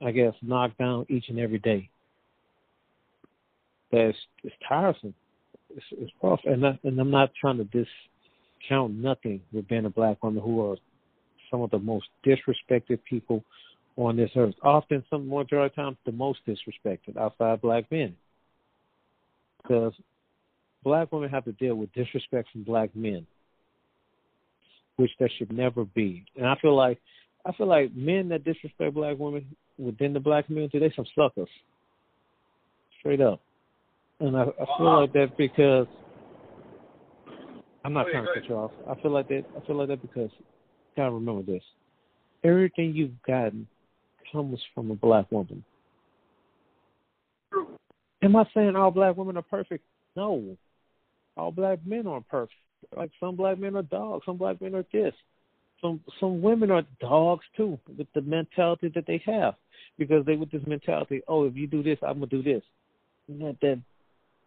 I 0.00 0.12
guess, 0.12 0.34
knock 0.40 0.78
down 0.78 1.06
each 1.08 1.28
and 1.28 1.40
every 1.40 1.58
day 1.58 1.90
that 3.90 4.00
it's, 4.00 4.18
it's 4.44 4.54
tiresome. 4.68 5.14
It's, 5.74 5.86
it's 5.92 6.12
rough, 6.22 6.40
and 6.44 6.66
I, 6.66 6.78
and 6.84 6.98
I'm 6.98 7.10
not 7.10 7.30
trying 7.40 7.58
to 7.58 7.64
discount 7.64 8.94
nothing 8.94 9.40
with 9.52 9.68
being 9.68 9.84
a 9.84 9.90
black 9.90 10.22
woman 10.22 10.42
who 10.42 10.70
are 10.70 10.76
some 11.50 11.60
of 11.62 11.70
the 11.70 11.78
most 11.78 12.06
disrespected 12.26 12.98
people 13.08 13.44
on 13.96 14.16
this 14.16 14.30
earth. 14.36 14.54
Often, 14.62 15.04
some 15.10 15.28
majority 15.28 15.72
of 15.72 15.74
times, 15.74 15.96
the 16.06 16.12
most 16.12 16.40
disrespected 16.46 17.16
outside 17.18 17.60
black 17.60 17.90
men, 17.90 18.14
because 19.62 19.92
black 20.82 21.12
women 21.12 21.28
have 21.28 21.44
to 21.44 21.52
deal 21.52 21.74
with 21.74 21.92
disrespect 21.92 22.48
from 22.52 22.62
black 22.62 22.94
men, 22.94 23.26
which 24.96 25.10
there 25.18 25.30
should 25.36 25.52
never 25.52 25.84
be. 25.84 26.24
And 26.36 26.46
I 26.46 26.56
feel 26.60 26.76
like 26.76 26.98
I 27.44 27.52
feel 27.52 27.66
like 27.66 27.94
men 27.94 28.28
that 28.28 28.44
disrespect 28.44 28.94
black 28.94 29.18
women 29.18 29.46
within 29.78 30.12
the 30.12 30.20
black 30.20 30.46
community, 30.46 30.78
they 30.78 30.92
some 30.94 31.06
suckers. 31.16 31.48
Straight 33.00 33.20
up. 33.20 33.40
And 34.20 34.36
I, 34.36 34.42
I 34.42 34.78
feel 34.78 35.00
like 35.00 35.12
that 35.12 35.36
because 35.36 35.86
I'm 37.84 37.92
not 37.92 38.06
trying 38.10 38.26
to 38.26 38.34
cut 38.34 38.48
you 38.48 38.56
off. 38.56 38.72
I 38.88 39.00
feel 39.00 39.12
like 39.12 39.28
that. 39.28 39.44
I 39.56 39.66
feel 39.66 39.76
like 39.76 39.88
that 39.88 40.02
because 40.02 40.30
gotta 40.96 41.12
remember 41.12 41.42
this: 41.42 41.62
everything 42.42 42.94
you've 42.94 43.22
gotten 43.26 43.66
comes 44.32 44.58
from 44.74 44.90
a 44.90 44.94
black 44.96 45.30
woman. 45.30 45.64
Am 48.22 48.34
I 48.34 48.44
saying 48.52 48.74
all 48.74 48.90
black 48.90 49.16
women 49.16 49.36
are 49.36 49.42
perfect? 49.42 49.84
No, 50.16 50.56
all 51.36 51.52
black 51.52 51.78
men 51.86 52.06
aren't 52.06 52.28
perfect. 52.28 52.58
Like 52.96 53.10
some 53.20 53.36
black 53.36 53.58
men 53.58 53.76
are 53.76 53.82
dogs, 53.82 54.24
some 54.26 54.36
black 54.36 54.60
men 54.60 54.74
are 54.74 54.84
this. 54.92 55.14
Some 55.80 56.00
some 56.18 56.42
women 56.42 56.72
are 56.72 56.82
dogs 57.00 57.44
too, 57.56 57.78
with 57.96 58.08
the 58.14 58.22
mentality 58.22 58.90
that 58.94 59.06
they 59.06 59.22
have, 59.24 59.54
because 59.96 60.26
they 60.26 60.34
with 60.34 60.50
this 60.50 60.66
mentality. 60.66 61.22
Oh, 61.28 61.44
if 61.44 61.54
you 61.54 61.68
do 61.68 61.84
this, 61.84 61.98
I'm 62.02 62.14
gonna 62.14 62.26
do 62.26 62.42
this. 62.42 62.62
And 63.28 63.40
that 63.42 63.56
that 63.62 63.78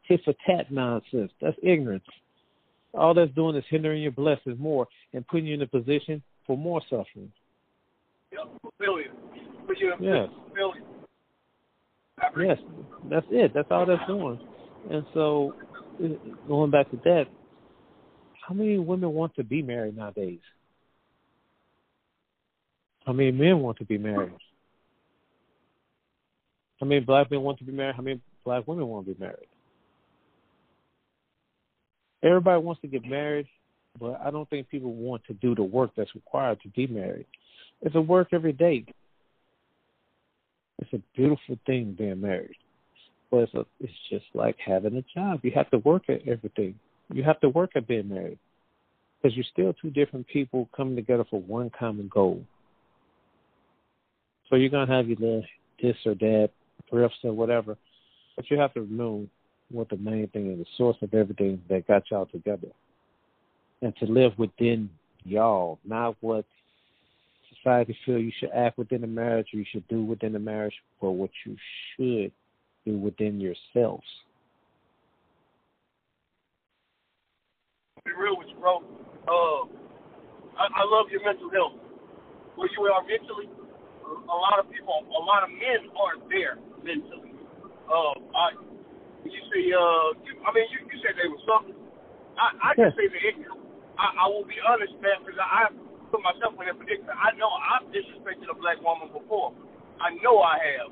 tit 0.07 0.21
for 0.23 0.33
tat 0.45 0.71
nonsense. 0.71 1.31
That's 1.41 1.57
ignorance. 1.61 2.03
All 2.93 3.13
that's 3.13 3.33
doing 3.33 3.55
is 3.55 3.63
hindering 3.69 4.01
your 4.01 4.11
blessings 4.11 4.59
more 4.59 4.87
and 5.13 5.25
putting 5.27 5.45
you 5.45 5.53
in 5.53 5.61
a 5.61 5.67
position 5.67 6.21
for 6.45 6.57
more 6.57 6.81
suffering. 6.89 7.31
Yep, 8.31 8.73
failure. 8.79 9.11
Put 9.67 9.79
you 9.79 9.93
in 9.93 10.03
yes. 10.03 10.27
failure. 10.53 10.81
Yes, 12.37 12.57
that's 13.09 13.25
it. 13.31 13.51
That's 13.53 13.67
all 13.71 13.85
that's 13.85 14.05
doing. 14.07 14.39
And 14.89 15.05
so, 15.13 15.55
going 16.47 16.71
back 16.71 16.89
to 16.91 16.97
that, 17.03 17.25
how 18.47 18.53
many 18.53 18.77
women 18.77 19.13
want 19.13 19.35
to 19.35 19.43
be 19.43 19.61
married 19.61 19.97
nowadays? 19.97 20.39
How 23.05 23.13
many 23.13 23.31
men 23.31 23.59
want 23.59 23.77
to 23.79 23.85
be 23.85 23.97
married? 23.97 24.33
How 26.79 26.87
many 26.87 27.01
black 27.01 27.31
men 27.31 27.41
want 27.41 27.59
to 27.59 27.63
be 27.63 27.71
married? 27.71 27.95
How 27.95 28.01
many 28.01 28.21
black 28.43 28.67
women 28.67 28.87
want 28.87 29.07
to 29.07 29.13
be 29.13 29.19
married? 29.19 29.47
Everybody 32.23 32.61
wants 32.61 32.81
to 32.81 32.87
get 32.87 33.05
married, 33.05 33.47
but 33.99 34.19
I 34.23 34.31
don't 34.31 34.49
think 34.49 34.69
people 34.69 34.93
want 34.93 35.23
to 35.25 35.33
do 35.33 35.55
the 35.55 35.63
work 35.63 35.91
that's 35.95 36.13
required 36.15 36.61
to 36.61 36.69
be 36.69 36.87
married. 36.87 37.25
It's 37.81 37.95
a 37.95 38.01
work 38.01 38.29
every 38.31 38.53
day. 38.53 38.85
It's 40.79 40.93
a 40.93 41.01
beautiful 41.15 41.57
thing 41.65 41.95
being 41.97 42.21
married, 42.21 42.55
but 43.29 43.37
it's 43.37 43.53
a, 43.53 43.65
it's 43.79 43.93
just 44.09 44.25
like 44.33 44.55
having 44.63 44.95
a 44.95 45.03
job. 45.13 45.41
You 45.43 45.51
have 45.55 45.69
to 45.71 45.77
work 45.79 46.03
at 46.09 46.27
everything. 46.27 46.75
You 47.13 47.23
have 47.23 47.39
to 47.41 47.49
work 47.49 47.71
at 47.75 47.87
being 47.87 48.09
married 48.09 48.39
because 49.21 49.35
you're 49.35 49.45
still 49.51 49.73
two 49.73 49.91
different 49.91 50.27
people 50.27 50.69
coming 50.75 50.95
together 50.95 51.25
for 51.29 51.41
one 51.41 51.69
common 51.77 52.07
goal. 52.07 52.43
So 54.49 54.55
you're 54.55 54.69
gonna 54.69 54.91
have 54.91 55.07
your 55.07 55.17
little 55.17 55.45
this 55.81 55.95
or 56.05 56.15
that, 56.15 56.49
drifts 56.91 57.17
or 57.23 57.33
whatever, 57.33 57.77
but 58.35 58.49
you 58.49 58.57
have 58.57 58.73
to 58.73 58.91
know 58.91 59.27
what 59.71 59.89
the 59.89 59.97
main 59.97 60.27
thing 60.27 60.51
is, 60.51 60.59
the 60.59 60.65
source 60.77 60.97
of 61.01 61.13
everything 61.13 61.61
that 61.69 61.87
got 61.87 62.03
y'all 62.11 62.25
together. 62.25 62.67
And 63.81 63.95
to 63.97 64.05
live 64.05 64.37
within 64.37 64.89
y'all, 65.23 65.79
not 65.85 66.15
what 66.21 66.45
society 67.55 67.97
feel 68.05 68.17
you 68.17 68.31
should 68.39 68.51
act 68.53 68.77
within 68.77 69.01
the 69.01 69.07
marriage, 69.07 69.47
or 69.53 69.57
you 69.57 69.65
should 69.71 69.87
do 69.87 70.03
within 70.03 70.33
the 70.33 70.39
marriage, 70.39 70.73
or 70.99 71.15
what 71.15 71.29
you 71.45 71.55
should 71.95 72.31
do 72.85 72.97
within 72.97 73.39
yourselves. 73.39 74.05
Be 78.05 78.11
real 78.17 78.37
with 78.37 78.47
you, 78.49 78.55
bro. 78.59 78.77
Uh, 79.27 79.65
I, 80.57 80.65
I 80.65 80.83
love 80.89 81.05
your 81.11 81.23
mental 81.23 81.49
health. 81.51 81.73
Where 82.55 82.69
you 82.77 82.83
are 82.85 83.01
mentally, 83.05 83.49
a 84.05 84.37
lot 84.37 84.59
of 84.59 84.69
people, 84.71 84.93
a 85.05 85.23
lot 85.23 85.43
of 85.43 85.49
men 85.49 85.89
aren't 85.95 86.29
there 86.29 86.57
mentally. 86.83 87.31
Uh, 87.87 88.13
I, 88.35 88.51
you 89.25 89.41
say, 89.53 89.63
uh, 89.73 90.17
I 90.45 90.49
mean, 90.53 90.67
you, 90.73 90.79
you 90.89 90.97
said 91.03 91.17
they 91.17 91.29
were 91.29 91.41
something. 91.45 91.77
I, 92.39 92.55
I 92.59 92.69
yeah. 92.77 92.89
can 92.89 92.93
say 92.97 93.07
the 93.11 93.21
ignorant. 93.21 93.61
I, 93.99 94.25
I 94.25 94.25
will 94.27 94.47
be 94.47 94.57
honest, 94.63 94.93
man, 95.03 95.21
because 95.21 95.37
I, 95.37 95.67
I 95.67 95.73
put 96.09 96.21
myself 96.25 96.57
in 96.57 96.65
that 96.65 96.77
predicament. 96.77 97.13
I 97.15 97.35
know 97.37 97.49
I've 97.49 97.87
disrespected 97.93 98.49
a 98.49 98.57
black 98.57 98.81
woman 98.81 99.13
before. 99.13 99.53
I 100.01 100.15
know 100.23 100.41
I 100.41 100.57
have. 100.57 100.91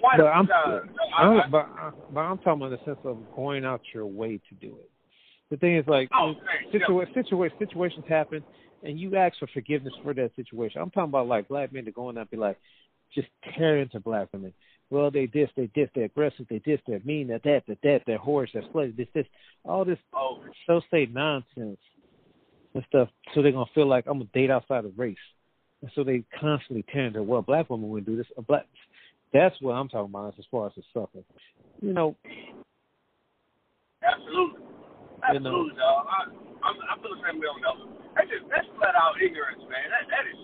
Quite 0.00 0.18
but 0.18 0.26
I'm, 0.26 0.46
time. 0.46 0.90
I'm, 1.16 1.40
I, 1.40 1.48
but, 1.48 1.66
but 2.12 2.20
I'm 2.20 2.38
talking 2.38 2.66
about 2.66 2.76
the 2.76 2.84
sense 2.84 2.98
of 3.04 3.18
going 3.34 3.64
out 3.64 3.80
your 3.94 4.06
way 4.06 4.40
to 4.48 4.54
do 4.60 4.76
it. 4.76 4.90
The 5.50 5.56
thing 5.56 5.76
is, 5.76 5.84
like, 5.86 6.10
oh, 6.12 6.34
situa- 6.74 7.06
yeah. 7.14 7.22
situa- 7.22 7.58
situations 7.58 8.04
happen, 8.08 8.42
and 8.82 8.98
you 8.98 9.16
ask 9.16 9.38
for 9.38 9.46
forgiveness 9.54 9.94
for 10.02 10.12
that 10.14 10.32
situation. 10.36 10.80
I'm 10.80 10.90
talking 10.90 11.10
about 11.10 11.28
like 11.28 11.48
black 11.48 11.72
men 11.72 11.84
to 11.84 11.92
go 11.92 12.10
in 12.10 12.18
and 12.18 12.30
be 12.30 12.36
like, 12.36 12.58
just 13.14 13.28
tear 13.56 13.78
into 13.78 14.00
black 14.00 14.28
women. 14.32 14.52
Well, 14.90 15.10
they 15.10 15.26
this, 15.26 15.50
they 15.56 15.68
this, 15.74 15.88
they're 15.94 16.04
aggressive, 16.04 16.46
they 16.48 16.62
this, 16.64 16.80
they're 16.86 17.00
mean, 17.04 17.28
they're 17.28 17.40
that, 17.40 17.64
they're 17.66 17.76
that, 17.82 18.02
they're 18.06 18.18
whores, 18.18 18.48
they're 18.52 18.62
sluts, 18.74 18.96
this, 18.96 19.08
this, 19.14 19.26
all 19.64 19.84
this 19.84 19.98
oh. 20.14 20.38
so 20.66 20.80
say 20.92 21.08
nonsense 21.10 21.78
and 22.74 22.84
stuff. 22.88 23.08
So 23.34 23.42
they're 23.42 23.52
gonna 23.52 23.64
feel 23.74 23.88
like 23.88 24.06
I'm 24.06 24.18
gonna 24.18 24.30
date 24.32 24.50
outside 24.50 24.84
of 24.84 24.96
race, 24.96 25.16
and 25.82 25.90
so 25.94 26.04
they 26.04 26.22
constantly 26.40 26.84
tear 26.92 27.06
into 27.06 27.22
well, 27.22 27.42
black 27.42 27.68
women 27.68 27.88
wouldn't 27.88 28.06
do 28.06 28.16
this. 28.16 28.26
A 28.38 28.42
black, 28.42 28.66
that's 29.32 29.56
what 29.60 29.72
I'm 29.72 29.88
talking 29.88 30.10
about 30.10 30.34
as 30.38 30.44
far 30.50 30.66
as 30.68 30.72
the 30.76 30.82
suffering. 30.94 31.24
You 31.80 31.92
know. 31.92 32.14
Absolutely. 34.06 34.62
Absolutely, 35.26 35.74
you 35.74 35.80
know, 35.80 35.82
dog. 35.82 36.06
I, 36.06 36.18
I'm, 36.62 36.76
I 36.78 36.94
feel 37.02 37.10
the 37.10 37.22
same 37.26 37.40
way 37.40 37.50
on 37.50 37.58
that. 37.64 37.76
That's 38.14 38.28
just 38.30 38.46
that's 38.52 38.68
flat 38.78 38.94
out 38.94 39.18
ignorance, 39.18 39.64
man. 39.66 39.86
That 39.90 40.04
that 40.12 40.24
is, 40.30 40.40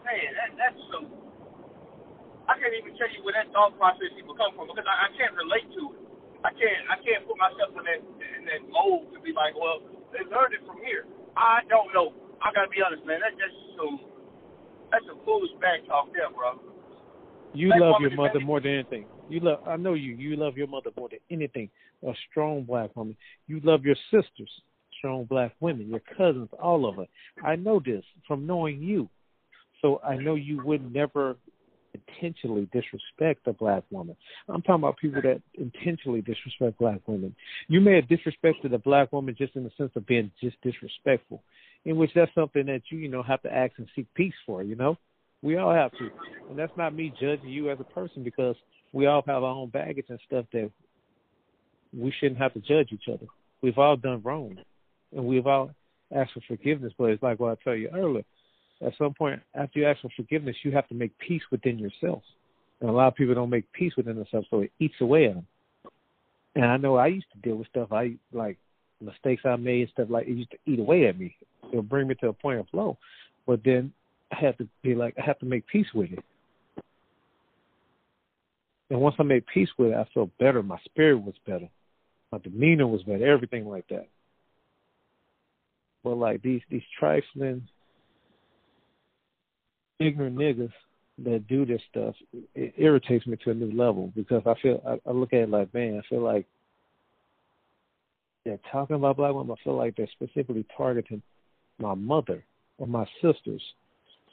man. 0.00 0.30
That 0.32 0.50
that's 0.56 0.80
some. 0.88 1.29
I 2.50 2.58
can't 2.58 2.74
even 2.74 2.98
tell 2.98 3.06
you 3.14 3.22
where 3.22 3.38
that 3.38 3.54
thought 3.54 3.78
process 3.78 4.10
even 4.18 4.34
come 4.34 4.50
from 4.58 4.66
because 4.66 4.82
I, 4.82 5.06
I 5.06 5.08
can't 5.14 5.38
relate 5.38 5.70
to 5.78 5.94
it. 5.94 6.02
I 6.42 6.50
can't 6.50 6.82
I 6.90 6.96
can't 6.98 7.22
put 7.22 7.38
myself 7.38 7.70
in 7.78 7.84
that 7.86 8.02
in 8.02 8.42
that 8.50 8.66
mold 8.66 9.14
to 9.14 9.22
be 9.22 9.30
like, 9.30 9.54
well, 9.54 9.78
they 10.10 10.26
learned 10.26 10.58
it 10.58 10.66
from 10.66 10.82
here. 10.82 11.06
I 11.38 11.62
don't 11.70 11.94
know. 11.94 12.10
I 12.42 12.50
gotta 12.50 12.66
be 12.66 12.82
honest, 12.82 13.06
man. 13.06 13.22
That, 13.22 13.38
that's 13.38 13.54
some 13.78 14.02
that's 14.90 15.06
some 15.06 15.22
foolish 15.22 15.54
back 15.62 15.86
talk 15.86 16.10
there, 16.10 16.26
bro. 16.34 16.58
You 17.54 17.70
black 17.70 17.80
love 17.80 18.02
your 18.02 18.18
mother 18.18 18.40
more 18.42 18.58
than 18.58 18.82
anything. 18.82 19.06
You 19.28 19.40
love. 19.40 19.62
I 19.62 19.76
know 19.76 19.94
you. 19.94 20.18
You 20.18 20.34
love 20.34 20.56
your 20.56 20.66
mother 20.66 20.90
more 20.96 21.08
than 21.08 21.22
anything. 21.30 21.70
A 22.02 22.12
strong 22.30 22.64
black 22.64 22.96
woman. 22.96 23.16
You 23.46 23.60
love 23.62 23.84
your 23.84 23.96
sisters, 24.10 24.50
strong 24.98 25.24
black 25.24 25.54
women, 25.60 25.88
your 25.88 26.02
cousins, 26.16 26.48
all 26.60 26.88
of 26.88 26.98
it. 26.98 27.08
I 27.44 27.54
know 27.56 27.80
this 27.84 28.02
from 28.26 28.46
knowing 28.46 28.82
you. 28.82 29.08
So 29.82 30.00
I 30.04 30.16
know 30.16 30.34
you 30.34 30.62
would 30.64 30.92
never 30.92 31.36
intentionally 31.94 32.68
disrespect 32.72 33.46
a 33.46 33.52
black 33.52 33.82
woman. 33.90 34.16
I'm 34.48 34.62
talking 34.62 34.82
about 34.82 34.98
people 34.98 35.22
that 35.22 35.40
intentionally 35.54 36.20
disrespect 36.20 36.78
black 36.78 37.00
women. 37.06 37.34
You 37.68 37.80
may 37.80 37.96
have 37.96 38.04
disrespected 38.04 38.72
a 38.72 38.78
black 38.78 39.12
woman 39.12 39.34
just 39.36 39.56
in 39.56 39.64
the 39.64 39.70
sense 39.76 39.92
of 39.96 40.06
being 40.06 40.30
just 40.40 40.56
disrespectful, 40.62 41.42
in 41.84 41.96
which 41.96 42.10
that's 42.14 42.34
something 42.34 42.66
that 42.66 42.82
you, 42.90 42.98
you 42.98 43.08
know, 43.08 43.22
have 43.22 43.42
to 43.42 43.52
ask 43.52 43.72
and 43.78 43.88
seek 43.96 44.06
peace 44.14 44.34
for, 44.46 44.62
you 44.62 44.76
know? 44.76 44.96
We 45.42 45.56
all 45.56 45.72
have 45.72 45.92
to. 45.92 46.10
And 46.48 46.58
that's 46.58 46.76
not 46.76 46.94
me 46.94 47.12
judging 47.20 47.48
you 47.48 47.70
as 47.70 47.78
a 47.80 47.84
person 47.84 48.22
because 48.22 48.56
we 48.92 49.06
all 49.06 49.22
have 49.26 49.42
our 49.42 49.50
own 49.50 49.70
baggage 49.70 50.06
and 50.08 50.20
stuff 50.26 50.44
that 50.52 50.70
we 51.92 52.12
shouldn't 52.20 52.40
have 52.40 52.52
to 52.54 52.60
judge 52.60 52.88
each 52.92 53.08
other. 53.12 53.26
We've 53.62 53.78
all 53.78 53.96
done 53.96 54.20
wrong. 54.22 54.58
And 55.14 55.24
we've 55.24 55.46
all 55.46 55.70
asked 56.14 56.32
for 56.34 56.40
forgiveness, 56.46 56.92
but 56.98 57.10
it's 57.10 57.22
like 57.22 57.40
what 57.40 57.58
I 57.58 57.64
tell 57.64 57.74
you 57.74 57.88
earlier. 57.94 58.24
At 58.84 58.96
some 58.96 59.12
point, 59.14 59.40
after 59.54 59.78
you 59.78 59.86
ask 59.86 60.00
for 60.00 60.10
forgiveness, 60.16 60.56
you 60.62 60.72
have 60.72 60.88
to 60.88 60.94
make 60.94 61.16
peace 61.18 61.42
within 61.50 61.78
yourself. 61.78 62.22
And 62.80 62.88
a 62.88 62.92
lot 62.92 63.08
of 63.08 63.14
people 63.14 63.34
don't 63.34 63.50
make 63.50 63.70
peace 63.72 63.92
within 63.96 64.16
themselves, 64.16 64.46
so 64.50 64.60
it 64.60 64.72
eats 64.78 64.94
away 65.00 65.26
at 65.26 65.34
them. 65.34 65.46
And 66.54 66.64
I 66.64 66.76
know 66.78 66.96
I 66.96 67.08
used 67.08 67.30
to 67.32 67.38
deal 67.38 67.56
with 67.56 67.68
stuff 67.68 67.92
I 67.92 68.16
like 68.32 68.56
mistakes 69.00 69.42
I 69.44 69.56
made 69.56 69.82
and 69.82 69.90
stuff 69.90 70.08
like 70.10 70.26
it 70.26 70.36
used 70.36 70.50
to 70.50 70.58
eat 70.66 70.78
away 70.78 71.06
at 71.06 71.18
me. 71.18 71.36
It'll 71.70 71.82
bring 71.82 72.08
me 72.08 72.14
to 72.16 72.28
a 72.28 72.32
point 72.32 72.58
of 72.58 72.66
low. 72.72 72.98
But 73.46 73.60
then 73.64 73.92
I 74.32 74.36
had 74.40 74.58
to 74.58 74.68
be 74.82 74.94
like 74.94 75.14
I 75.18 75.24
have 75.24 75.38
to 75.40 75.46
make 75.46 75.66
peace 75.66 75.86
with 75.94 76.12
it. 76.12 76.24
And 78.90 79.00
once 79.00 79.14
I 79.18 79.22
made 79.22 79.46
peace 79.46 79.68
with 79.78 79.92
it, 79.92 79.96
I 79.96 80.06
felt 80.12 80.30
better. 80.38 80.62
My 80.62 80.78
spirit 80.84 81.22
was 81.22 81.34
better. 81.46 81.68
My 82.32 82.38
demeanor 82.38 82.86
was 82.86 83.02
better. 83.02 83.30
Everything 83.30 83.66
like 83.66 83.86
that. 83.88 84.08
But 86.02 86.16
like 86.16 86.42
these 86.42 86.62
these 86.70 86.82
trifling, 86.98 87.68
ignorant 90.00 90.36
niggas 90.36 90.72
that 91.24 91.46
do 91.46 91.64
this 91.66 91.80
stuff, 91.90 92.14
it 92.54 92.74
irritates 92.76 93.26
me 93.26 93.36
to 93.44 93.50
a 93.50 93.54
new 93.54 93.70
level 93.72 94.12
because 94.16 94.42
I 94.46 94.54
feel 94.60 94.82
I, 94.86 95.08
I 95.08 95.12
look 95.12 95.32
at 95.32 95.40
it 95.40 95.50
like, 95.50 95.72
man, 95.72 96.00
I 96.02 96.08
feel 96.08 96.22
like 96.22 96.46
they're 98.44 98.58
talking 98.72 98.96
about 98.96 99.18
black 99.18 99.34
women. 99.34 99.54
I 99.58 99.62
feel 99.62 99.76
like 99.76 99.96
they're 99.96 100.08
specifically 100.12 100.64
targeting 100.76 101.22
my 101.78 101.94
mother 101.94 102.42
or 102.78 102.86
my 102.86 103.06
sisters 103.22 103.62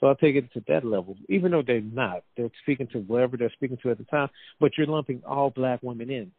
so 0.00 0.08
I 0.08 0.14
take 0.14 0.36
it 0.36 0.52
to 0.52 0.62
that 0.68 0.84
level, 0.84 1.16
even 1.28 1.50
though 1.50 1.62
they're 1.62 1.80
not. 1.80 2.22
They're 2.36 2.50
speaking 2.62 2.86
to 2.92 3.02
whoever 3.02 3.36
they're 3.36 3.52
speaking 3.52 3.78
to 3.82 3.90
at 3.90 3.98
the 3.98 4.04
time, 4.04 4.28
but 4.60 4.72
you're 4.76 4.86
lumping 4.86 5.22
all 5.26 5.50
black 5.50 5.82
women 5.82 6.10
in 6.10 6.30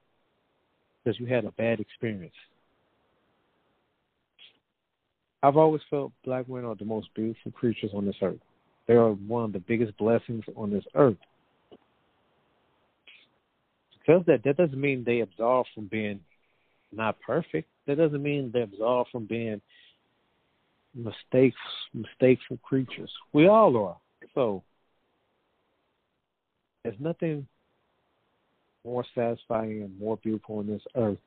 because 1.03 1.19
you 1.19 1.25
had 1.25 1.45
a 1.45 1.51
bad 1.51 1.79
experience. 1.79 2.33
I've 5.43 5.57
always 5.57 5.81
felt 5.89 6.11
black 6.23 6.47
women 6.47 6.69
are 6.69 6.75
the 6.75 6.85
most 6.85 7.13
beautiful 7.15 7.51
creatures 7.51 7.91
on 7.93 8.05
this 8.05 8.15
earth. 8.21 8.39
They 8.89 8.95
are 8.95 9.11
one 9.11 9.43
of 9.43 9.53
the 9.53 9.59
biggest 9.59 9.95
blessings 9.99 10.43
on 10.55 10.71
this 10.71 10.83
earth. 10.95 11.15
Because 13.99 14.25
that 14.25 14.43
that 14.43 14.57
doesn't 14.57 14.81
mean 14.81 15.03
they 15.05 15.19
absolve 15.19 15.67
from 15.75 15.85
being 15.85 16.19
not 16.91 17.19
perfect. 17.21 17.69
That 17.85 17.99
doesn't 17.99 18.23
mean 18.23 18.49
they 18.51 18.63
absolve 18.63 19.05
from 19.11 19.27
being 19.27 19.61
mistakes, 20.95 21.59
mistakeful 21.93 22.57
creatures. 22.63 23.11
We 23.31 23.47
all 23.47 23.77
are. 23.77 23.97
So 24.33 24.63
there's 26.83 26.99
nothing 26.99 27.45
more 28.83 29.05
satisfying 29.13 29.83
and 29.83 29.99
more 29.99 30.17
beautiful 30.17 30.57
on 30.57 30.67
this 30.67 30.81
earth 30.95 31.19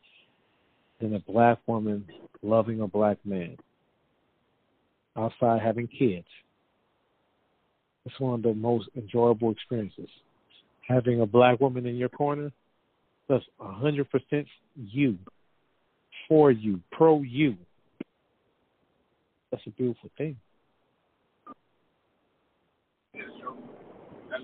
than 1.01 1.15
a 1.15 1.21
black 1.21 1.61
woman 1.69 2.07
loving 2.43 2.81
a 2.81 2.89
black 2.89 3.19
man 3.25 3.57
outside 5.17 5.63
having 5.63 5.87
kids. 5.87 6.27
It's 8.05 8.19
one 8.19 8.35
of 8.35 8.43
the 8.43 8.55
most 8.55 8.89
enjoyable 8.97 9.51
experiences. 9.53 10.09
Having 10.89 11.21
a 11.21 11.27
black 11.27 11.61
woman 11.61 11.87
in 11.87 11.97
your 11.97 12.09
corner 12.09 12.51
that's 13.29 13.45
a 13.61 13.73
hundred 13.73 14.11
percent 14.11 14.47
you, 14.77 15.17
for 16.29 16.51
you, 16.51 16.81
pro 16.91 17.23
you. 17.23 17.57
That's 19.51 19.63
a 19.67 19.71
beautiful 19.71 20.11
thing. 20.19 20.37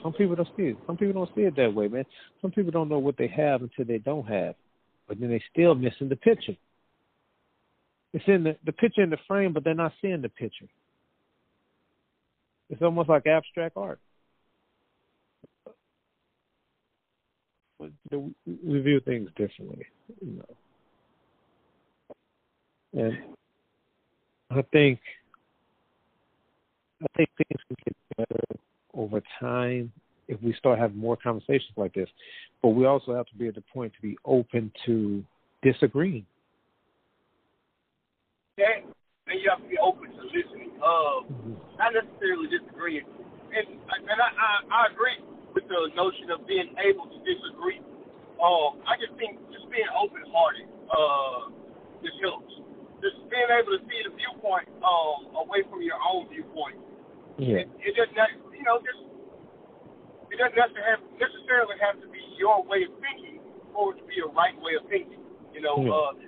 Some 0.03 0.13
people 0.13 0.37
don't 0.37 0.49
see 0.57 0.65
it. 0.65 0.77
Some 0.87 0.97
people 0.97 1.15
don't 1.15 1.35
see 1.35 1.43
it 1.43 1.57
that 1.57 1.75
way, 1.75 1.89
man. 1.89 2.05
Some 2.41 2.51
people 2.51 2.71
don't 2.71 2.89
know 2.89 2.99
what 2.99 3.17
they 3.17 3.27
have 3.29 3.63
until 3.63 3.85
they 3.85 3.99
don't 3.99 4.27
have, 4.27 4.55
but 5.09 5.19
then 5.19 5.31
they 5.31 5.43
still 5.51 5.75
missing 5.75 6.09
the 6.09 6.17
picture. 6.17 6.57
It's 8.13 8.25
in 8.27 8.45
the 8.45 8.57
the 8.65 8.73
picture 8.73 9.03
in 9.03 9.11
the 9.11 9.19
frame, 9.27 9.53
but 9.53 9.65
they're 9.65 9.75
not 9.75 9.93
seeing 10.01 10.23
the 10.23 10.29
picture. 10.29 10.67
It's 12.71 12.83
almost 12.83 13.09
like 13.09 13.27
abstract 13.27 13.77
art. 13.77 14.01
We 17.79 18.81
view 18.81 19.01
things 19.05 19.31
differently, 19.37 19.87
you 20.21 20.43
know. 20.43 20.57
And 23.05 23.19
I 24.51 24.63
think 24.73 24.99
I 27.03 27.07
think 27.17 27.29
things 27.37 27.61
can 27.69 27.77
get 27.85 27.97
better 28.17 28.41
over 28.95 29.23
time 29.39 29.93
if 30.27 30.43
we 30.43 30.53
start 30.55 30.79
having 30.79 30.99
more 30.99 31.17
conversations 31.17 31.73
like 31.77 31.95
this. 31.95 32.09
But 32.63 32.71
we 32.71 32.87
also 32.87 33.15
have 33.15 33.27
to 33.27 33.35
be 33.37 33.47
at 33.47 33.55
the 33.55 33.63
point 33.73 33.93
to 33.95 34.03
be 34.03 34.19
open 34.25 34.73
to 34.87 35.25
disagreeing. 35.63 36.27
Yeah, 38.57 38.81
and 39.29 39.37
you 39.41 39.47
have 39.53 39.61
to 39.63 39.69
be 39.69 39.79
open 39.79 40.09
to 40.11 40.23
listening. 40.33 40.73
Uh, 40.81 41.29
not 41.79 41.95
necessarily 41.95 42.49
disagreeing. 42.49 43.07
And 43.53 43.67
and 43.79 44.19
I, 44.19 44.29
I 44.29 44.51
I 44.69 44.81
agree 44.93 45.21
with 45.55 45.65
the 45.69 45.93
notion 45.97 46.33
of 46.33 46.45
being 46.49 46.75
able 46.81 47.07
to 47.09 47.19
disagree. 47.25 47.81
Um, 48.41 48.83
I 48.89 48.97
just 49.01 49.15
think 49.21 49.39
just 49.53 49.69
being 49.71 49.89
open 49.95 50.23
hearted 50.31 50.69
uh 50.89 51.51
just 52.03 52.17
helps 52.23 52.59
just 53.03 53.19
being 53.31 53.51
able 53.51 53.79
to 53.79 53.83
see 53.87 54.01
the 54.03 54.13
viewpoint 54.15 54.67
um, 54.83 55.31
away 55.39 55.63
from 55.71 55.83
your 55.83 55.99
own 56.03 56.27
viewpoint. 56.31 56.79
Yeah. 57.39 57.63
It, 57.63 57.71
it 57.79 57.95
doesn't, 57.95 58.43
you 58.51 58.67
know, 58.67 58.83
just 58.83 59.03
it 60.29 60.37
doesn't 60.39 60.59
have, 60.59 61.03
necessarily 61.17 61.79
have 61.79 61.99
to 62.03 62.09
be 62.11 62.21
your 62.37 62.63
way 62.67 62.85
of 62.85 62.93
thinking 62.99 63.39
for 63.73 63.95
it 63.95 64.03
to 64.03 64.05
be 64.07 64.19
a 64.19 64.29
right 64.35 64.55
way 64.59 64.75
of 64.75 64.85
thinking. 64.91 65.23
You 65.55 65.63
know, 65.63 65.79
yeah. 65.79 65.95
uh, 65.95 66.11
just 66.19 66.28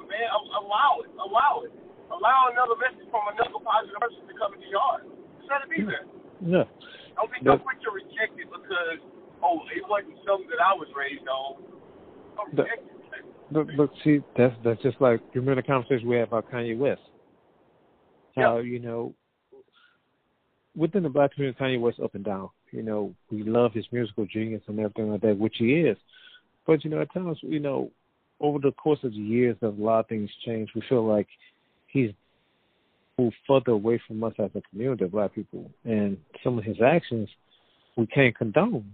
it, 0.00 0.06
man. 0.08 0.28
Allow 0.32 1.04
it, 1.04 1.10
allow 1.20 1.52
it, 1.68 1.72
allow 2.08 2.48
another 2.48 2.78
message 2.80 3.08
from 3.12 3.28
another 3.32 3.60
positive 3.60 3.98
person 4.00 4.24
to 4.24 4.34
come 4.38 4.56
into 4.56 4.68
your 4.72 4.80
heart. 4.80 5.04
Just 5.40 5.50
let 5.52 5.66
it 5.66 5.70
be 5.70 5.84
there. 5.84 6.06
Yeah. 6.40 6.66
Don't 7.18 7.28
be 7.28 7.38
so 7.44 7.60
quick 7.60 7.80
to 7.84 7.90
reject 7.92 8.40
it 8.40 8.48
because 8.48 9.00
oh, 9.44 9.60
it 9.74 9.84
wasn't 9.84 10.16
something 10.24 10.48
that 10.48 10.62
I 10.62 10.72
was 10.72 10.88
raised 10.96 11.28
on. 11.28 11.60
Don't 12.38 12.50
reject 12.56 12.88
it. 12.88 12.92
But, 13.52 13.66
but 13.76 13.90
see, 14.02 14.20
that's 14.36 14.54
that's 14.64 14.80
just 14.80 15.00
like 15.00 15.20
you 15.34 15.40
remember 15.40 15.60
the 15.60 15.66
conversation 15.66 16.08
we 16.08 16.16
had 16.16 16.28
about 16.28 16.50
Kanye 16.50 16.76
West. 16.76 17.02
How 18.34 18.58
yeah. 18.58 18.62
you 18.64 18.78
know 18.78 19.14
within 20.74 21.02
the 21.02 21.08
black 21.08 21.34
community, 21.34 21.58
Kanye 21.60 21.80
West 21.80 22.00
up 22.00 22.14
and 22.14 22.24
down. 22.24 22.48
You 22.70 22.82
know, 22.82 23.14
we 23.30 23.42
love 23.42 23.72
his 23.72 23.84
musical 23.92 24.26
genius 24.26 24.62
and 24.66 24.78
everything 24.78 25.10
like 25.10 25.20
that, 25.20 25.38
which 25.38 25.56
he 25.58 25.72
is. 25.72 25.96
But 26.66 26.84
you 26.84 26.90
know, 26.90 27.00
at 27.00 27.12
times, 27.12 27.38
you 27.42 27.60
know, 27.60 27.90
over 28.42 28.58
the 28.58 28.72
course 28.72 28.98
of 29.04 29.12
the 29.12 29.18
years, 29.18 29.56
a 29.62 29.68
lot 29.68 30.00
of 30.00 30.08
things 30.08 30.28
changed, 30.44 30.72
we 30.74 30.82
feel 30.88 31.06
like 31.06 31.28
he's 31.86 32.10
moved 33.16 33.36
further 33.46 33.70
away 33.70 34.02
from 34.06 34.22
us 34.24 34.34
as 34.38 34.50
a 34.56 34.62
community 34.68 35.04
of 35.04 35.12
black 35.12 35.34
people, 35.34 35.70
and 35.84 36.18
some 36.42 36.58
of 36.58 36.64
his 36.64 36.78
actions 36.84 37.28
we 37.96 38.06
can't 38.06 38.36
condone. 38.36 38.92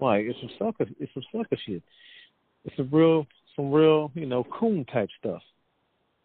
Like 0.00 0.24
it's 0.24 0.38
some 0.40 0.50
sucker, 0.58 0.90
it's 0.98 1.12
some 1.12 1.22
sucker 1.30 1.56
shit. 1.66 1.82
It's 2.64 2.78
a 2.78 2.84
real, 2.84 3.26
some 3.54 3.70
real, 3.70 4.10
you 4.14 4.26
know, 4.26 4.44
coon 4.44 4.84
type 4.86 5.10
stuff. 5.20 5.42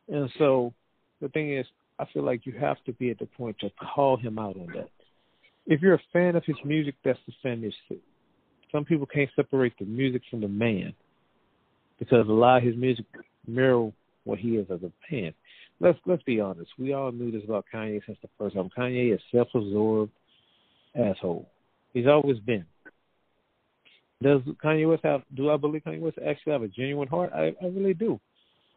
And 0.08 0.30
so 0.38 0.74
the 1.22 1.28
thing 1.30 1.56
is, 1.56 1.66
I 2.00 2.06
feel 2.14 2.24
like 2.24 2.46
you 2.46 2.54
have 2.54 2.78
to 2.86 2.94
be 2.94 3.10
at 3.10 3.20
the 3.20 3.26
point 3.26 3.58
to 3.60 3.70
call 3.72 4.18
him 4.18 4.40
out 4.40 4.56
on 4.56 4.68
that. 4.76 4.90
If 5.66 5.82
you're 5.82 5.96
a 5.96 6.02
fan 6.14 6.36
of 6.36 6.46
his 6.46 6.56
music, 6.64 6.96
that's 7.04 7.20
the 7.28 7.34
fan 7.44 7.64
is 7.64 8.00
Some 8.72 8.86
people 8.86 9.06
can't 9.06 9.30
separate 9.36 9.74
the 9.78 9.86
music 9.86 10.22
from 10.30 10.42
the 10.42 10.48
man 10.48 10.94
because 12.00 12.28
a 12.28 12.32
lot 12.32 12.58
of 12.58 12.64
his 12.64 12.76
music 12.76 13.06
mirror 13.48 13.92
what 14.24 14.40
he 14.40 14.58
is 14.58 14.68
as 14.70 14.84
a 14.84 14.92
fan. 15.10 15.34
Let's 15.80 15.98
let's 16.06 16.24
be 16.24 16.40
honest. 16.40 16.72
We 16.78 16.94
all 16.94 17.12
knew 17.12 17.32
this 17.32 17.44
about 17.46 17.66
Kanye 17.74 18.02
since 18.06 18.18
the 18.22 18.30
first 18.38 18.56
album. 18.56 18.72
Kanye 18.78 19.14
is 19.14 19.22
self-absorbed 19.32 20.12
asshole. 20.96 21.48
He's 21.94 22.08
always 22.08 22.40
been. 22.40 22.66
Does 24.22 24.42
Kanye 24.64 24.90
West 24.90 25.04
have? 25.04 25.22
Do 25.36 25.52
I 25.52 25.58
believe 25.58 25.84
Kanye 25.84 26.00
West 26.00 26.18
actually 26.28 26.54
have 26.54 26.64
a 26.64 26.68
genuine 26.68 27.08
heart? 27.08 27.32
I, 27.34 27.56
I 27.62 27.68
really 27.68 27.94
do. 27.94 28.20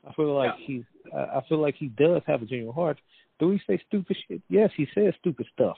I 0.07 0.13
feel 0.13 0.35
like 0.35 0.53
yeah. 0.61 0.67
he's. 0.67 0.85
I 1.15 1.41
feel 1.49 1.61
like 1.61 1.75
he 1.79 1.87
does 1.87 2.23
have 2.27 2.43
a 2.43 2.47
genuine 2.47 2.75
heart. 2.75 2.99
Do 3.39 3.51
he 3.51 3.61
say 3.67 3.83
stupid 3.89 4.17
shit? 4.29 4.43
Yes, 4.49 4.71
he 4.77 4.87
says 4.95 5.15
stupid 5.21 5.47
stuff. 5.55 5.77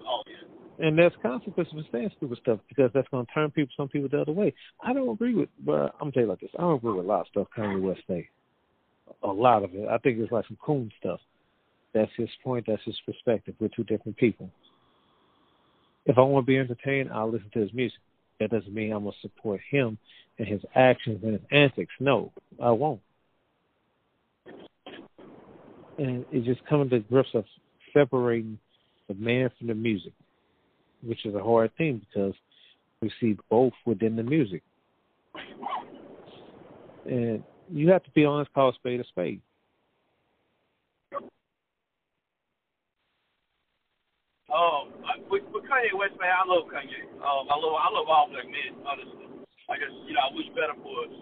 Oh 0.00 0.22
yeah. 0.26 0.57
And 0.80 0.96
there's 0.96 1.12
consequences 1.22 1.74
for 1.74 1.82
saying 1.90 2.10
stupid 2.16 2.38
stuff 2.42 2.60
because 2.68 2.90
that's 2.94 3.08
going 3.08 3.26
to 3.26 3.32
turn 3.32 3.50
people, 3.50 3.72
some 3.76 3.88
people, 3.88 4.08
the 4.08 4.20
other 4.20 4.32
way. 4.32 4.54
I 4.82 4.92
don't 4.92 5.08
agree 5.08 5.34
with, 5.34 5.48
but 5.64 5.94
I'm 5.94 6.10
gonna 6.10 6.12
tell 6.12 6.22
you 6.22 6.28
like 6.28 6.40
this. 6.40 6.50
I 6.56 6.62
don't 6.62 6.76
agree 6.76 6.92
with 6.92 7.04
a 7.04 7.08
lot 7.08 7.22
of 7.22 7.26
stuff 7.28 7.48
Kanye 7.56 7.80
West 7.80 8.00
say. 8.06 8.28
A 9.24 9.26
lot 9.26 9.64
of 9.64 9.74
it. 9.74 9.88
I 9.88 9.98
think 9.98 10.18
it's 10.18 10.30
like 10.30 10.46
some 10.46 10.58
coon 10.64 10.92
stuff. 11.00 11.20
That's 11.94 12.10
his 12.16 12.28
point. 12.44 12.66
That's 12.68 12.82
his 12.84 12.98
perspective. 13.04 13.54
We're 13.58 13.68
two 13.68 13.84
different 13.84 14.16
people. 14.18 14.50
If 16.06 16.16
I 16.16 16.20
want 16.20 16.44
to 16.44 16.46
be 16.46 16.58
entertained, 16.58 17.10
I'll 17.12 17.30
listen 17.30 17.50
to 17.54 17.60
his 17.60 17.72
music. 17.72 17.98
That 18.38 18.50
doesn't 18.50 18.72
mean 18.72 18.92
I'm 18.92 19.04
gonna 19.04 19.16
support 19.20 19.60
him 19.68 19.98
and 20.38 20.46
his 20.46 20.60
actions 20.76 21.20
and 21.24 21.32
his 21.32 21.42
antics. 21.50 21.92
No, 21.98 22.30
I 22.62 22.70
won't 22.70 23.00
and 25.98 26.24
it's 26.30 26.46
just 26.46 26.64
coming 26.66 26.88
to 26.90 27.00
grips 27.00 27.30
of 27.34 27.44
separating 27.92 28.58
the 29.08 29.14
man 29.14 29.50
from 29.58 29.66
the 29.66 29.74
music, 29.74 30.12
which 31.02 31.24
is 31.26 31.34
a 31.34 31.42
hard 31.42 31.70
thing 31.76 32.04
because 32.08 32.34
we 33.00 33.10
see 33.20 33.36
both 33.50 33.72
within 33.86 34.16
the 34.16 34.22
music. 34.22 34.62
And 37.06 37.42
you 37.70 37.90
have 37.90 38.02
to 38.04 38.10
be 38.10 38.24
honest, 38.24 38.52
call 38.52 38.70
a 38.70 38.74
spade 38.74 39.00
a 39.00 39.04
spade. 39.04 39.40
Um, 44.48 44.88
with, 45.30 45.44
with 45.52 45.64
Kanye 45.68 45.92
West, 45.92 46.16
man, 46.16 46.32
I 46.32 46.44
love 46.48 46.64
Kanye. 46.72 47.04
Um, 47.20 47.46
I 47.52 47.56
love, 47.60 47.76
I 47.76 47.88
love 47.92 48.08
all 48.08 48.28
black 48.32 48.48
men. 48.48 48.80
Honestly, 48.80 49.44
I 49.68 49.76
just, 49.76 49.92
you 50.08 50.16
know, 50.16 50.24
I 50.24 50.32
wish 50.32 50.48
better 50.56 50.74
for 50.80 51.04
us. 51.04 51.14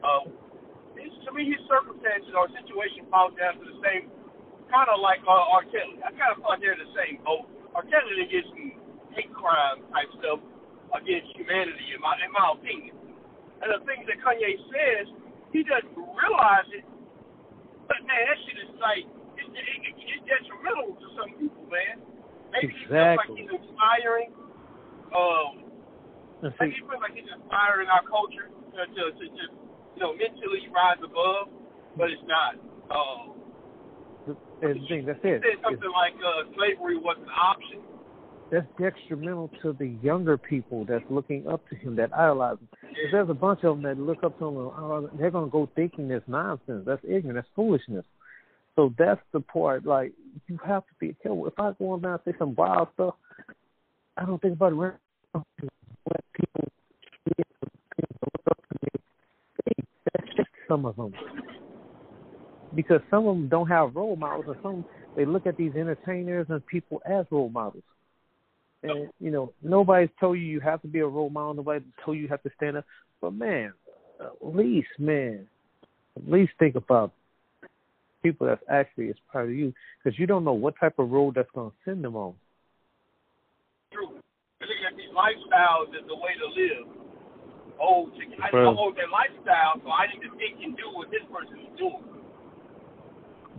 Um, 0.00 0.24
to 0.96 1.30
me, 1.36 1.44
his 1.44 1.60
circumstances 1.68 2.32
or 2.32 2.48
situation 2.50 3.04
falls 3.12 3.36
down 3.36 3.60
to 3.60 3.64
the 3.68 3.78
same 3.84 4.08
kind 4.72 4.88
of 4.88 5.04
like 5.04 5.20
uh, 5.28 5.54
R. 5.54 5.68
Kelly. 5.68 6.00
I 6.00 6.10
kind 6.16 6.32
of 6.32 6.40
thought 6.40 6.58
they're 6.64 6.78
the 6.78 6.88
same 6.96 7.20
boat. 7.20 7.44
R. 7.76 7.84
Kelly 7.84 8.16
did 8.16 8.32
get 8.32 8.48
some 8.48 8.79
hate 9.14 9.32
crime 9.34 9.82
type 9.90 10.10
stuff 10.18 10.40
against 10.94 11.30
humanity, 11.34 11.94
in 11.94 12.00
my 12.02 12.14
in 12.20 12.30
my 12.34 12.54
opinion. 12.54 12.94
And 13.60 13.68
the 13.68 13.80
things 13.84 14.08
that 14.08 14.18
Kanye 14.24 14.56
says, 14.72 15.06
he 15.52 15.60
doesn't 15.62 15.92
realize 15.94 16.68
it. 16.72 16.86
But 17.86 18.00
man, 18.06 18.22
that 18.24 18.38
shit 18.46 18.56
is 18.56 18.72
like 18.80 19.04
it's, 19.36 19.50
it, 19.50 19.94
it's 19.98 20.24
detrimental 20.24 20.96
to 20.96 21.06
some 21.18 21.30
people, 21.36 21.64
man. 21.68 22.00
Maybe 22.54 22.74
exactly. 22.74 22.86
he 22.86 22.90
feels 22.90 23.18
like 23.18 23.30
he's 23.36 23.50
inspiring. 23.50 24.30
Um, 25.10 25.52
maybe 26.42 26.74
he 26.74 26.82
feels 26.82 27.02
like 27.02 27.14
he's 27.14 27.30
inspiring 27.30 27.88
our 27.90 28.02
culture 28.06 28.50
to, 28.50 28.80
to, 28.86 29.02
to 29.14 29.24
just 29.34 29.54
you 29.98 30.00
know 30.00 30.14
mentally 30.14 30.66
rise 30.70 31.02
above, 31.02 31.50
but 31.98 32.10
it's 32.10 32.24
not. 32.26 32.58
Um, 32.90 33.40
and 34.62 34.76
the 34.76 34.86
thing, 34.86 35.06
that's 35.08 35.20
it. 35.24 35.40
Said 35.40 35.62
something 35.64 35.80
it's, 35.80 35.96
like 35.96 36.16
uh, 36.20 36.46
slavery 36.54 37.00
was 37.00 37.16
an 37.18 37.32
option. 37.32 37.80
That's 38.50 38.66
detrimental 38.78 39.50
to 39.62 39.74
the 39.78 39.96
younger 40.02 40.36
people 40.36 40.84
that's 40.84 41.04
looking 41.08 41.46
up 41.46 41.66
to 41.68 41.76
him, 41.76 41.94
that 41.96 42.12
idolize 42.12 42.58
him. 42.58 42.68
Yeah. 42.82 42.88
There's 43.12 43.30
a 43.30 43.34
bunch 43.34 43.62
of 43.62 43.76
them 43.76 43.84
that 43.84 44.00
look 44.00 44.24
up 44.24 44.36
to 44.40 44.48
him, 44.48 44.56
and, 44.56 45.06
uh, 45.06 45.08
they're 45.18 45.30
going 45.30 45.46
to 45.46 45.50
go 45.50 45.68
thinking 45.76 46.08
this 46.08 46.22
nonsense. 46.26 46.82
That's 46.84 47.04
ignorant. 47.04 47.34
That's 47.34 47.46
foolishness. 47.54 48.04
So 48.76 48.94
that's 48.98 49.20
the 49.32 49.40
part. 49.40 49.84
Like 49.84 50.12
you 50.48 50.58
have 50.66 50.86
to 50.86 50.94
be 50.98 51.14
careful. 51.22 51.46
If 51.46 51.52
I 51.58 51.72
go 51.78 51.90
on 51.90 52.00
down 52.00 52.12
and 52.12 52.20
say 52.24 52.32
some 52.38 52.54
wild 52.54 52.88
stuff, 52.94 53.14
I 54.16 54.24
don't 54.24 54.40
think 54.40 54.54
about 54.54 54.72
it. 54.72 54.76
When 54.76 54.92
people 55.60 55.76
look 56.06 56.24
up 58.46 58.58
to 58.70 58.78
me, 58.86 58.92
that's 60.12 60.36
just 60.36 60.48
some 60.68 60.86
of 60.86 60.96
them 60.96 61.12
because 62.74 63.00
some 63.10 63.26
of 63.26 63.36
them 63.36 63.48
don't 63.48 63.68
have 63.68 63.96
role 63.96 64.16
models, 64.16 64.44
or 64.48 64.56
some 64.62 64.84
they 65.16 65.24
look 65.24 65.46
at 65.46 65.56
these 65.56 65.74
entertainers 65.74 66.46
and 66.48 66.64
people 66.66 67.02
as 67.04 67.26
role 67.30 67.48
models. 67.48 67.82
And 68.82 69.08
you 69.20 69.30
know, 69.30 69.52
nobody's 69.62 70.10
told 70.18 70.38
you 70.38 70.44
you 70.44 70.60
have 70.60 70.80
to 70.82 70.88
be 70.88 71.00
a 71.00 71.06
role 71.06 71.30
model. 71.30 71.54
Nobody 71.54 71.84
told 72.04 72.16
you 72.16 72.24
you 72.24 72.28
have 72.28 72.42
to 72.44 72.50
stand 72.56 72.78
up. 72.78 72.84
But 73.20 73.34
man, 73.34 73.72
at 74.20 74.32
least, 74.42 74.88
man, 74.98 75.46
at 76.16 76.30
least 76.30 76.52
think 76.58 76.76
about 76.76 77.12
people 78.22 78.46
that's 78.46 78.62
actually 78.70 79.10
as 79.10 79.16
part 79.32 79.46
of 79.46 79.54
you, 79.54 79.72
because 80.02 80.18
you 80.18 80.26
don't 80.26 80.44
know 80.44 80.52
what 80.52 80.74
type 80.80 80.98
of 80.98 81.10
road 81.10 81.34
that's 81.34 81.50
going 81.54 81.70
to 81.70 81.76
send 81.84 82.02
them 82.02 82.16
on. 82.16 82.34
True. 83.92 84.08
Looking 84.60 84.84
at 84.90 84.96
these 84.96 85.12
lifestyles 85.12 85.88
as 85.88 86.06
the 86.06 86.16
way 86.16 86.32
to 86.40 86.46
live. 86.46 86.96
Oh, 87.82 88.08
to, 88.08 88.42
I 88.42 88.50
know 88.52 88.92
their 88.94 89.08
lifestyle, 89.08 89.80
so 89.82 89.88
I 89.88 90.06
need 90.12 90.20
to 90.20 90.36
think 90.36 90.60
and 90.62 90.76
do 90.76 90.84
what 90.92 91.10
this 91.10 91.24
person 91.32 91.58
is 91.60 91.78
doing 91.78 92.10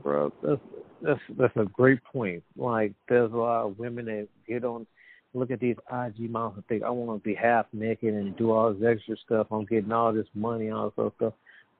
bro. 0.02 0.32
That's 0.44 0.62
that's 1.02 1.20
that's 1.38 1.56
a 1.58 1.66
great 1.66 2.04
point. 2.04 2.44
Like 2.58 2.94
there's 3.10 3.32
a 3.32 3.36
lot 3.36 3.66
of 3.66 3.80
women 3.80 4.06
that 4.06 4.28
get 4.48 4.64
on 4.64 4.86
look 5.34 5.52
at 5.52 5.60
these 5.60 5.78
IG 5.92 6.30
models 6.30 6.56
and 6.58 6.66
think 6.68 6.84
I 6.84 6.90
want 6.90 7.22
to 7.22 7.28
be 7.28 7.36
half 7.36 7.66
naked 7.74 8.14
and 8.14 8.36
do 8.38 8.52
all 8.52 8.74
this 8.74 8.98
extra 8.98 9.16
stuff. 9.26 9.48
I'm 9.52 9.66
getting 9.66 9.92
all 9.92 10.14
this 10.14 10.28
money, 10.34 10.70
all 10.70 10.94
this 10.96 11.12
stuff. 11.18 11.34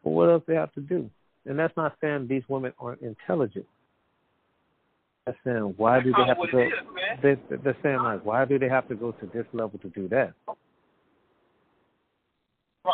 But 0.04 0.10
what 0.10 0.30
else 0.30 0.44
they 0.48 0.56
have 0.56 0.74
to 0.74 0.82
do? 0.82 1.10
And 1.46 1.58
that's 1.58 1.76
not 1.76 1.96
saying 2.02 2.28
these 2.30 2.44
women 2.48 2.74
aren't 2.80 3.02
intelligent. 3.02 3.66
That's 5.26 5.38
saying 5.44 5.76
why 5.78 6.02
do 6.02 6.12
they 6.12 6.26
have 6.28 6.38
to 6.38 6.52
go? 6.52 6.62
Is, 6.62 6.72
they, 7.22 7.58
they're 7.64 7.78
saying 7.84 7.98
like 7.98 8.26
why 8.26 8.46
do 8.46 8.58
they 8.58 8.70
have 8.70 8.88
to 8.88 8.96
go 8.96 9.12
to 9.12 9.26
this 9.34 9.46
level 9.54 9.78
to 9.80 9.90
do 9.90 10.08
that? 10.10 10.34
Bro, 12.84 12.94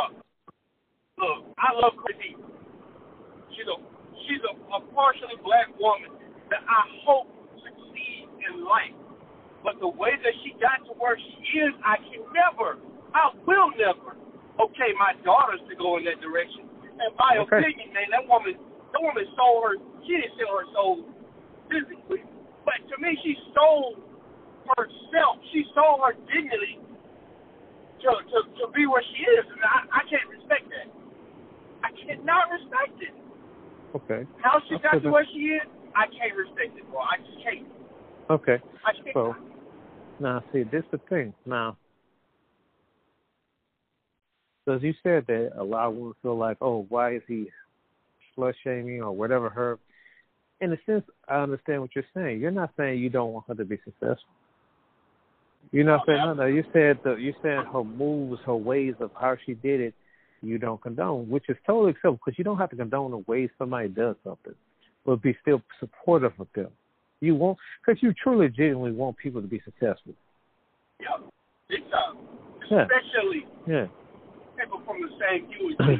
look, 1.17 1.55
I 1.57 1.71
love 1.73 1.93
Chrissy. 1.95 2.35
She's 3.55 3.67
a 3.67 3.79
she's 4.27 4.43
a, 4.43 4.53
a 4.75 4.81
partially 4.93 5.39
black 5.43 5.71
woman 5.79 6.11
that 6.49 6.59
I 6.67 6.83
hope 7.05 7.27
succeeds 7.63 8.31
in 8.43 8.65
life. 8.65 9.06
But 9.67 9.83
the 9.83 9.91
way 9.91 10.15
that 10.15 10.35
she 10.47 10.55
got 10.63 10.79
to 10.87 10.95
where 10.95 11.19
she 11.19 11.59
is, 11.59 11.75
I 11.83 11.99
can 11.99 12.23
never, 12.31 12.79
I 13.11 13.35
will 13.43 13.67
never, 13.75 14.15
okay 14.63 14.95
my 14.95 15.11
daughters 15.27 15.59
to 15.67 15.75
go 15.75 15.99
in 15.99 16.07
that 16.07 16.23
direction. 16.23 16.71
And 16.87 17.11
my 17.19 17.43
okay. 17.43 17.67
opinion, 17.67 17.91
man, 17.91 18.07
that 18.15 18.23
woman, 18.31 18.55
that 18.55 19.01
woman 19.03 19.27
sold 19.35 19.67
her. 19.67 19.75
She 20.07 20.23
didn't 20.23 20.39
sell 20.39 20.55
her 20.55 20.67
soul 20.71 21.03
physically, 21.67 22.23
but 22.63 22.79
to 22.79 22.95
me, 23.03 23.11
she 23.27 23.35
sold 23.51 23.99
herself. 24.71 25.43
She 25.51 25.67
sold 25.75 25.99
her 25.99 26.15
dignity 26.31 26.79
to 28.07 28.09
to, 28.23 28.37
to 28.47 28.63
be 28.71 28.87
where 28.87 29.03
she 29.03 29.19
is, 29.35 29.51
and 29.51 29.59
I, 29.67 29.99
I 29.99 30.01
can't 30.07 30.31
respect 30.31 30.71
that. 30.71 30.87
I 31.83 31.91
cannot 32.07 32.55
respect 32.55 32.95
it. 33.03 33.15
Okay. 33.99 34.23
How 34.39 34.63
she 34.71 34.79
got 34.79 35.03
to 35.03 35.11
where 35.11 35.27
she 35.27 35.59
is, 35.59 35.67
I 35.91 36.07
can't 36.07 36.39
respect 36.39 36.71
it, 36.79 36.87
bro. 36.87 37.03
I 37.03 37.19
just 37.19 37.43
can't. 37.43 37.67
Okay. 38.31 38.63
I 38.87 38.95
can't. 38.95 39.11
So 39.11 39.35
now, 40.19 40.43
see, 40.51 40.63
this 40.63 40.83
is 40.83 40.91
the 40.91 40.99
thing. 41.09 41.33
Now, 41.45 41.77
because 44.65 44.83
you 44.83 44.93
said 45.03 45.25
that 45.27 45.51
a 45.57 45.63
lot 45.63 45.87
of 45.87 45.95
women 45.95 46.13
feel 46.21 46.37
like, 46.37 46.57
oh, 46.61 46.85
why 46.89 47.15
is 47.15 47.21
he 47.27 47.47
slut 48.37 48.53
shaming 48.63 49.01
or 49.01 49.11
whatever 49.11 49.49
her. 49.49 49.79
In 50.61 50.73
a 50.73 50.77
sense, 50.85 51.03
I 51.27 51.35
understand 51.35 51.81
what 51.81 51.91
you're 51.95 52.03
saying. 52.15 52.39
You're 52.39 52.51
not 52.51 52.71
saying 52.77 52.99
you 52.99 53.09
don't 53.09 53.33
want 53.33 53.45
her 53.47 53.55
to 53.55 53.65
be 53.65 53.77
successful. 53.83 54.29
You're 55.71 55.85
not 55.85 56.05
saying 56.05 56.19
no, 56.19 56.33
no. 56.33 56.45
You 56.45 56.63
said 56.73 56.99
the 57.03 57.15
you 57.15 57.33
said 57.41 57.65
her 57.71 57.83
moves, 57.83 58.41
her 58.45 58.55
ways 58.55 58.95
of 58.99 59.11
how 59.19 59.35
she 59.45 59.53
did 59.55 59.81
it, 59.81 59.93
you 60.41 60.57
don't 60.57 60.81
condone, 60.81 61.29
which 61.29 61.43
is 61.49 61.57
totally 61.65 61.91
acceptable 61.91 62.19
because 62.23 62.37
you 62.37 62.43
don't 62.43 62.57
have 62.57 62.69
to 62.69 62.75
condone 62.75 63.11
the 63.11 63.23
way 63.27 63.49
somebody 63.57 63.89
does 63.89 64.15
something, 64.23 64.55
but 65.05 65.21
be 65.21 65.35
still 65.41 65.61
supportive 65.79 66.31
of 66.39 66.47
them. 66.55 66.69
You 67.19 67.35
won't 67.35 67.57
because 67.85 68.01
you 68.01 68.13
truly, 68.13 68.49
genuinely 68.49 68.91
want 68.91 69.17
people 69.17 69.41
to 69.41 69.47
be 69.47 69.61
successful. 69.65 70.13
Yeah, 70.99 71.27
big 71.69 71.81
time. 71.91 72.17
Especially 72.63 73.45
yeah. 73.67 73.87
people 74.59 74.81
from 74.85 74.97
the 75.01 75.09
same 75.19 75.47
view 75.47 75.75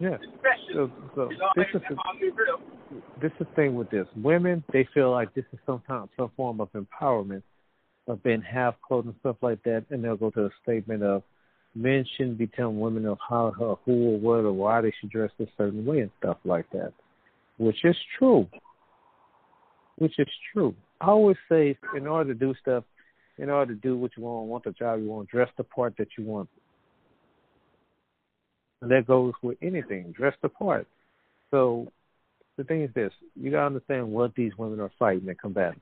Yeah. 0.00 0.14
Especially, 0.14 0.74
so, 0.74 0.90
so 1.14 1.30
you 1.30 1.38
know, 1.38 1.48
this 1.56 1.66
is 1.74 1.82
the, 1.88 1.96
this 3.20 3.32
is 3.32 3.38
the 3.40 3.54
thing 3.56 3.74
with 3.74 3.90
this. 3.90 4.06
Women, 4.16 4.62
they 4.72 4.88
feel 4.94 5.10
like 5.10 5.34
this 5.34 5.44
is 5.52 5.58
some 5.66 5.82
kind, 5.86 6.08
some 6.16 6.30
form 6.36 6.60
of 6.60 6.68
empowerment 6.72 7.42
of 8.06 8.22
being 8.22 8.40
half 8.40 8.74
clothed 8.86 9.06
and 9.06 9.16
stuff 9.20 9.36
like 9.42 9.62
that, 9.64 9.84
and 9.90 10.02
they'll 10.02 10.16
go 10.16 10.30
to 10.30 10.46
a 10.46 10.50
statement 10.62 11.02
of 11.02 11.22
men 11.74 12.04
shouldn't 12.16 12.38
be 12.38 12.46
telling 12.46 12.80
women 12.80 13.06
of 13.06 13.18
how, 13.28 13.52
or 13.58 13.78
who, 13.84 14.10
or 14.10 14.18
what, 14.18 14.44
or 14.44 14.52
why 14.52 14.80
they 14.80 14.92
should 15.00 15.10
dress 15.10 15.30
a 15.40 15.46
certain 15.56 15.84
way 15.84 16.00
and 16.00 16.10
stuff 16.18 16.38
like 16.44 16.70
that, 16.70 16.92
which 17.58 17.84
is 17.84 17.96
true. 18.18 18.48
Which 19.98 20.18
is 20.18 20.28
true. 20.52 20.74
I 21.00 21.08
always 21.08 21.36
say, 21.48 21.76
in 21.96 22.06
order 22.06 22.32
to 22.32 22.38
do 22.38 22.54
stuff, 22.60 22.84
in 23.38 23.50
order 23.50 23.74
to 23.74 23.80
do 23.80 23.96
what 23.96 24.12
you 24.16 24.24
want, 24.24 24.48
want 24.48 24.64
the 24.64 24.72
job 24.72 25.00
you 25.00 25.08
want, 25.08 25.28
dress 25.28 25.48
the 25.56 25.64
part 25.64 25.94
that 25.98 26.08
you 26.16 26.24
want. 26.24 26.48
And 28.80 28.90
that 28.90 29.06
goes 29.06 29.32
with 29.42 29.58
anything, 29.62 30.12
dress 30.16 30.34
the 30.42 30.48
part. 30.48 30.86
So 31.50 31.90
the 32.56 32.64
thing 32.64 32.82
is 32.82 32.90
this, 32.94 33.12
you 33.34 33.50
gotta 33.50 33.66
understand 33.66 34.10
what 34.10 34.34
these 34.34 34.52
women 34.58 34.80
are 34.80 34.90
fighting 34.98 35.28
and 35.28 35.38
combating. 35.38 35.80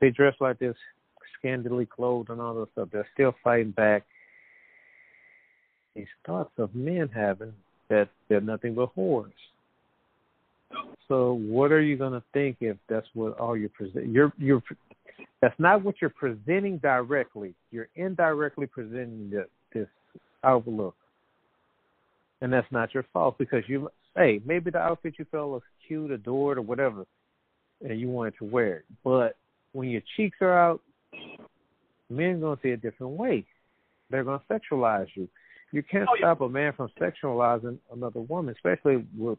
They 0.00 0.10
dress 0.10 0.34
like 0.40 0.58
this, 0.58 0.76
scantily 1.38 1.86
clothed 1.86 2.30
and 2.30 2.40
all 2.40 2.54
that 2.54 2.72
stuff. 2.72 2.88
They're 2.92 3.08
still 3.14 3.34
fighting 3.42 3.72
back 3.72 4.04
these 5.94 6.06
thoughts 6.26 6.52
of 6.58 6.74
men 6.74 7.10
having 7.14 7.52
that 7.88 8.08
they're 8.28 8.40
nothing 8.40 8.74
but 8.74 8.94
whores. 8.96 9.32
So 11.08 11.34
what 11.34 11.72
are 11.72 11.82
you 11.82 11.96
gonna 11.96 12.22
think 12.32 12.58
if 12.60 12.76
that's 12.88 13.06
what 13.14 13.38
all 13.38 13.56
you're 13.56 13.68
present? 13.68 14.08
You're 14.08 14.32
you're 14.38 14.62
that's 15.40 15.58
not 15.58 15.82
what 15.82 15.96
you're 16.00 16.10
presenting 16.10 16.78
directly. 16.78 17.54
You're 17.70 17.88
indirectly 17.96 18.66
presenting 18.66 19.30
this, 19.30 19.46
this 19.72 19.88
outlook 20.44 20.94
and 22.42 22.52
that's 22.52 22.70
not 22.70 22.92
your 22.92 23.06
fault 23.12 23.38
because 23.38 23.62
you 23.68 23.88
hey 24.16 24.42
maybe 24.44 24.70
the 24.70 24.78
outfit 24.78 25.14
you 25.18 25.24
felt 25.30 25.50
was 25.50 25.62
cute, 25.86 26.10
adored, 26.10 26.58
or 26.58 26.62
whatever, 26.62 27.06
and 27.80 27.98
you 27.98 28.08
wanted 28.08 28.34
to 28.38 28.44
wear 28.44 28.78
it. 28.78 28.84
But 29.02 29.36
when 29.72 29.88
your 29.88 30.02
cheeks 30.16 30.36
are 30.42 30.58
out, 30.58 30.80
men 32.10 32.40
gonna 32.40 32.58
see 32.62 32.70
a 32.70 32.76
different 32.76 33.14
way. 33.14 33.46
They're 34.10 34.24
gonna 34.24 34.42
sexualize 34.50 35.06
you. 35.14 35.28
You 35.70 35.82
can't 35.82 36.06
oh, 36.10 36.14
yeah. 36.16 36.26
stop 36.26 36.42
a 36.42 36.48
man 36.48 36.74
from 36.74 36.90
sexualizing 37.00 37.78
another 37.92 38.20
woman, 38.20 38.54
especially 38.54 39.06
with 39.16 39.38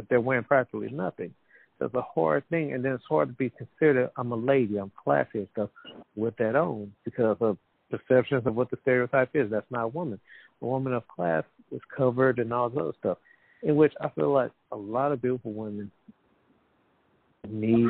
if 0.00 0.08
they're 0.08 0.20
wearing 0.20 0.44
practically 0.44 0.90
nothing. 0.90 1.32
That's 1.78 1.94
a 1.94 2.02
hard 2.02 2.46
thing, 2.50 2.74
and 2.74 2.84
then 2.84 2.92
it's 2.92 3.04
hard 3.08 3.28
to 3.28 3.34
be 3.34 3.50
considered. 3.50 4.10
I'm 4.16 4.32
a 4.32 4.36
lady. 4.36 4.76
I'm 4.76 4.92
classy 5.02 5.38
and 5.38 5.48
stuff 5.52 5.70
with 6.14 6.36
that 6.36 6.54
on 6.54 6.92
because 7.04 7.38
of 7.40 7.56
perceptions 7.90 8.46
of 8.46 8.54
what 8.54 8.70
the 8.70 8.78
stereotype 8.82 9.30
is. 9.34 9.50
That's 9.50 9.70
not 9.70 9.84
a 9.84 9.88
woman. 9.88 10.20
A 10.60 10.66
woman 10.66 10.92
of 10.92 11.08
class 11.08 11.44
is 11.72 11.80
covered 11.96 12.38
and 12.38 12.52
all 12.52 12.68
this 12.68 12.78
other 12.80 12.92
stuff. 12.98 13.18
In 13.62 13.76
which 13.76 13.92
I 14.00 14.08
feel 14.10 14.32
like 14.32 14.50
a 14.72 14.76
lot 14.76 15.12
of 15.12 15.22
beautiful 15.22 15.52
women 15.52 15.90
need 17.48 17.88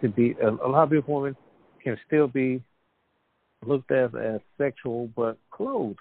to 0.00 0.08
be 0.08 0.36
a, 0.42 0.48
a 0.48 0.68
lot 0.68 0.84
of 0.84 0.90
beautiful 0.90 1.16
women 1.16 1.36
can 1.82 1.98
still 2.06 2.28
be 2.28 2.62
looked 3.66 3.90
at 3.90 4.14
as 4.14 4.40
sexual 4.58 5.08
but 5.16 5.36
clothed. 5.50 5.98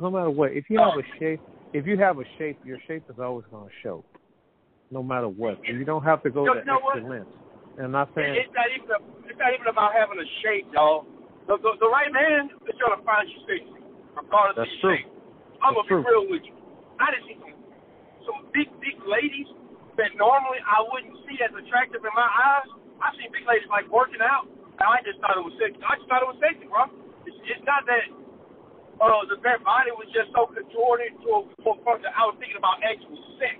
No 0.00 0.10
matter 0.10 0.30
what, 0.30 0.52
if 0.52 0.64
you 0.68 0.78
have 0.78 0.98
a 0.98 1.18
shape, 1.18 1.40
if 1.74 1.90
you 1.90 1.98
have 1.98 2.22
a 2.22 2.26
shape, 2.38 2.62
your 2.62 2.78
shape 2.86 3.02
is 3.10 3.18
always 3.18 3.44
going 3.50 3.66
to 3.66 3.74
show, 3.82 4.06
no 4.94 5.02
matter 5.02 5.26
what. 5.26 5.58
And 5.66 5.74
you 5.76 5.84
don't 5.84 6.06
have 6.06 6.22
to 6.22 6.30
go 6.30 6.46
you 6.46 6.54
to 6.54 6.62
know 6.62 6.78
extra 6.94 7.10
length. 7.10 7.34
And 7.74 7.90
I'm 7.90 8.06
not 8.06 8.14
saying 8.14 8.38
it's 8.38 8.54
not 8.54 8.70
even 8.70 8.86
it's 9.26 9.34
not 9.42 9.50
even 9.50 9.66
about 9.66 9.90
having 9.90 10.22
a 10.22 10.28
shape, 10.46 10.70
y'all. 10.70 11.02
The, 11.50 11.58
the, 11.58 11.74
the 11.82 11.90
right 11.90 12.08
man 12.14 12.54
is 12.70 12.78
going 12.78 12.94
to 12.94 13.02
find 13.02 13.26
you 13.26 13.36
sexy, 13.44 13.82
regardless 14.14 14.54
That's 14.56 14.70
of 14.70 14.78
your 14.78 14.82
true. 14.86 14.96
shape. 15.02 15.10
I'm 15.58 15.74
That's 15.74 15.90
gonna 15.90 16.06
be 16.06 16.06
real 16.06 16.24
with 16.30 16.46
you. 16.46 16.54
I 17.02 17.10
done 17.10 17.26
see 17.26 17.36
some 17.42 17.58
some 18.22 18.38
big 18.54 18.70
big 18.78 18.94
ladies 19.02 19.50
that 19.98 20.14
normally 20.14 20.62
I 20.62 20.78
wouldn't 20.86 21.18
see 21.26 21.42
as 21.42 21.50
attractive 21.58 22.06
in 22.06 22.14
my 22.14 22.30
eyes. 22.30 22.70
I've 23.02 23.18
seen 23.18 23.34
big 23.34 23.42
ladies 23.50 23.66
like 23.66 23.90
working 23.90 24.22
out, 24.22 24.46
and 24.46 24.86
I 24.86 25.02
just 25.02 25.18
thought 25.18 25.34
it 25.34 25.42
was 25.42 25.58
sexy. 25.58 25.82
I 25.82 25.98
just 25.98 26.06
thought 26.06 26.22
it 26.22 26.30
was 26.30 26.38
sexy, 26.38 26.70
bro. 26.70 26.86
It's, 27.26 27.34
it's 27.50 27.66
not 27.66 27.82
that 27.90 28.06
uh 29.02 29.22
the 29.26 29.36
their 29.42 29.58
body 29.62 29.90
was 29.98 30.06
just 30.14 30.30
so 30.30 30.46
contorted 30.46 31.14
to 31.22 31.28
a, 31.34 31.40
to 31.62 31.66
a 31.74 31.76
point 31.82 32.02
that 32.06 32.14
I 32.14 32.26
was 32.30 32.36
thinking 32.38 32.58
about 32.58 32.78
actual 32.82 33.18
sex. 33.40 33.58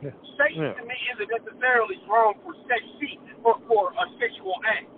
Yeah. 0.00 0.16
Sex 0.40 0.50
Yeah. 0.56 0.72
to 0.76 0.82
me 0.84 0.96
isn't 1.16 1.30
necessarily 1.30 1.96
strong 2.08 2.40
for 2.40 2.56
sexy 2.64 3.20
for 3.44 3.60
for 3.68 3.92
a 3.92 4.04
sexual 4.16 4.56
act. 4.64 4.88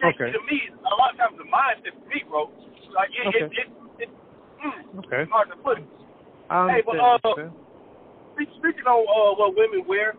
Sex 0.00 0.16
Okay. 0.16 0.32
to 0.32 0.40
me 0.48 0.56
is 0.68 0.74
a 0.80 0.94
lot 0.96 1.12
of 1.12 1.20
times 1.20 1.36
the 1.36 1.48
mindset 1.48 1.92
for 2.00 2.06
me, 2.08 2.24
bro. 2.28 2.48
Like 2.96 3.12
it, 3.12 3.26
Okay. 3.28 3.44
it, 3.44 3.52
it, 3.52 3.68
it, 4.04 4.10
mm, 4.60 4.80
Okay. 5.04 5.24
hard 5.28 5.48
to 5.52 5.56
put 5.60 5.78
it. 5.78 5.86
I 6.48 6.68
Hey, 6.68 6.82
but, 6.84 6.96
uh, 7.00 7.18
okay. 7.24 7.48
Speaking 8.32 8.88
on 8.88 9.04
uh, 9.04 9.36
what 9.36 9.54
women 9.54 9.84
wear, 9.86 10.16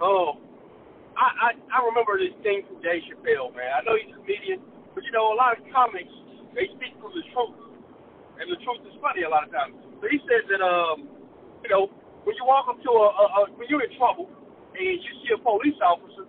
oh, 0.00 0.36
I, 1.16 1.50
I 1.50 1.50
I 1.72 1.78
remember 1.88 2.20
this 2.20 2.36
thing 2.44 2.62
from 2.68 2.80
Dave 2.84 3.02
Chappelle, 3.08 3.50
man. 3.56 3.72
I 3.72 3.80
know 3.82 3.96
he's 3.96 4.12
a 4.12 4.20
comedian, 4.20 4.60
but 4.94 5.02
you 5.04 5.10
know 5.10 5.32
a 5.32 5.36
lot 5.36 5.56
of 5.56 5.64
comics 5.72 6.12
they 6.56 6.66
speak 6.74 6.96
from 6.98 7.12
the 7.12 7.22
truth, 7.36 7.54
and 8.40 8.48
the 8.48 8.58
truth 8.64 8.82
is 8.88 8.96
funny 9.04 9.22
a 9.22 9.30
lot 9.30 9.44
of 9.44 9.52
times. 9.52 9.76
So 10.00 10.08
he 10.08 10.18
says 10.24 10.48
that 10.48 10.64
um, 10.64 11.06
you 11.62 11.70
know, 11.70 11.92
when 12.24 12.34
you 12.34 12.44
walk 12.48 12.66
up 12.72 12.80
to 12.80 12.90
a, 12.90 13.06
a, 13.12 13.24
a 13.24 13.40
when 13.54 13.68
you're 13.68 13.84
in 13.84 13.92
trouble 14.00 14.26
and 14.72 14.82
you 14.82 15.12
see 15.22 15.30
a 15.36 15.40
police 15.40 15.76
officer, 15.84 16.24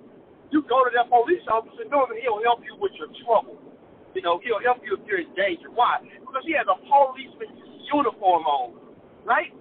you 0.52 0.64
go 0.68 0.84
to 0.84 0.92
that 0.96 1.08
police 1.08 1.44
officer 1.48 1.88
knowing 1.88 2.12
that 2.12 2.20
he'll 2.22 2.44
help 2.44 2.60
you 2.64 2.76
with 2.80 2.92
your 3.00 3.12
trouble. 3.24 3.56
You 4.16 4.24
know, 4.24 4.40
he'll 4.44 4.64
help 4.64 4.84
you 4.84 4.98
if 4.98 5.04
you're 5.06 5.22
in 5.22 5.32
danger. 5.36 5.70
Why? 5.72 6.02
Because 6.02 6.44
he 6.48 6.56
has 6.58 6.66
a 6.68 6.78
policeman's 6.88 7.60
uniform 7.92 8.44
on, 8.48 8.68
right? 9.24 9.52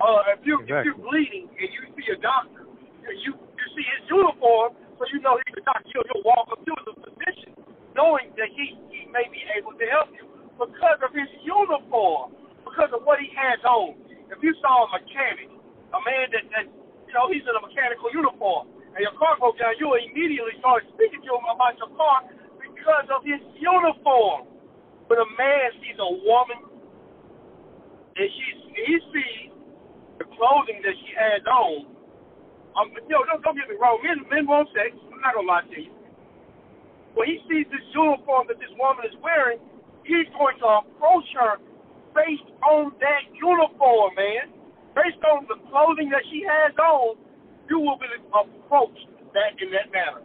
Uh, 0.00 0.32
if 0.32 0.40
you 0.48 0.60
if 0.64 0.68
you're 0.84 0.96
bleeding 0.96 1.48
and 1.48 1.68
you 1.70 1.80
see 1.92 2.08
a 2.12 2.18
doctor, 2.20 2.64
you 3.04 3.32
you 3.36 3.66
see 3.76 3.84
his 3.84 4.02
uniform, 4.08 4.72
so 4.96 5.02
you 5.12 5.20
know 5.20 5.36
he's 5.44 5.60
a 5.60 5.64
doctor. 5.64 5.86
He'll, 5.92 6.06
he'll 6.08 6.24
walk 6.24 6.48
up 6.52 6.60
to 6.64 6.72
the 6.88 6.94
physician, 7.04 7.52
knowing 7.92 8.32
that 8.40 8.48
he 8.52 8.76
may 9.12 9.26
be 9.30 9.42
able 9.58 9.74
to 9.74 9.86
help 9.90 10.10
you 10.14 10.26
because 10.56 10.98
of 11.02 11.10
his 11.14 11.28
uniform, 11.42 12.34
because 12.64 12.90
of 12.94 13.02
what 13.04 13.18
he 13.20 13.30
has 13.34 13.60
on. 13.66 13.98
If 14.30 14.38
you 14.42 14.54
saw 14.62 14.86
a 14.86 14.88
mechanic, 14.94 15.50
a 15.92 16.00
man 16.06 16.26
that 16.34 16.44
that 16.54 16.66
you 17.06 17.12
know 17.14 17.26
he's 17.30 17.44
in 17.44 17.54
a 17.54 17.62
mechanical 17.62 18.10
uniform, 18.14 18.70
and 18.94 19.00
your 19.02 19.14
car 19.18 19.36
broke 19.38 19.58
down, 19.58 19.74
you 19.78 19.90
immediately 19.94 20.54
start 20.62 20.86
speaking 20.94 21.22
to 21.26 21.30
him 21.34 21.46
about 21.50 21.74
your 21.78 21.90
car 21.98 22.26
because 22.62 23.08
of 23.10 23.26
his 23.26 23.42
uniform. 23.58 24.46
When 25.10 25.18
a 25.18 25.30
man 25.34 25.74
sees 25.82 25.98
a 25.98 26.10
woman 26.22 26.60
and 28.16 28.28
she 28.30 28.46
he 28.78 28.94
sees 29.10 29.50
the 30.22 30.26
clothing 30.38 30.78
that 30.86 30.94
she 31.02 31.10
has 31.18 31.42
on, 31.50 31.90
um, 32.78 32.94
you 32.94 33.10
know, 33.10 33.26
don't, 33.26 33.42
don't 33.42 33.58
get 33.58 33.66
me 33.66 33.74
wrong, 33.80 33.98
men 34.06 34.22
men 34.30 34.46
want 34.46 34.70
sex. 34.70 34.94
I'm 34.94 35.20
not 35.20 35.34
gonna 35.34 35.48
lie 35.48 35.66
to 35.66 35.80
you. 35.82 35.92
When 37.14 37.26
he 37.26 37.42
sees 37.50 37.66
this 37.70 37.82
uniform 37.94 38.46
that 38.48 38.58
this 38.62 38.70
woman 38.78 39.04
is 39.06 39.16
wearing, 39.18 39.58
he's 40.06 40.30
going 40.34 40.56
to 40.62 40.86
approach 40.86 41.26
her 41.38 41.58
based 42.14 42.48
on 42.66 42.94
that 43.02 43.22
uniform, 43.34 44.14
man. 44.14 44.54
Based 44.94 45.22
on 45.22 45.46
the 45.46 45.58
clothing 45.70 46.10
that 46.10 46.26
she 46.30 46.42
has 46.42 46.74
on, 46.78 47.14
you 47.70 47.78
will 47.78 47.98
be 47.98 48.10
approached 48.34 49.06
that 49.34 49.54
in 49.62 49.70
that 49.70 49.90
manner. 49.94 50.22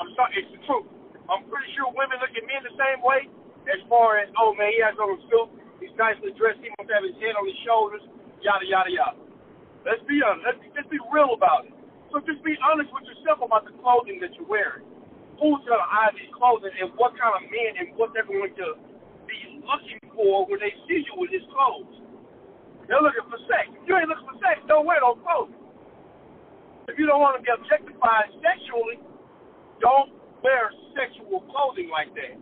I'm 0.00 0.08
sorry, 0.16 0.40
it's 0.40 0.48
the 0.52 0.60
truth. 0.64 0.88
I'm 1.28 1.44
pretty 1.48 1.68
sure 1.76 1.92
women 1.92 2.16
look 2.20 2.32
at 2.32 2.44
men 2.48 2.64
the 2.64 2.72
same 2.76 3.04
way 3.04 3.28
as 3.68 3.80
far 3.90 4.16
as, 4.22 4.30
oh 4.38 4.56
man, 4.56 4.70
he 4.72 4.80
has 4.80 4.96
on 4.96 5.12
a 5.12 5.18
suit, 5.28 5.48
he's 5.82 5.92
nicely 5.98 6.32
dressed, 6.38 6.62
he 6.62 6.70
must 6.78 6.88
have 6.88 7.04
his 7.04 7.18
head 7.18 7.34
on 7.34 7.44
his 7.44 7.58
shoulders, 7.66 8.04
yada 8.40 8.64
yada 8.64 8.88
yada. 8.88 9.18
Let's 9.84 10.02
be 10.06 10.22
honest, 10.22 10.46
let's 10.46 10.60
be, 10.62 10.68
let's 10.72 10.90
be 10.90 11.02
real 11.10 11.34
about 11.34 11.66
it. 11.68 11.74
So 12.14 12.22
just 12.22 12.40
be 12.46 12.54
honest 12.62 12.88
with 12.94 13.04
yourself 13.10 13.42
about 13.42 13.66
the 13.66 13.74
clothing 13.82 14.22
that 14.22 14.32
you're 14.38 14.48
wearing. 14.48 14.86
Who's 15.36 15.60
gonna 15.68 15.84
eye 15.84 16.10
these 16.16 16.32
clothing 16.32 16.72
and 16.80 16.90
what 16.96 17.12
kind 17.20 17.36
of 17.36 17.44
men 17.50 17.76
and 17.76 17.92
what 17.96 18.16
they're 18.16 18.24
going 18.24 18.56
to 18.56 18.80
be 19.28 19.60
looking 19.66 20.00
for 20.14 20.46
when 20.48 20.60
they 20.60 20.72
see 20.88 21.04
you 21.04 21.14
with 21.18 21.30
his 21.30 21.44
clothes. 21.52 22.00
They're 22.88 23.02
looking 23.02 23.26
for 23.28 23.38
sex. 23.50 23.68
If 23.74 23.84
you 23.84 23.98
ain't 23.98 24.08
looking 24.08 24.30
for 24.30 24.38
sex, 24.38 24.62
don't 24.70 24.86
wear 24.86 25.02
those 25.02 25.18
clothes. 25.20 25.52
If 26.88 26.98
you 26.98 27.06
don't 27.06 27.20
want 27.20 27.36
to 27.36 27.42
be 27.42 27.50
objectified 27.50 28.30
sexually, 28.38 29.02
don't 29.82 30.14
wear 30.42 30.70
sexual 30.94 31.42
clothing 31.50 31.90
like 31.90 32.14
that. 32.14 32.38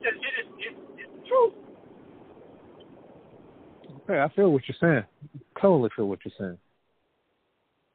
It 0.00 0.14
is, 0.14 0.46
it, 0.62 0.74
it's 0.96 1.10
the 1.10 1.22
truth. 1.26 1.54
Okay, 4.04 4.20
I 4.20 4.28
feel 4.34 4.52
what 4.52 4.62
you're 4.68 4.78
saying. 4.80 5.04
Totally 5.60 5.90
feel 5.96 6.06
what 6.06 6.20
you're 6.24 6.32
saying, 6.38 6.58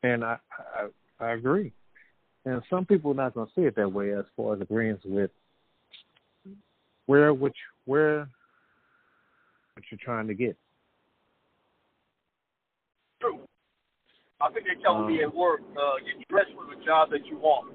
and 0.03 0.23
I 0.23 0.37
I, 0.75 1.25
I 1.25 1.31
agree. 1.31 1.71
And 2.45 2.61
some 2.69 2.85
people 2.85 3.11
are 3.11 3.15
not 3.15 3.33
going 3.33 3.47
to 3.47 3.53
see 3.55 3.61
it 3.61 3.75
that 3.75 3.91
way 3.91 4.13
as 4.13 4.25
far 4.35 4.55
as 4.55 4.61
agreeing 4.61 4.97
with 5.05 5.31
where 7.05 7.33
which 7.33 7.55
where 7.85 8.27
what 9.75 9.83
you're 9.89 9.99
trying 10.03 10.27
to 10.27 10.33
get. 10.33 10.57
True. 13.21 13.39
I 14.41 14.51
think 14.51 14.65
they're 14.65 14.83
telling 14.83 15.07
um, 15.07 15.07
me 15.07 15.23
at 15.23 15.33
work, 15.33 15.61
uh, 15.71 16.03
get 16.03 16.27
dressed 16.27 16.51
for 16.51 16.67
the 16.67 16.83
job 16.83 17.09
that 17.11 17.25
you 17.25 17.37
want. 17.37 17.71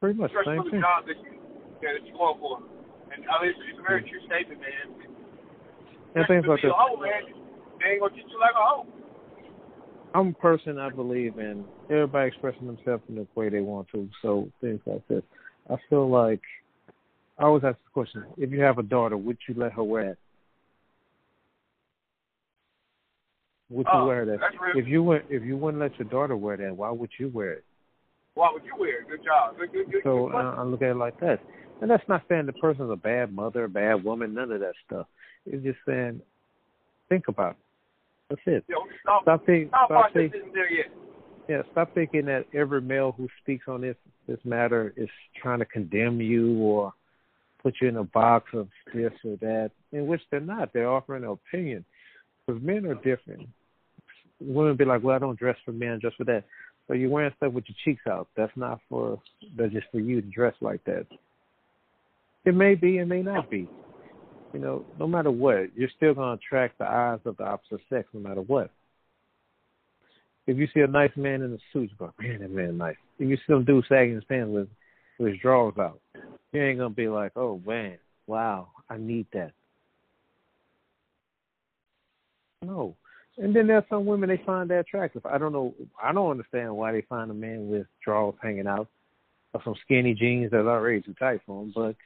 Pretty 0.00 0.18
much 0.18 0.32
dress 0.32 0.46
same 0.46 0.64
for 0.64 0.70
thing. 0.70 0.80
the 0.80 0.88
job 0.88 1.04
that 1.06 1.20
you 1.20 1.36
yeah, 1.84 1.92
that 1.98 2.06
you 2.08 2.14
want 2.16 2.40
for. 2.40 2.64
And 3.12 3.20
I 3.28 3.44
mean, 3.44 3.52
it's, 3.52 3.60
it's 3.68 3.78
a 3.78 3.84
very 3.84 4.00
true 4.08 4.24
statement, 4.24 4.62
man. 4.64 4.88
And 6.16 6.24
things 6.28 6.48
like 6.48 6.64
that. 6.64 6.72
Oh 6.72 6.96
man, 6.96 7.28
they 7.76 7.96
ain't 7.96 8.00
gonna 8.00 8.16
treat 8.16 8.24
you 8.24 8.40
like 8.40 8.56
a 8.56 8.64
hoe. 8.64 8.88
I'm 10.14 10.28
a 10.28 10.32
person 10.34 10.78
I 10.78 10.90
believe 10.90 11.38
in 11.38 11.64
everybody 11.90 12.28
expressing 12.28 12.66
themselves 12.66 13.02
in 13.08 13.16
the 13.16 13.26
way 13.34 13.48
they 13.48 13.60
want 13.60 13.88
to. 13.92 14.08
So 14.20 14.48
things 14.60 14.80
like 14.86 15.06
this. 15.08 15.22
I 15.70 15.76
feel 15.88 16.08
like 16.08 16.40
I 17.38 17.44
always 17.44 17.64
ask 17.64 17.76
the 17.76 17.90
question: 17.92 18.24
If 18.36 18.50
you 18.50 18.60
have 18.60 18.78
a 18.78 18.82
daughter, 18.82 19.16
would 19.16 19.38
you 19.48 19.54
let 19.56 19.72
her 19.72 19.82
wear 19.82 20.10
it? 20.10 20.18
Would 23.70 23.86
you 23.86 24.00
oh, 24.00 24.06
wear 24.06 24.26
that? 24.26 24.38
If 24.74 24.86
you 24.86 25.02
would, 25.02 25.24
if 25.30 25.42
you 25.42 25.56
wouldn't 25.56 25.82
let 25.82 25.98
your 25.98 26.08
daughter 26.08 26.36
wear 26.36 26.58
that, 26.58 26.76
why 26.76 26.90
would 26.90 27.10
you 27.18 27.28
wear 27.28 27.52
it? 27.52 27.64
Why 28.34 28.50
would 28.52 28.64
you 28.64 28.74
wear 28.78 29.00
it? 29.00 29.08
Good 29.08 29.24
job. 29.24 29.56
Good, 29.58 29.72
good, 29.72 29.90
good, 29.90 30.02
so 30.04 30.30
uh, 30.30 30.56
I 30.58 30.62
look 30.62 30.82
at 30.82 30.90
it 30.90 30.96
like 30.96 31.18
that, 31.20 31.40
and 31.80 31.90
that's 31.90 32.06
not 32.06 32.22
saying 32.28 32.46
the 32.46 32.52
person's 32.54 32.90
a 32.90 32.96
bad 32.96 33.34
mother, 33.34 33.64
a 33.64 33.68
bad 33.68 34.04
woman, 34.04 34.34
none 34.34 34.52
of 34.52 34.60
that 34.60 34.74
stuff. 34.86 35.06
It's 35.46 35.64
just 35.64 35.78
saying, 35.86 36.20
think 37.08 37.28
about 37.28 37.52
it. 37.52 37.56
That's 38.32 38.40
it. 38.46 38.64
Yo, 38.66 38.76
stop, 39.02 39.22
stop, 39.22 39.44
think, 39.44 39.68
stop, 39.68 39.88
stop 39.88 40.12
think, 40.14 40.32
there 40.54 40.72
yet. 40.72 40.86
Yeah, 41.48 41.62
stop 41.72 41.94
thinking 41.94 42.24
that 42.26 42.46
every 42.54 42.80
male 42.80 43.12
who 43.12 43.28
speaks 43.42 43.64
on 43.68 43.82
this 43.82 43.96
this 44.26 44.38
matter 44.44 44.94
is 44.96 45.08
trying 45.42 45.58
to 45.58 45.66
condemn 45.66 46.20
you 46.20 46.56
or 46.58 46.94
put 47.62 47.74
you 47.82 47.88
in 47.88 47.96
a 47.96 48.04
box 48.04 48.46
of 48.54 48.68
this 48.94 49.12
or 49.22 49.36
that, 49.42 49.70
in 49.92 50.06
which 50.06 50.22
they're 50.30 50.40
not. 50.40 50.72
They're 50.72 50.88
offering 50.88 51.24
an 51.24 51.30
opinion. 51.30 51.84
Because 52.46 52.62
men 52.62 52.86
are 52.86 52.94
different. 52.94 53.48
Women 54.40 54.76
be 54.76 54.86
like, 54.86 55.02
well, 55.02 55.14
I 55.14 55.18
don't 55.18 55.38
dress 55.38 55.56
for 55.64 55.72
men, 55.72 56.00
just 56.00 56.16
for 56.16 56.24
that. 56.24 56.44
So 56.88 56.94
you're 56.94 57.10
wearing 57.10 57.32
stuff 57.36 57.52
with 57.52 57.64
your 57.68 57.76
cheeks 57.84 58.06
out. 58.08 58.28
That's 58.34 58.56
not 58.56 58.80
for, 58.88 59.20
that's 59.56 59.72
just 59.72 59.86
for 59.92 60.00
you 60.00 60.22
to 60.22 60.26
dress 60.28 60.54
like 60.62 60.82
that. 60.84 61.06
It 62.44 62.54
may 62.54 62.76
be, 62.76 62.98
it 62.98 63.06
may 63.06 63.22
not 63.22 63.50
be. 63.50 63.68
You 64.52 64.60
know, 64.60 64.84
no 64.98 65.06
matter 65.06 65.30
what, 65.30 65.74
you're 65.76 65.88
still 65.96 66.14
going 66.14 66.36
to 66.36 66.44
attract 66.44 66.78
the 66.78 66.84
eyes 66.84 67.20
of 67.24 67.36
the 67.36 67.44
opposite 67.44 67.80
sex 67.88 68.08
no 68.12 68.20
matter 68.20 68.42
what. 68.42 68.70
If 70.46 70.56
you 70.56 70.66
see 70.74 70.80
a 70.80 70.86
nice 70.86 71.12
man 71.16 71.42
in 71.42 71.52
a 71.54 71.58
suit, 71.72 71.90
you 71.90 71.96
go, 71.98 72.12
man, 72.20 72.40
that 72.40 72.50
man 72.50 72.76
nice. 72.76 72.96
If 73.18 73.28
you 73.28 73.36
see 73.36 73.42
some 73.48 73.64
dude 73.64 73.84
sagging 73.88 74.16
his 74.16 74.24
pants 74.24 74.50
with, 74.52 74.68
with 75.18 75.32
his 75.32 75.40
drawers 75.40 75.74
out, 75.78 76.00
you 76.52 76.62
ain't 76.62 76.78
gonna 76.78 76.90
be 76.90 77.08
like, 77.08 77.32
oh 77.36 77.60
man, 77.64 77.96
wow, 78.26 78.68
I 78.90 78.98
need 78.98 79.26
that. 79.32 79.52
No. 82.62 82.96
And 83.38 83.56
then 83.56 83.66
there's 83.66 83.84
some 83.88 84.04
women 84.04 84.28
they 84.28 84.42
find 84.44 84.68
that 84.70 84.80
attractive. 84.80 85.24
I 85.24 85.38
don't 85.38 85.52
know. 85.52 85.74
I 86.02 86.12
don't 86.12 86.30
understand 86.30 86.76
why 86.76 86.92
they 86.92 87.02
find 87.02 87.30
a 87.30 87.34
man 87.34 87.68
with 87.70 87.86
drawers 88.04 88.34
hanging 88.42 88.66
out 88.66 88.88
or 89.54 89.62
some 89.64 89.74
skinny 89.84 90.14
jeans 90.14 90.50
that 90.50 90.58
are 90.58 90.68
already 90.68 91.00
too 91.00 91.14
tight 91.18 91.40
for 91.46 91.62
them. 91.62 91.72
But 91.74 91.96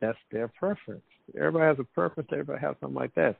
that's 0.00 0.18
their 0.32 0.48
preference. 0.48 1.02
Everybody 1.36 1.64
has 1.64 1.78
a 1.78 1.84
preference. 1.94 2.28
Everybody 2.32 2.60
has 2.60 2.76
something 2.80 2.98
like 2.98 3.14
that. 3.14 3.36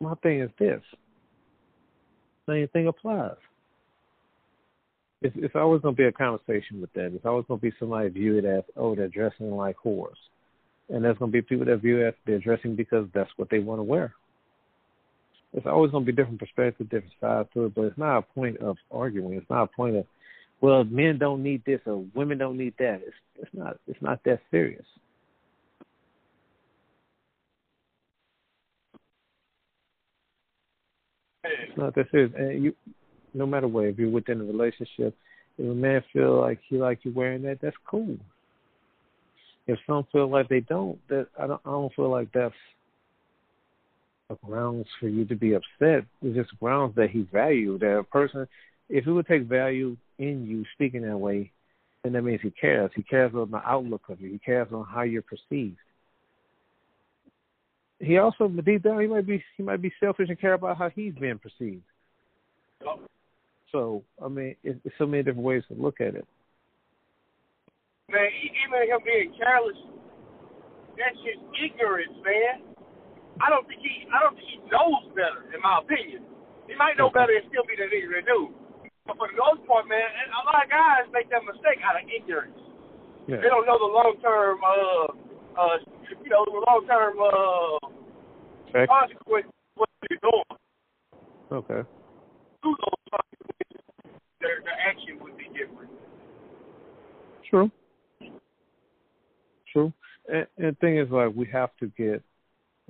My 0.00 0.14
thing 0.22 0.40
is 0.40 0.50
this: 0.58 0.82
same 2.46 2.68
thing 2.68 2.86
applies 2.86 3.36
it's, 5.22 5.36
it's 5.38 5.54
always 5.54 5.82
going 5.82 5.94
to 5.94 6.02
be 6.02 6.06
a 6.06 6.12
conversation 6.12 6.80
with 6.80 6.92
that. 6.94 7.12
It's 7.14 7.26
always 7.26 7.44
going 7.46 7.60
to 7.60 7.62
be 7.62 7.72
somebody 7.78 8.08
view 8.08 8.38
it 8.38 8.44
as, 8.44 8.62
oh, 8.76 8.94
they're 8.94 9.08
dressing 9.08 9.50
like 9.50 9.76
whores. 9.84 10.16
And 10.88 11.04
there's 11.04 11.18
going 11.18 11.30
to 11.30 11.32
be 11.32 11.42
people 11.42 11.66
that 11.66 11.82
view 11.82 12.00
it 12.00 12.08
as 12.08 12.14
they're 12.26 12.38
dressing 12.38 12.74
because 12.74 13.06
that's 13.14 13.30
what 13.36 13.50
they 13.50 13.58
want 13.58 13.78
to 13.78 13.84
wear. 13.84 14.14
It's 15.52 15.66
always 15.66 15.90
going 15.90 16.04
to 16.04 16.12
be 16.12 16.16
different 16.16 16.38
perspectives, 16.38 16.90
different 16.90 17.12
sides 17.20 17.48
to 17.54 17.66
it, 17.66 17.74
but 17.74 17.82
it's 17.82 17.98
not 17.98 18.18
a 18.18 18.22
point 18.22 18.58
of 18.58 18.76
arguing. 18.90 19.34
It's 19.34 19.50
not 19.50 19.64
a 19.64 19.66
point 19.66 19.96
of, 19.96 20.06
well, 20.60 20.84
men 20.84 21.18
don't 21.18 21.42
need 21.42 21.62
this 21.66 21.80
or 21.86 22.04
women 22.14 22.38
don't 22.38 22.56
need 22.56 22.74
that. 22.78 23.00
It's 23.06 23.16
it's 23.36 23.50
not 23.54 23.78
it's 23.88 24.02
not 24.02 24.22
that 24.24 24.40
serious. 24.50 24.84
It's 31.44 31.76
not 31.76 31.94
that. 31.94 32.12
And 32.12 32.64
you 32.64 32.74
no 33.34 33.46
matter 33.46 33.68
what, 33.68 33.86
if 33.86 33.98
you're 33.98 34.10
within 34.10 34.40
a 34.40 34.44
relationship, 34.44 35.14
if 35.58 35.70
a 35.70 35.74
man 35.74 36.02
feel 36.12 36.40
like 36.40 36.58
he 36.68 36.76
like 36.76 37.00
you 37.02 37.12
wearing 37.14 37.42
that, 37.42 37.60
that's 37.60 37.76
cool. 37.88 38.16
If 39.66 39.78
some 39.86 40.06
feel 40.10 40.28
like 40.28 40.48
they 40.48 40.60
don't, 40.60 40.98
that 41.08 41.28
I 41.38 41.46
don't 41.46 41.60
I 41.64 41.70
don't 41.70 41.94
feel 41.94 42.10
like 42.10 42.28
that's 42.32 42.54
a 44.30 44.36
grounds 44.46 44.86
for 44.98 45.08
you 45.08 45.24
to 45.26 45.34
be 45.34 45.54
upset. 45.54 46.04
It's 46.22 46.36
just 46.36 46.58
grounds 46.60 46.94
that 46.96 47.10
he 47.10 47.28
valued. 47.32 47.80
That 47.80 47.98
a 47.98 48.04
person 48.04 48.46
if 48.88 49.04
he 49.04 49.10
would 49.10 49.26
take 49.26 49.44
value 49.44 49.96
in 50.18 50.46
you 50.46 50.64
speaking 50.74 51.02
that 51.02 51.16
way, 51.16 51.50
then 52.02 52.12
that 52.12 52.22
means 52.22 52.40
he 52.42 52.50
cares. 52.50 52.90
He 52.94 53.02
cares 53.02 53.34
on 53.34 53.50
the 53.50 53.68
outlook 53.68 54.02
of 54.08 54.20
you. 54.20 54.30
He 54.30 54.38
cares 54.38 54.68
on 54.72 54.84
how 54.84 55.02
you're 55.02 55.22
perceived. 55.22 55.76
He 58.00 58.16
also 58.16 58.48
deep 58.48 58.82
down 58.82 59.00
he 59.00 59.06
might 59.06 59.26
be 59.26 59.44
he 59.56 59.62
might 59.62 59.82
be 59.82 59.92
selfish 60.00 60.28
and 60.28 60.40
care 60.40 60.54
about 60.54 60.78
how 60.78 60.88
he's 60.88 61.14
being 61.14 61.38
perceived. 61.38 61.84
So 63.70 64.02
I 64.22 64.28
mean, 64.28 64.56
it's, 64.64 64.80
it's 64.84 64.94
so 64.98 65.06
many 65.06 65.22
different 65.22 65.44
ways 65.44 65.62
to 65.68 65.74
look 65.74 66.00
at 66.00 66.16
it. 66.16 66.26
Man, 68.08 68.26
even 68.42 68.88
him 68.88 69.04
being 69.04 69.30
careless, 69.38 69.76
that's 70.98 71.14
just 71.22 71.38
ignorance, 71.54 72.16
man. 72.24 72.66
I 73.38 73.48
don't 73.48 73.68
think 73.68 73.80
he, 73.80 74.08
I 74.10 74.18
don't 74.18 74.34
think 74.34 74.48
he 74.48 74.58
knows 74.66 75.14
better, 75.14 75.46
in 75.54 75.60
my 75.62 75.80
opinion. 75.80 76.26
He 76.66 76.74
might 76.74 76.98
know 76.98 77.08
better 77.12 77.32
and 77.32 77.46
still 77.48 77.64
be 77.68 77.78
the 77.78 77.86
ignorant 77.86 78.26
dude. 78.26 78.52
But 79.06 79.16
for 79.16 79.30
the 79.30 79.38
most 79.38 79.62
part, 79.64 79.86
man, 79.86 80.02
a 80.02 80.42
lot 80.44 80.60
of 80.60 80.68
guys 80.68 81.06
make 81.14 81.30
that 81.30 81.46
mistake 81.46 81.78
out 81.86 81.96
of 81.96 82.04
ignorance. 82.10 82.58
Yeah. 83.28 83.38
They 83.40 83.48
don't 83.48 83.64
know 83.64 83.78
the 83.78 83.90
long 83.90 84.14
term, 84.20 84.58
uh, 84.58 85.06
uh, 85.54 85.76
you 86.22 86.30
know, 86.30 86.44
the 86.44 86.62
long 86.66 86.86
term 86.86 87.18
uh, 87.20 88.86
consequences 88.86 89.50
of 89.50 89.54
what 89.74 89.88
they're 90.08 90.18
doing. 90.22 90.58
Okay. 91.52 91.88
Through 92.62 92.76
those 92.80 93.20
their, 94.40 94.62
their 94.64 94.80
action 94.88 95.18
would 95.20 95.36
be 95.36 95.44
different. 95.48 95.90
True. 97.48 97.70
True. 99.72 99.92
And, 100.28 100.46
and 100.58 100.66
the 100.68 100.76
thing 100.80 100.98
is, 100.98 101.10
like, 101.10 101.34
we 101.34 101.46
have 101.52 101.70
to 101.80 101.86
get. 101.96 102.22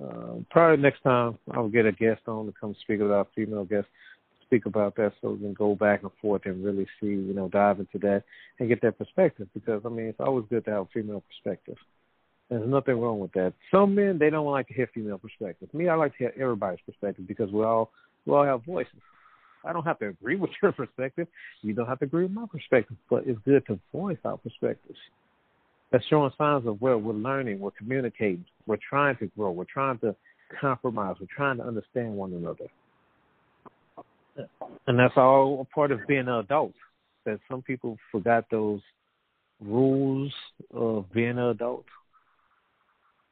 Uh, 0.01 0.39
probably 0.49 0.81
next 0.81 1.03
time 1.03 1.37
I'll 1.51 1.69
get 1.69 1.85
a 1.85 1.91
guest 1.91 2.21
on 2.27 2.47
to 2.47 2.53
come 2.59 2.75
speak 2.81 3.01
about 3.01 3.29
female 3.35 3.65
guests 3.65 3.89
speak 4.51 4.65
about 4.65 4.95
that, 4.97 5.13
so 5.21 5.31
we 5.31 5.37
can 5.37 5.53
go 5.53 5.75
back 5.75 6.03
and 6.03 6.11
forth 6.21 6.41
and 6.45 6.63
really 6.63 6.85
see, 6.99 7.07
you 7.07 7.33
know, 7.33 7.47
dive 7.47 7.79
into 7.79 7.97
that 7.99 8.23
and 8.59 8.67
get 8.67 8.81
that 8.81 8.97
perspective. 8.97 9.47
Because 9.53 9.81
I 9.85 9.89
mean, 9.89 10.07
it's 10.07 10.19
always 10.19 10.45
good 10.49 10.65
to 10.65 10.71
have 10.71 10.81
a 10.81 10.89
female 10.93 11.23
perspective. 11.29 11.77
There's 12.51 12.67
nothing 12.67 12.99
wrong 12.99 13.19
with 13.19 13.31
that. 13.31 13.53
Some 13.73 13.95
men 13.95 14.17
they 14.19 14.29
don't 14.29 14.45
like 14.45 14.67
to 14.67 14.73
hear 14.73 14.89
female 14.93 15.17
perspectives. 15.17 15.73
Me, 15.73 15.87
I 15.87 15.95
like 15.95 16.11
to 16.11 16.17
hear 16.17 16.33
everybody's 16.37 16.81
perspective 16.85 17.25
because 17.25 17.49
we 17.49 17.63
all 17.63 17.91
we 18.25 18.33
all 18.33 18.43
have 18.43 18.65
voices. 18.65 18.99
I 19.63 19.71
don't 19.71 19.85
have 19.85 19.99
to 19.99 20.09
agree 20.09 20.35
with 20.39 20.51
your 20.61 20.73
perspective. 20.73 21.29
You 21.61 21.73
don't 21.73 21.87
have 21.87 21.99
to 21.99 22.05
agree 22.05 22.23
with 22.23 22.33
my 22.33 22.45
perspective, 22.51 22.97
but 23.09 23.23
it's 23.25 23.39
good 23.45 23.65
to 23.67 23.79
voice 23.93 24.17
our 24.25 24.35
perspectives. 24.35 24.99
That's 25.93 26.05
showing 26.07 26.31
signs 26.37 26.67
of 26.67 26.81
where 26.81 26.97
we're 26.97 27.13
learning, 27.13 27.59
we're 27.59 27.71
communicating, 27.71 28.45
we're 28.67 28.77
trying 28.77 29.15
to 29.17 29.27
grow, 29.27 29.51
we're 29.51 29.63
trying 29.65 29.99
to 29.99 30.13
compromise, 30.59 31.15
we're 31.21 31.27
trying 31.33 31.57
to 31.57 31.63
understand 31.63 32.15
one 32.15 32.33
another. 32.33 32.67
And 34.87 34.99
that's 34.99 35.13
all 35.15 35.61
a 35.61 35.73
part 35.73 35.91
of 35.91 35.99
being 36.05 36.27
an 36.27 36.29
adult. 36.29 36.73
That 37.25 37.39
some 37.49 37.61
people 37.61 37.97
forgot 38.11 38.45
those 38.51 38.81
rules 39.61 40.33
of 40.73 41.11
being 41.13 41.37
an 41.37 41.49
adult, 41.49 41.85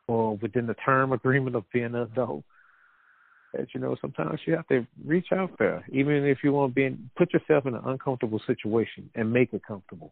or 0.09 0.35
within 0.37 0.65
the 0.65 0.73
term 0.73 1.13
agreement 1.13 1.55
of 1.55 1.63
being 1.71 1.85
an 1.85 1.95
adult 1.95 2.43
that 3.53 3.67
you 3.73 3.79
know 3.79 3.95
sometimes 4.01 4.39
you 4.45 4.55
have 4.55 4.67
to 4.67 4.85
reach 5.05 5.27
out 5.31 5.51
there, 5.59 5.85
even 5.91 6.25
if 6.25 6.39
you 6.43 6.51
want 6.51 6.71
to 6.71 6.75
be 6.75 6.85
in, 6.85 7.09
put 7.15 7.31
yourself 7.31 7.65
in 7.67 7.75
an 7.75 7.81
uncomfortable 7.85 8.41
situation 8.45 9.09
and 9.13 9.31
make 9.31 9.53
it 9.53 9.61
comfortable. 9.65 10.11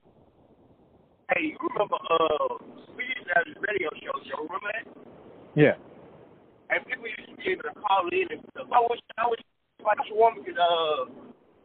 Hey, 1.34 1.50
you 1.50 1.58
remember 1.74 1.98
uh 1.98 2.62
we 2.94 3.10
used 3.10 3.26
to 3.26 3.34
have 3.34 3.46
this 3.50 3.58
radio 3.58 3.90
show, 4.06 4.14
you 4.22 4.38
remember 4.38 4.70
that? 4.70 4.86
Yeah. 5.58 5.76
And 6.70 6.86
people 6.86 7.10
used 7.10 7.34
to 7.34 7.38
be 7.42 7.58
able 7.58 7.66
to 7.66 7.76
call 7.82 8.06
in 8.14 8.26
and 8.30 8.42
stuff. 8.54 8.70
I 8.70 8.82
wish 8.86 9.02
I 9.18 9.26
wish 9.26 9.42
like 9.82 9.98
a 9.98 10.14
woman 10.14 10.46
could 10.46 10.62
uh 10.62 11.10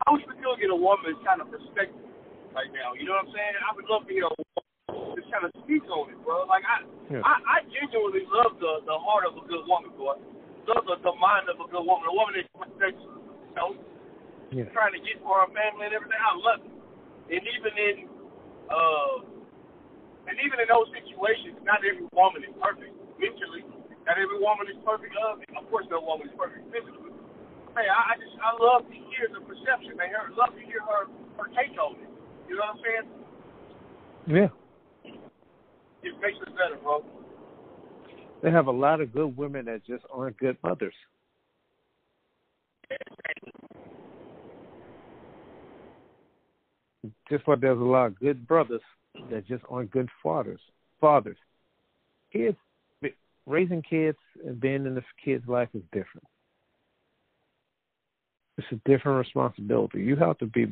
I 0.09 0.17
wish 0.17 0.25
we 0.25 0.41
could 0.41 0.57
get 0.57 0.73
a 0.73 0.77
woman's 0.77 1.21
kind 1.21 1.45
of 1.45 1.53
perspective 1.53 2.01
right 2.57 2.73
now. 2.73 2.97
You 2.97 3.05
know 3.05 3.17
what 3.21 3.29
I'm 3.29 3.33
saying? 3.37 3.61
I 3.61 3.77
would 3.77 3.89
love 3.93 4.09
to 4.09 4.13
hear 4.13 4.25
a 4.25 4.33
woman 4.33 4.62
just 5.17 5.29
kind 5.33 5.45
of 5.45 5.53
speak 5.65 5.85
on 5.89 6.11
it, 6.11 6.19
bro. 6.25 6.45
Like 6.49 6.65
I, 6.65 6.85
yeah. 7.09 7.23
I, 7.25 7.35
I 7.41 7.57
genuinely 7.69 8.25
love 8.29 8.57
the 8.59 8.85
the 8.87 8.97
heart 8.97 9.29
of 9.29 9.37
a 9.37 9.45
good 9.47 9.65
woman, 9.69 9.93
bro. 9.97 10.17
Love 10.69 10.85
the, 10.87 10.97
the 11.03 11.15
mind 11.19 11.51
of 11.51 11.59
a 11.59 11.67
good 11.67 11.83
woman, 11.83 12.07
a 12.07 12.15
woman 12.15 12.39
that's, 12.79 12.95
you 12.95 13.55
know, 13.59 13.75
yeah. 14.55 14.71
trying 14.71 14.95
to 14.95 15.03
get 15.03 15.19
for 15.19 15.43
her 15.43 15.51
family 15.51 15.91
and 15.91 15.95
everything. 15.95 16.19
I 16.19 16.39
love 16.39 16.63
it. 16.63 16.73
And 17.35 17.43
even 17.43 17.73
in, 17.75 17.97
uh, 18.71 19.27
and 20.31 20.37
even 20.39 20.63
in 20.63 20.69
those 20.71 20.87
situations, 20.95 21.59
not 21.67 21.83
every 21.83 22.07
woman 22.15 22.47
is 22.47 22.55
perfect 22.63 22.95
mentally. 23.19 23.67
Not 24.07 24.19
every 24.19 24.39
woman 24.39 24.71
is 24.71 24.79
perfect. 24.87 25.15
Uh, 25.19 25.43
of 25.59 25.67
course, 25.67 25.87
no 25.91 25.99
woman 26.03 26.31
is 26.31 26.35
perfect 26.39 26.63
physically. 26.71 27.11
Hey, 27.75 27.89
I, 27.91 28.15
I 28.15 28.23
just 28.23 28.37
I 28.39 28.53
love 28.55 28.87
to 28.87 28.97
hear 29.11 29.33
the 29.35 29.43
perception, 29.43 29.99
man. 29.99 30.15
I 30.15 30.31
love 30.35 30.55
to 30.55 30.63
hear 30.63 30.83
her 30.85 31.11
her 31.43 31.49
take 31.59 31.75
on 31.75 31.99
it. 31.99 32.11
You 32.47 32.59
know 32.59 32.71
what 32.71 32.79
I'm 32.79 32.83
saying? 32.87 33.07
Yeah. 34.31 34.51
It 36.03 36.15
makes 36.21 36.39
us 36.41 36.53
better, 36.57 36.81
bro. 36.83 37.03
They 38.43 38.51
have 38.51 38.67
a 38.67 38.73
lot 38.73 39.01
of 39.01 39.13
good 39.13 39.37
women 39.37 39.67
that 39.67 39.87
just 39.87 40.05
aren't 40.13 40.37
good 40.39 40.57
mothers. 40.65 40.95
Just 47.29 47.47
like 47.47 47.61
there's 47.61 47.79
a 47.79 47.83
lot 47.83 48.07
of 48.07 48.19
good 48.19 48.47
brothers 48.47 48.81
that 49.31 49.47
just 49.47 49.65
aren't 49.69 49.91
good 49.91 50.09
fathers. 50.23 50.61
Fathers, 51.01 51.39
kids, 52.33 52.57
raising 53.47 53.83
kids 53.83 54.19
and 54.45 54.61
being 54.61 54.87
in 54.87 54.95
the 54.95 55.03
kid's 55.25 55.47
life 55.49 55.69
is 55.75 55.83
different. 55.93 56.27
It's 58.59 58.67
a 58.71 58.89
different 58.89 59.19
responsibility. 59.19 60.03
You 60.03 60.17
have 60.17 60.39
to 60.39 60.47
be 60.47 60.67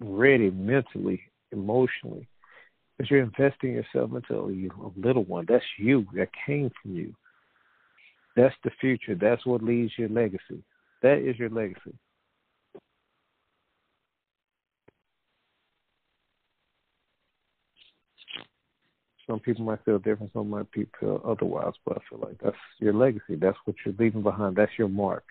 ready 0.00 0.50
mentally, 0.50 1.20
emotionally, 1.52 2.26
because 2.98 3.10
you're 3.10 3.22
investing 3.22 3.74
yourself 3.74 4.10
into 4.12 4.34
a 4.34 5.00
little 5.00 5.24
one. 5.24 5.46
That's 5.48 5.64
you. 5.78 6.04
That 6.14 6.28
came 6.44 6.70
from 6.82 6.96
you. 6.96 7.14
That's 8.34 8.54
the 8.64 8.70
future. 8.80 9.14
That's 9.14 9.46
what 9.46 9.62
leaves 9.62 9.92
your 9.96 10.08
legacy. 10.08 10.64
That 11.02 11.18
is 11.18 11.38
your 11.38 11.48
legacy. 11.48 11.94
Some 19.28 19.40
people 19.40 19.64
might 19.64 19.84
feel 19.84 19.98
different, 19.98 20.32
some 20.32 20.48
might 20.48 20.66
feel 20.72 21.20
otherwise, 21.22 21.74
but 21.84 21.98
I 21.98 22.00
feel 22.08 22.18
like 22.18 22.38
that's 22.42 22.56
your 22.78 22.94
legacy. 22.94 23.36
That's 23.36 23.58
what 23.66 23.76
you're 23.84 23.94
leaving 23.98 24.22
behind. 24.22 24.56
That's 24.56 24.72
your 24.78 24.88
mark, 24.88 25.24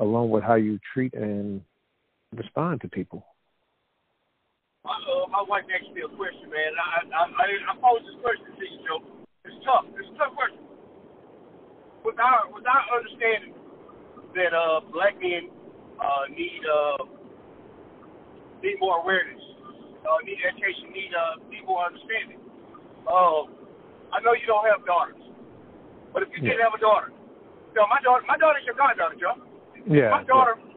along 0.00 0.30
with 0.30 0.42
how 0.42 0.56
you 0.56 0.80
treat 0.92 1.14
and 1.14 1.62
respond 2.34 2.80
to 2.80 2.88
people. 2.88 3.24
My 5.34 5.42
wife 5.50 5.66
asked 5.66 5.90
me 5.90 6.06
a 6.06 6.10
question, 6.14 6.46
man. 6.46 6.70
I 6.78 7.02
I, 7.10 7.22
I, 7.26 7.46
I 7.66 7.72
posed 7.82 8.06
this 8.06 8.14
question 8.22 8.54
to 8.54 8.64
you, 8.70 8.78
Joe. 8.86 9.02
It's 9.42 9.58
tough. 9.66 9.82
It's 9.98 10.06
a 10.06 10.14
tough 10.14 10.30
question. 10.38 10.62
Without 12.06 12.54
without 12.54 12.86
understanding 12.94 13.58
that 14.38 14.54
uh, 14.54 14.86
black 14.94 15.18
men 15.18 15.50
uh, 15.98 16.30
need 16.30 16.62
uh, 16.62 17.02
need 18.62 18.78
more 18.78 19.02
awareness, 19.02 19.42
uh, 20.06 20.22
need 20.22 20.38
education, 20.38 20.94
need 20.94 21.10
uh, 21.10 21.42
need 21.50 21.66
more 21.66 21.82
understanding. 21.82 22.38
Uh, 23.02 23.50
I 24.14 24.22
know 24.22 24.38
you 24.38 24.46
don't 24.46 24.70
have 24.70 24.86
daughters, 24.86 25.18
but 26.14 26.22
if 26.22 26.30
you 26.30 26.46
yeah. 26.46 26.54
did 26.54 26.62
have 26.62 26.78
a 26.78 26.82
daughter, 26.82 27.10
you 27.10 27.82
know, 27.82 27.90
my 27.90 27.98
daughter, 28.06 28.22
my 28.30 28.38
daughter's 28.38 28.62
your 28.62 28.78
goddaughter, 28.78 29.18
Joe. 29.18 29.34
Yeah. 29.82 30.14
My 30.14 30.22
daughter, 30.22 30.62
yeah. 30.62 30.73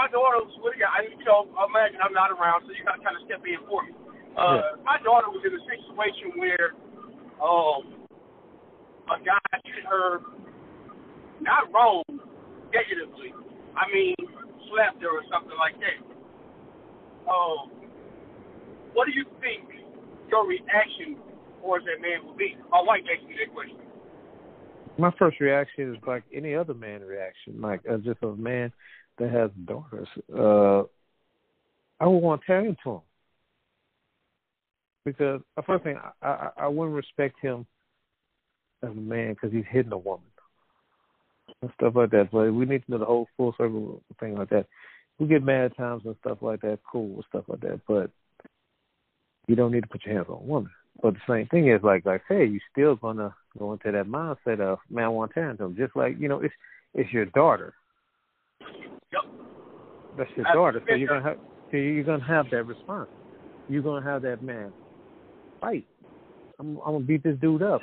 My 0.00 0.08
daughter 0.08 0.40
was 0.40 0.56
with 0.64 0.80
guy, 0.80 1.04
you 1.04 1.20
know, 1.28 1.44
imagine 1.60 2.00
I'm 2.00 2.16
not 2.16 2.32
around, 2.32 2.64
so 2.64 2.72
you 2.72 2.80
got 2.88 2.96
to 2.96 3.04
kind 3.04 3.20
of 3.20 3.28
step 3.28 3.44
in 3.44 3.60
for 3.68 3.84
me. 3.84 3.92
Uh, 4.32 4.72
yeah. 4.72 4.80
My 4.80 4.96
daughter 5.04 5.28
was 5.28 5.44
in 5.44 5.52
a 5.52 5.60
situation 5.68 6.40
where, 6.40 6.72
um, 7.36 8.08
a 9.12 9.20
guy 9.20 9.44
hit 9.60 9.84
her, 9.84 10.24
not 11.44 11.68
wrong, 11.68 12.00
negatively. 12.72 13.36
I 13.76 13.92
mean, 13.92 14.16
slapped 14.72 15.04
her 15.04 15.12
or 15.12 15.24
something 15.28 15.58
like 15.60 15.76
that. 15.84 16.00
Um, 17.28 17.68
what 18.96 19.04
do 19.04 19.12
you 19.12 19.28
think 19.44 19.68
your 20.32 20.48
reaction 20.48 21.20
towards 21.60 21.84
that 21.84 22.00
man 22.00 22.24
will 22.24 22.40
be? 22.40 22.56
My 22.72 22.80
wife 22.80 23.04
asked 23.04 23.28
me 23.28 23.36
that 23.36 23.52
question. 23.52 23.76
My 24.96 25.12
first 25.18 25.40
reaction 25.44 25.92
is 25.92 26.00
like 26.06 26.24
any 26.32 26.54
other 26.54 26.72
man 26.72 27.02
reaction, 27.04 27.60
like 27.60 27.84
as 27.84 28.00
just 28.00 28.22
a 28.22 28.32
man 28.32 28.72
that 29.20 29.30
has 29.30 29.50
daughters. 29.66 30.08
Uh, 30.34 30.82
I 32.02 32.06
would 32.06 32.18
want 32.18 32.40
to 32.40 32.46
tear 32.46 32.60
into 32.60 32.90
him 32.90 33.00
because 35.04 35.40
the 35.56 35.62
first 35.62 35.84
thing 35.84 35.98
I, 36.22 36.28
I, 36.28 36.50
I 36.62 36.68
wouldn't 36.68 36.96
respect 36.96 37.36
him 37.40 37.66
as 38.82 38.90
a 38.90 38.94
man 38.94 39.34
because 39.34 39.52
he's 39.52 39.64
hitting 39.70 39.92
a 39.92 39.98
woman 39.98 40.24
and 41.62 41.70
stuff 41.74 41.94
like 41.94 42.10
that. 42.10 42.30
But 42.32 42.52
we 42.52 42.64
need 42.64 42.84
to 42.86 42.90
know 42.90 42.98
the 42.98 43.04
whole 43.04 43.28
full 43.36 43.54
circle 43.58 44.02
thing 44.18 44.36
like 44.36 44.48
that. 44.50 44.66
We 45.18 45.26
get 45.26 45.42
mad 45.42 45.76
times 45.76 46.02
and 46.06 46.16
stuff 46.20 46.38
like 46.40 46.62
that, 46.62 46.78
cool 46.90 47.16
and 47.16 47.24
stuff 47.28 47.44
like 47.48 47.60
that. 47.60 47.80
But 47.86 48.10
you 49.46 49.54
don't 49.54 49.72
need 49.72 49.82
to 49.82 49.88
put 49.88 50.04
your 50.06 50.14
hands 50.14 50.28
on 50.30 50.38
a 50.38 50.46
woman. 50.46 50.70
But 51.02 51.14
the 51.14 51.20
same 51.28 51.46
thing 51.48 51.68
is 51.68 51.82
like 51.82 52.06
like 52.06 52.22
hey, 52.26 52.46
you 52.46 52.60
still 52.72 52.96
gonna 52.96 53.34
go 53.58 53.72
into 53.72 53.92
that 53.92 54.06
mindset 54.06 54.60
of 54.60 54.78
man 54.88 55.04
I 55.04 55.08
want 55.08 55.32
tantrum. 55.32 55.76
Just 55.76 55.94
like, 55.94 56.18
you 56.18 56.28
know, 56.28 56.40
it's 56.40 56.54
it's 56.94 57.12
your 57.12 57.26
daughter. 57.26 57.74
Yep. 59.12 59.22
That's 60.16 60.30
your 60.36 60.46
daughter. 60.52 60.82
So 60.88 60.94
you're 60.94 61.08
gonna 61.08 61.22
have 61.22 61.38
so 61.70 61.76
you're 61.76 62.04
gonna 62.04 62.24
have 62.24 62.46
that 62.50 62.64
response. 62.64 63.08
You're 63.68 63.82
gonna 63.82 64.04
have 64.04 64.22
that 64.22 64.42
man 64.42 64.72
fight. 65.60 65.86
I'm 66.58 66.78
I'm 66.78 66.94
gonna 66.94 67.04
beat 67.04 67.22
this 67.22 67.36
dude 67.40 67.62
up. 67.62 67.80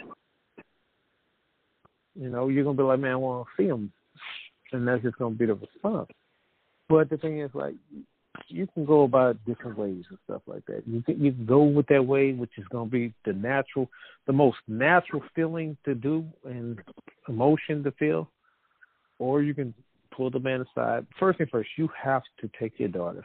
You 2.15 2.29
know, 2.29 2.49
you're 2.49 2.63
gonna 2.63 2.77
be 2.77 2.83
like, 2.83 2.99
Man, 2.99 3.11
I 3.11 3.15
wanna 3.15 3.45
see 3.55 3.65
him 3.65 3.91
and 4.71 4.87
that's 4.87 5.03
just 5.03 5.17
gonna 5.17 5.35
be 5.35 5.45
the 5.45 5.53
response. 5.53 6.09
But 6.89 7.09
the 7.09 7.17
thing 7.17 7.39
is 7.39 7.51
like 7.53 7.75
you 8.47 8.67
can 8.73 8.85
go 8.85 9.03
about 9.03 9.43
different 9.45 9.77
ways 9.77 10.03
and 10.09 10.17
stuff 10.25 10.41
like 10.45 10.65
that. 10.67 10.83
You 10.85 11.01
can 11.01 11.21
you 11.21 11.31
can 11.31 11.45
go 11.45 11.63
with 11.63 11.87
that 11.87 12.05
way, 12.05 12.33
which 12.33 12.51
is 12.57 12.65
going 12.69 12.89
to 12.89 12.91
be 12.91 13.13
the 13.25 13.33
natural, 13.33 13.89
the 14.25 14.33
most 14.33 14.57
natural 14.67 15.23
feeling 15.35 15.77
to 15.85 15.95
do 15.95 16.25
and 16.45 16.79
emotion 17.27 17.83
to 17.83 17.91
feel, 17.91 18.29
or 19.19 19.41
you 19.41 19.53
can 19.53 19.73
pull 20.17 20.31
the 20.31 20.39
man 20.39 20.65
aside. 20.65 21.05
First 21.19 21.37
thing 21.37 21.47
first, 21.51 21.69
you 21.77 21.87
have 22.03 22.23
to 22.41 22.49
take 22.59 22.79
your 22.79 22.89
daughter 22.89 23.23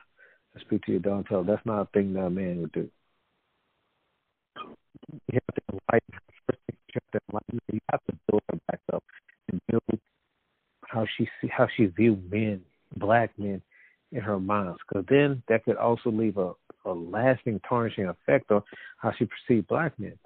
and 0.55 0.63
speak 0.65 0.85
to 0.85 0.93
your 0.93 1.01
daughter 1.01 1.17
and 1.17 1.27
tell 1.27 1.43
her 1.43 1.51
that's 1.51 1.67
not 1.67 1.81
a 1.81 1.89
thing 1.95 2.13
that 2.13 2.21
a 2.21 2.31
man 2.31 2.61
would 2.61 2.73
do. 2.73 2.89
You 5.11 5.33
have 5.33 5.55
to 5.55 5.63
enlighten 5.71 6.13
her. 6.13 6.21
First 6.47 6.61
thing 6.67 6.77
you 6.89 7.01
have 7.01 7.11
to 7.13 7.21
enlighten 7.31 7.59
her. 7.69 7.75
You 7.75 7.81
have 7.91 8.01
to 8.09 8.17
build 8.29 8.43
her 8.51 8.59
back 8.69 8.81
up 8.93 9.03
and 9.51 9.61
build 9.69 10.01
how 10.83 11.07
she 11.17 11.27
see 11.41 11.49
how 11.49 11.67
she 11.75 11.87
view 11.87 12.21
men, 12.31 12.61
black 12.99 13.31
men 13.39 13.63
in 14.13 14.21
her 14.21 14.39
mind, 14.39 14.77
because 14.87 15.07
then 15.09 15.43
that 15.49 15.65
could 15.65 15.77
also 15.77 16.11
leave 16.11 16.37
a, 16.37 16.53
a 16.85 16.93
lasting 16.93 17.61
tarnishing 17.67 18.07
effect 18.07 18.51
on 18.51 18.63
how 18.99 19.11
she 19.19 19.27
perceived 19.27 19.67
black 19.69 19.99
men. 19.99 20.19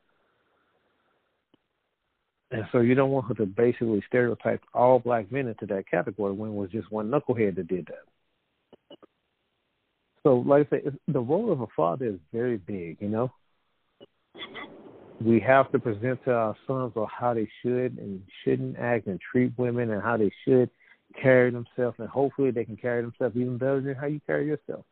And 2.50 2.64
so 2.70 2.78
you 2.78 2.94
don't 2.94 3.10
want 3.10 3.26
her 3.26 3.34
to 3.34 3.46
basically 3.46 4.02
stereotype 4.06 4.62
all 4.72 5.00
black 5.00 5.32
men 5.32 5.48
into 5.48 5.66
that 5.66 5.88
category 5.90 6.32
when 6.32 6.50
it 6.50 6.54
was 6.54 6.70
just 6.70 6.90
one 6.92 7.10
knucklehead 7.10 7.56
that 7.56 7.66
did 7.66 7.86
that. 7.86 8.98
So, 10.22 10.38
like 10.46 10.66
I 10.66 10.70
said, 10.70 10.98
the 11.08 11.20
role 11.20 11.52
of 11.52 11.60
a 11.60 11.66
father 11.76 12.06
is 12.06 12.18
very 12.32 12.56
big, 12.56 12.98
you 13.00 13.08
know. 13.08 13.32
We 15.20 15.40
have 15.40 15.72
to 15.72 15.78
present 15.78 16.22
to 16.24 16.32
our 16.32 16.56
sons 16.66 16.92
on 16.96 17.06
how 17.08 17.34
they 17.34 17.48
should 17.62 17.98
and 17.98 18.22
shouldn't 18.44 18.78
act 18.78 19.06
and 19.06 19.20
treat 19.20 19.52
women 19.56 19.90
and 19.90 20.02
how 20.02 20.16
they 20.16 20.30
should 20.44 20.68
carry 21.20 21.50
themselves, 21.50 21.96
and 21.98 22.08
hopefully 22.08 22.50
they 22.50 22.64
can 22.64 22.76
carry 22.76 23.02
themselves 23.02 23.36
even 23.36 23.56
better 23.56 23.80
than 23.80 23.94
how 23.94 24.06
you 24.06 24.20
carry 24.26 24.46
yourself. 24.46 24.84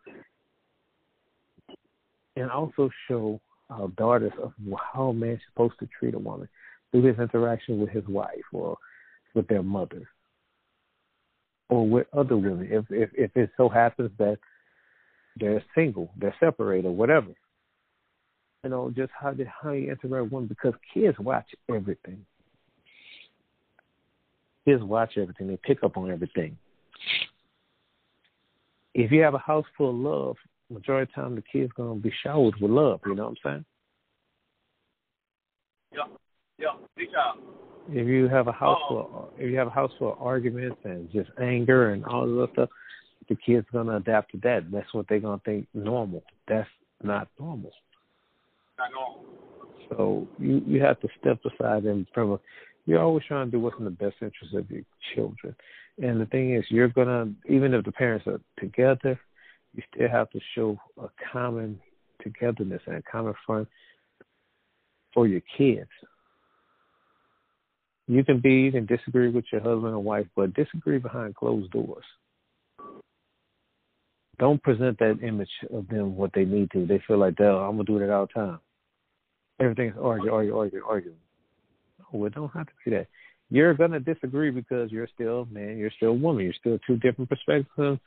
And 2.37 2.51
also 2.51 2.91
show 3.07 3.41
our 3.71 3.89
daughters 3.89 4.33
of 4.43 4.53
how 4.93 5.09
a 5.09 5.15
man's 5.15 5.41
supposed 5.51 5.79
to 5.81 5.89
treat 5.99 6.15
a 6.15 6.19
woman 6.19 6.49
through 6.95 7.03
his 7.03 7.19
interaction 7.19 7.81
with 7.81 7.91
his 7.91 8.07
wife 8.07 8.45
or 8.53 8.79
with 9.35 9.49
their 9.49 9.63
mother 9.63 10.09
or 11.69 11.89
with 11.89 12.07
other 12.13 12.37
women. 12.37 12.69
If 12.71 12.85
if, 12.91 13.11
if 13.15 13.37
it 13.37 13.51
so 13.57 13.69
happens 13.69 14.13
that 14.19 14.39
they're 15.37 15.65
single, 15.75 16.11
they're 16.17 16.35
separated, 16.39 16.87
or 16.87 16.95
whatever. 16.95 17.33
You 18.63 18.71
know, 18.71 18.93
just 18.97 19.11
how 19.19 19.33
they 19.33 19.45
how 19.45 19.73
you 19.73 19.91
interact 19.91 20.25
with 20.25 20.33
women 20.33 20.49
because 20.49 20.75
kids 20.93 21.19
watch 21.19 21.47
everything 21.69 22.25
kids 24.65 24.83
watch 24.83 25.17
everything. 25.17 25.49
They 25.49 25.59
pick 25.63 25.83
up 25.83 25.97
on 25.97 26.11
everything. 26.11 26.57
If 28.95 29.11
you 29.11 29.23
have 29.23 29.35
a 29.35 29.39
house 29.39 29.67
full 29.77 29.91
of 29.91 29.97
love, 29.97 30.37
majority 30.71 31.11
of 31.11 31.15
the 31.15 31.21
time 31.21 31.35
the 31.35 31.43
kids 31.43 31.73
gonna 31.77 31.97
be 31.97 32.13
showered 32.23 32.55
with 32.61 32.71
love. 32.71 33.01
You 33.05 33.15
know 33.15 33.25
what 33.25 33.31
I'm 33.31 33.37
saying? 33.45 33.65
Yeah. 35.93 36.24
If 36.97 38.07
you 38.07 38.29
have 38.29 38.49
a 38.49 38.53
house 38.53 38.79
oh. 38.85 38.89
full, 38.89 38.99
of, 39.15 39.41
if 39.41 39.51
you 39.51 39.59
have 39.59 39.67
a 39.67 39.71
house 39.71 39.93
full 39.99 40.13
of 40.13 40.21
arguments 40.21 40.79
and 40.85 41.11
just 41.13 41.31
anger 41.41 41.91
and 41.91 42.05
all 42.05 42.25
of 42.25 42.31
that 42.31 42.53
stuff, 42.53 42.69
the 43.29 43.37
kids 43.37 43.67
gonna 43.73 43.97
adapt 43.97 44.33
to 44.33 44.39
that. 44.39 44.71
That's 44.71 44.93
what 44.93 45.07
they're 45.09 45.21
gonna 45.21 45.41
think 45.45 45.67
normal. 45.75 46.23
That's 46.49 46.69
not 47.03 47.29
normal. 47.39 47.73
Not 48.79 48.91
normal. 48.93 49.25
So 49.91 50.29
you 50.39 50.63
you 50.67 50.83
have 50.83 51.01
to 51.01 51.09
step 51.21 51.41
aside 51.45 51.85
and 51.85 52.07
from 52.15 52.33
a 52.33 52.41
you're 52.87 53.01
always 53.01 53.25
trying 53.27 53.47
to 53.47 53.51
do 53.51 53.61
what's 53.61 53.79
in 53.79 53.85
the 53.85 53.91
best 53.91 54.17
interest 54.21 54.55
of 54.55 54.71
your 54.71 54.83
children. 55.15 55.57
And 56.03 56.21
the 56.21 56.27
thing 56.27 56.55
is, 56.55 56.65
you're 56.69 56.89
gonna 56.89 57.33
even 57.49 57.73
if 57.75 57.85
the 57.85 57.93
parents 57.93 58.27
are 58.27 58.41
together, 58.59 59.19
you 59.75 59.83
still 59.95 60.09
have 60.09 60.31
to 60.31 60.41
show 60.55 60.79
a 61.01 61.09
common 61.33 61.81
togetherness 62.23 62.83
and 62.87 62.97
a 62.97 63.03
common 63.03 63.35
front 63.47 63.69
for 65.13 65.27
your 65.27 65.43
kids. 65.57 65.89
You 68.07 68.23
can 68.23 68.41
be 68.41 68.71
can 68.71 68.87
disagree 68.87 69.31
with 69.31 69.45
your 69.51 69.63
husband 69.63 69.95
or 69.95 69.99
wife, 69.99 70.27
but 70.37 70.55
disagree 70.55 70.99
behind 70.99 71.35
closed 71.35 71.71
doors. 71.71 72.05
Don't 74.39 74.63
present 74.63 74.99
that 74.99 75.21
image 75.23 75.51
of 75.73 75.89
them 75.89 76.17
what 76.17 76.33
they 76.35 76.45
need 76.45 76.71
to. 76.73 76.87
They 76.87 76.99
feel 77.07 77.19
like, 77.19 77.41
"Oh, 77.41 77.61
I'm 77.61 77.77
gonna 77.77 77.85
do 77.85 77.99
that 78.01 78.11
all 78.11 78.27
the 78.27 78.33
time." 78.33 78.61
Everything's 79.61 79.97
argue, 79.97 80.33
argue, 80.33 80.57
argue, 80.57 80.83
argue. 80.85 81.15
No, 82.13 82.25
it 82.25 82.35
don't 82.35 82.53
have 82.53 82.67
to 82.67 82.73
be 82.85 82.91
that. 82.91 83.07
You're 83.51 83.75
gonna 83.75 84.01
disagree 84.01 84.51
because 84.51 84.91
you're 84.91 85.09
still 85.15 85.43
a 85.43 85.47
man, 85.47 85.79
you're 85.79 85.91
still 85.91 86.11
a 86.11 86.13
woman, 86.13 86.45
you're 86.45 86.55
still 86.55 86.79
two 86.87 86.97
different 86.97 87.31
perspectives, 87.31 88.01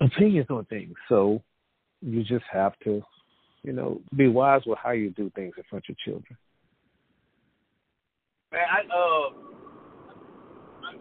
opinions 0.00 0.50
on 0.50 0.66
things. 0.66 0.94
So 1.08 1.42
you 2.02 2.22
just 2.22 2.44
have 2.52 2.78
to, 2.80 3.02
you 3.62 3.72
know, 3.72 4.00
be 4.14 4.28
wise 4.28 4.62
with 4.66 4.78
how 4.78 4.90
you 4.90 5.10
do 5.10 5.30
things 5.34 5.54
in 5.56 5.64
front 5.64 5.84
of 5.88 5.96
your 5.96 6.14
children. 6.14 6.36
Man, 8.54 8.62
I 8.70 8.80
uh, 8.86 9.26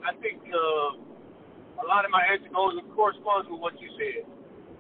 I 0.10 0.12
think 0.26 0.41
uh, 0.49 0.97
a 1.78 1.86
lot 1.86 2.01
of 2.01 2.10
my 2.10 2.26
answer 2.34 2.49
goes 2.49 2.82
and 2.82 2.89
corresponds 2.97 3.45
with 3.45 3.62
what 3.62 3.78
you 3.78 3.93
said. 3.93 4.26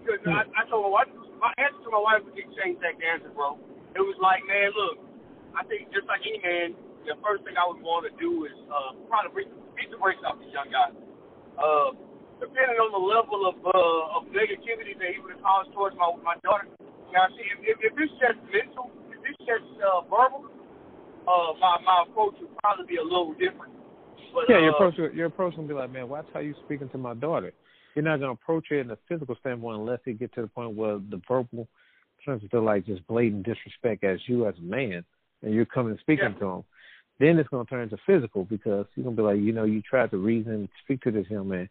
Because 0.01 0.25
mm. 0.25 0.33
I, 0.33 0.49
I 0.57 0.65
told 0.73 0.89
my 0.89 1.05
wife, 1.05 1.11
my 1.37 1.53
answer 1.61 1.77
to 1.85 1.89
my 1.93 2.01
wife 2.01 2.25
was 2.25 2.33
the 2.33 2.41
same 2.57 2.81
exact 2.81 2.97
answer, 2.97 3.29
bro. 3.29 3.61
It 3.93 4.01
was 4.01 4.17
like, 4.17 4.41
man, 4.49 4.73
look, 4.73 5.05
I 5.53 5.61
think 5.69 5.93
just 5.93 6.09
like 6.09 6.25
any 6.25 6.41
man, 6.41 6.73
the 7.05 7.13
first 7.21 7.45
thing 7.45 7.53
I 7.61 7.69
would 7.69 7.77
want 7.77 8.09
to 8.09 8.13
do 8.17 8.49
is 8.49 8.57
uh, 8.65 8.97
try 9.05 9.21
to 9.21 9.29
beat, 9.29 9.53
beat 9.77 9.93
the 9.93 10.01
brakes 10.01 10.25
off 10.25 10.41
these 10.41 10.49
young 10.49 10.73
guys. 10.73 10.97
Uh, 11.61 11.93
depending 12.41 12.81
on 12.81 12.89
the 12.89 13.03
level 13.05 13.45
of 13.53 13.57
uh, 13.69 14.17
of 14.17 14.25
negativity 14.33 14.97
that 14.97 15.13
he 15.13 15.21
would 15.21 15.37
have 15.37 15.45
caused 15.45 15.69
towards 15.77 15.93
my 15.93 16.09
my 16.25 16.41
daughter. 16.41 16.65
Now, 17.13 17.29
see, 17.37 17.45
if, 17.53 17.77
if, 17.77 17.77
if 17.85 17.93
it's 17.93 18.17
just 18.17 18.41
mental, 18.49 18.89
if 19.13 19.21
it's 19.21 19.37
just 19.45 19.69
uh, 19.77 20.01
verbal, 20.09 20.49
uh, 21.27 21.53
my 21.59 21.77
my 21.85 22.05
approach 22.07 22.35
would 22.41 22.57
probably 22.57 22.85
be 22.85 22.97
a 22.97 23.03
little 23.03 23.33
different. 23.33 23.73
But, 24.33 24.45
yeah, 24.49 24.57
uh, 24.57 24.59
your 24.59 24.69
approach 24.71 24.95
your 25.13 25.25
approach 25.27 25.55
will 25.55 25.67
be 25.67 25.73
like, 25.73 25.91
man, 25.91 26.09
watch 26.09 26.25
how 26.33 26.39
you 26.39 26.55
speaking 26.65 26.89
to 26.89 26.97
my 26.97 27.13
daughter. 27.13 27.53
You're 27.95 28.03
not 28.03 28.19
gonna 28.19 28.33
approach 28.33 28.67
it 28.71 28.79
in 28.79 28.91
a 28.91 28.97
physical 29.07 29.35
standpoint 29.39 29.79
unless 29.79 29.99
you 30.05 30.13
get 30.13 30.33
to 30.35 30.41
the 30.41 30.47
point 30.47 30.75
where 30.75 30.97
the 30.97 31.21
verbal 31.27 31.67
turns 32.25 32.41
into 32.41 32.59
like 32.59 32.85
just 32.85 33.05
blatant 33.07 33.45
disrespect 33.45 34.03
as 34.03 34.19
you 34.27 34.47
as 34.47 34.55
a 34.57 34.61
man, 34.61 35.03
and 35.41 35.53
you're 35.53 35.65
coming 35.65 35.97
speaking 36.01 36.33
yeah. 36.33 36.39
to 36.39 36.45
him. 36.45 36.63
Then 37.19 37.37
it's 37.37 37.49
gonna 37.49 37.65
turn 37.65 37.83
into 37.83 37.97
physical 38.05 38.45
because 38.45 38.85
you're 38.95 39.03
gonna 39.03 39.15
be 39.15 39.21
like, 39.21 39.39
you 39.39 39.53
know, 39.53 39.65
you 39.65 39.81
tried 39.81 40.11
to 40.11 40.17
reason, 40.17 40.67
speak 40.83 41.01
to 41.01 41.11
this 41.11 41.29
young 41.29 41.49
man, 41.49 41.69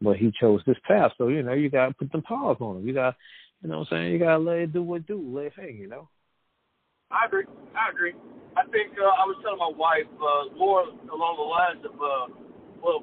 but 0.00 0.16
he 0.16 0.32
chose 0.40 0.62
this 0.66 0.78
path. 0.86 1.12
So 1.18 1.28
you 1.28 1.42
know, 1.42 1.52
you 1.52 1.68
gotta 1.68 1.94
put 1.94 2.10
them 2.10 2.22
pause 2.22 2.56
on 2.60 2.78
him. 2.78 2.86
You 2.86 2.94
got, 2.94 3.16
you 3.62 3.68
know, 3.68 3.80
what 3.80 3.88
I'm 3.92 3.98
saying, 3.98 4.12
you 4.12 4.18
gotta 4.18 4.38
let 4.38 4.58
it 4.58 4.72
do 4.72 4.82
what 4.82 4.96
it 5.00 5.06
do, 5.06 5.22
let 5.34 5.46
it 5.46 5.52
hang. 5.56 5.76
You 5.76 5.88
know. 5.88 6.08
I 7.10 7.24
agree. 7.24 7.48
I 7.72 7.88
agree. 7.88 8.14
I 8.56 8.68
think 8.68 8.92
uh, 9.00 9.08
I 9.08 9.24
was 9.24 9.40
telling 9.40 9.60
my 9.62 9.72
wife 9.72 10.10
uh, 10.20 10.52
more 10.60 10.84
along 11.08 11.34
the 11.40 11.48
lines 11.48 11.82
of, 11.88 11.96
uh, 11.96 12.26
well, 12.84 13.00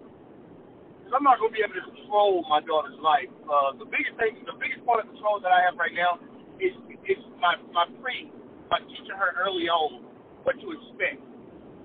because 1.01 1.13
I'm 1.15 1.25
not 1.25 1.41
going 1.41 1.53
to 1.53 1.57
be 1.57 1.63
able 1.65 1.79
to 1.79 1.85
control 1.89 2.45
my 2.45 2.61
daughter's 2.61 2.99
life. 3.01 3.31
Uh, 3.49 3.73
the 3.81 3.87
biggest 3.89 4.13
thing, 4.21 4.45
the 4.45 4.57
biggest 4.61 4.85
point 4.85 5.05
of 5.05 5.09
control 5.09 5.41
that 5.41 5.49
I 5.49 5.65
have 5.65 5.77
right 5.79 5.93
now 5.93 6.21
is 6.61 6.73
is 7.09 7.17
my 7.41 7.57
my 7.73 7.85
pre 8.01 8.29
by 8.69 8.81
teaching 8.89 9.13
her 9.13 9.31
early 9.41 9.69
on 9.69 10.05
what 10.45 10.57
to 10.57 10.67
expect 10.73 11.21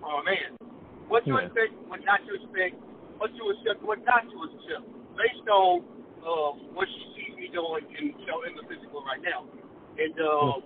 from 0.00 0.12
a 0.20 0.24
man, 0.24 0.56
what 1.08 1.24
to 1.24 1.36
Yeah. 1.36 1.44
expect, 1.44 1.72
what 1.88 2.00
not 2.04 2.20
to 2.28 2.32
expect, 2.36 2.76
what 3.20 3.32
to 3.32 3.42
accept, 3.56 3.80
what 3.84 4.00
not 4.04 4.24
to 4.28 4.36
accept, 4.48 4.84
based 5.16 5.46
on 5.48 5.84
uh, 6.20 6.50
what 6.76 6.88
she 6.88 7.00
sees 7.16 7.32
me 7.36 7.48
doing 7.52 7.84
in 7.96 8.12
you 8.16 8.26
know 8.28 8.44
in 8.44 8.56
the 8.56 8.64
physical 8.68 9.04
right 9.04 9.20
now. 9.20 9.44
And 10.00 10.16
uh, 10.16 10.64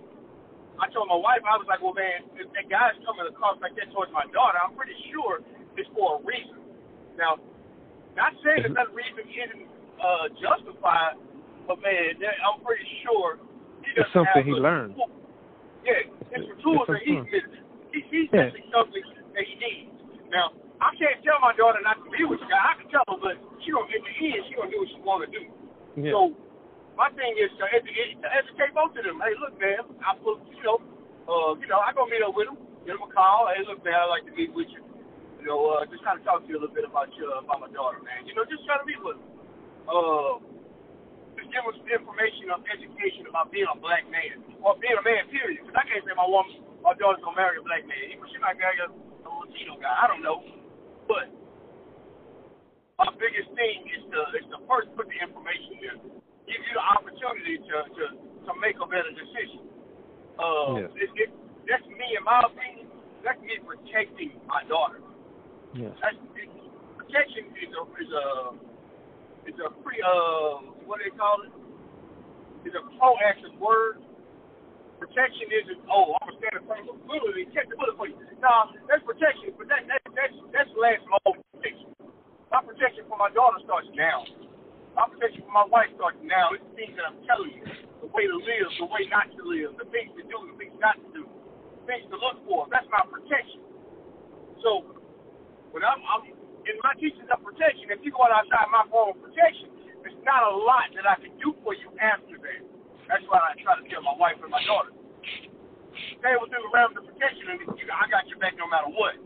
I 0.75 0.91
told 0.91 1.07
my 1.07 1.15
wife, 1.15 1.39
I 1.47 1.55
was 1.55 1.67
like, 1.71 1.79
well, 1.79 1.95
man, 1.95 2.27
if 2.35 2.51
that 2.51 2.67
guy's 2.67 2.95
coming 3.07 3.23
across 3.27 3.55
like 3.63 3.75
that 3.79 3.87
towards 3.95 4.11
my 4.11 4.27
daughter, 4.35 4.59
I'm 4.59 4.75
pretty 4.75 4.95
sure 5.11 5.39
it's 5.79 5.87
for 5.95 6.19
a 6.19 6.23
reason. 6.23 6.59
Now, 7.15 7.39
not 8.15 8.35
saying 8.43 8.67
that 8.67 8.75
that 8.75 8.91
reason 8.91 9.23
isn't 9.23 9.65
uh, 9.99 10.25
justified, 10.39 11.15
but 11.67 11.79
man, 11.79 12.19
that, 12.19 12.35
I'm 12.43 12.59
pretty 12.63 12.83
sure 13.07 13.39
he 13.83 13.95
It's 13.95 14.11
something 14.11 14.43
have 14.43 14.47
he 14.47 14.55
learned. 14.55 14.99
Yeah, 15.83 16.11
it's 16.35 16.43
for 16.43 16.57
tools 16.59 16.87
It's 16.91 16.99
that 16.99 17.03
he's 17.07 17.23
missing. 17.23 17.63
He, 17.95 17.99
he's 18.11 18.27
Yeah. 18.33 18.51
missing 18.51 18.67
something 18.73 19.05
that 19.31 19.43
he 19.47 19.55
needs. 19.55 19.95
Now, 20.27 20.51
I 20.83 20.91
can't 20.99 21.23
tell 21.23 21.39
my 21.39 21.55
daughter 21.55 21.79
not 21.79 22.03
to 22.03 22.09
be 22.11 22.27
with 22.27 22.43
you 22.43 22.49
guy. 22.51 22.59
I 22.59 22.73
can 22.75 22.91
tell 22.91 23.07
her, 23.07 23.19
but 23.21 23.35
she 23.63 23.71
gonna 23.71 23.87
in 23.87 24.03
the 24.03 24.11
end, 24.11 24.43
she 24.47 24.59
gonna 24.59 24.71
do 24.71 24.79
what 24.83 24.89
she 24.91 24.99
want 24.99 25.23
to 25.23 25.29
do. 25.31 25.43
Yeah. 25.95 26.11
So 26.11 26.19
my 26.95 27.11
thing 27.11 27.35
is 27.35 27.51
to 27.59 27.65
educate, 27.75 28.19
to 28.23 28.29
educate 28.31 28.71
both 28.71 28.95
of 28.95 29.03
them. 29.03 29.19
Hey, 29.19 29.35
look, 29.39 29.55
man, 29.59 29.83
I 29.99 30.15
put, 30.19 30.39
you 30.51 30.63
know, 30.63 30.79
uh, 31.27 31.51
you 31.59 31.67
know, 31.67 31.79
I 31.83 31.91
go 31.91 32.07
meet 32.07 32.23
up 32.23 32.35
with 32.35 32.47
them, 32.47 32.57
give 32.87 32.95
them 32.95 33.05
a 33.07 33.11
call. 33.11 33.51
Hey, 33.51 33.63
look, 33.67 33.83
man, 33.83 33.95
I'd 33.95 34.11
like 34.11 34.25
to 34.27 34.33
meet 34.33 34.51
with 34.55 34.71
you. 34.71 34.83
You 35.43 35.51
know, 35.51 35.77
uh, 35.77 35.85
just 35.91 36.01
kind 36.01 36.17
of 36.17 36.23
talk 36.25 36.41
to 36.41 36.47
you 36.49 36.57
a 36.57 36.61
little 36.63 36.73
bit 36.73 36.87
about 36.87 37.11
your, 37.19 37.37
about 37.37 37.61
my 37.61 37.69
daughter, 37.69 38.01
man. 38.01 38.25
You 38.25 38.33
know, 38.33 38.47
just 38.47 38.65
try 38.65 38.79
to 38.79 38.87
meet 38.87 38.97
with 39.03 39.19
them. 39.19 39.29
Uh, 39.85 40.41
just 41.35 41.51
give 41.51 41.61
them 41.61 41.75
some 41.75 41.91
information 41.91 42.49
of 42.49 42.63
education 42.65 43.27
about 43.29 43.51
being 43.51 43.67
a 43.67 43.77
black 43.77 44.07
man 44.09 44.41
or 44.63 44.73
being 44.79 44.95
a 44.95 45.03
man, 45.03 45.27
period. 45.29 45.61
Because 45.61 45.77
I 45.77 45.85
can't 45.85 46.01
say 46.07 46.15
my 46.15 46.25
woman, 46.25 46.63
my 46.81 46.95
daughter's 46.97 47.21
gonna 47.21 47.37
marry 47.37 47.59
a 47.59 47.65
black 47.65 47.83
man. 47.85 47.99
Even 48.09 48.25
she 48.31 48.39
might 48.39 48.57
marry 48.57 48.79
a, 48.81 48.89
a 48.89 49.29
Latino 49.29 49.77
guy. 49.77 49.93
I 49.93 50.07
don't 50.09 50.23
know, 50.23 50.41
but 51.05 51.29
my 52.97 53.11
biggest 53.19 53.51
thing 53.53 53.85
is 53.91 54.01
to 54.09 54.19
is 54.39 54.47
to 54.55 54.57
first 54.65 54.89
put 54.95 55.11
the 55.11 55.19
information 55.19 55.77
there, 55.83 55.99
give 56.45 56.61
you 56.61 56.73
the 56.77 56.85
opportunity 56.85 57.57
to 57.61 57.75
to, 57.89 58.03
to 58.45 58.51
make 58.61 58.77
a 58.77 58.87
better 58.87 59.11
decision. 59.11 59.65
Uh, 60.37 60.83
Yes. 60.83 60.91
it, 60.99 61.09
it, 61.15 61.29
that's 61.65 61.85
me, 61.87 62.07
in 62.17 62.23
my 62.23 62.43
opinion. 62.45 62.87
That's 63.23 63.41
me 63.41 63.57
protecting 63.65 64.37
my 64.45 64.61
daughter. 64.69 65.01
Yes. 65.73 65.97
That's, 65.97 66.19
it, 66.37 66.49
protection 66.99 67.49
is 67.57 67.71
a 67.73 67.83
is 67.97 68.11
a 68.13 68.25
is 69.49 69.57
a 69.61 69.69
pre 69.81 69.97
uh 70.05 70.61
what 70.85 71.01
do 71.01 71.09
they 71.09 71.15
call 71.17 71.41
it? 71.41 71.51
Is 72.69 72.73
a 72.77 72.85
proactive 72.97 73.57
word. 73.57 74.01
Protection 75.01 75.49
isn't 75.49 75.81
oh 75.89 76.13
I'm 76.21 76.29
gonna 76.29 76.37
stand 76.37 76.55
in 76.61 76.63
front 76.69 76.85
of 76.85 76.93
a 76.93 76.97
bullet 77.09 77.33
and 77.33 77.49
catch 77.49 77.65
the 77.69 77.77
bullet 77.77 77.97
for 77.97 78.05
you. 78.05 78.17
No, 78.37 78.77
that's 78.85 79.01
protection, 79.01 79.57
but 79.57 79.65
that, 79.73 79.89
that 79.89 80.01
that's 80.13 80.35
that's 80.53 80.71
last 80.77 81.01
mode 81.09 81.41
protection. 81.57 81.89
My 82.53 82.61
protection 82.61 83.09
for 83.09 83.17
my 83.17 83.33
daughter 83.33 83.57
starts 83.65 83.89
now. 83.97 84.21
Protection 84.95 85.43
for 85.43 85.51
my 85.51 85.67
wife 85.67 85.91
starts 85.99 86.19
now. 86.23 86.55
It's 86.55 86.63
things 86.79 86.95
that 86.95 87.03
I'm 87.11 87.19
telling 87.27 87.51
you. 87.51 87.63
The 87.99 88.07
way 88.15 88.31
to 88.31 88.37
live, 88.39 88.69
the 88.79 88.87
way 88.87 89.03
not 89.11 89.27
to 89.35 89.41
live, 89.43 89.75
the 89.75 89.87
things 89.91 90.15
to 90.15 90.23
do, 90.23 90.37
the 90.47 90.55
things 90.55 90.75
not 90.79 90.95
to 90.99 91.07
do, 91.11 91.23
things 91.83 92.07
to 92.11 92.15
look 92.15 92.39
for. 92.47 92.67
That's 92.71 92.87
my 92.87 93.03
protection. 93.03 93.59
So 94.63 94.87
when 95.75 95.83
I'm, 95.83 95.99
I'm 96.07 96.23
in 96.29 96.77
my 96.79 96.95
teachings 96.95 97.27
of 97.27 97.43
protection, 97.43 97.91
if 97.91 97.99
you 98.07 98.15
go 98.15 98.23
outside 98.23 98.71
my 98.71 98.87
form 98.87 99.15
of 99.15 99.19
protection, 99.19 99.71
there's 100.03 100.17
not 100.23 100.47
a 100.47 100.53
lot 100.53 100.87
that 100.95 101.03
I 101.03 101.19
can 101.19 101.35
do 101.43 101.51
for 101.65 101.75
you 101.75 101.91
after 101.99 102.39
that. 102.39 102.61
That's 103.11 103.25
why 103.27 103.41
I 103.41 103.53
try 103.61 103.75
to 103.77 103.85
tell 103.91 104.01
my 104.01 104.15
wife 104.15 104.39
and 104.41 104.51
my 104.51 104.63
daughter. 104.63 104.95
Stay 106.23 106.35
within 106.39 106.61
the 106.63 106.71
realm 106.73 106.95
of 106.97 107.03
protection, 107.05 107.45
and 107.51 107.59
you, 107.77 107.85
I 107.91 108.07
got 108.09 108.27
your 108.31 108.39
back 108.39 108.55
no 108.57 108.67
matter 108.71 108.89
what. 108.91 109.19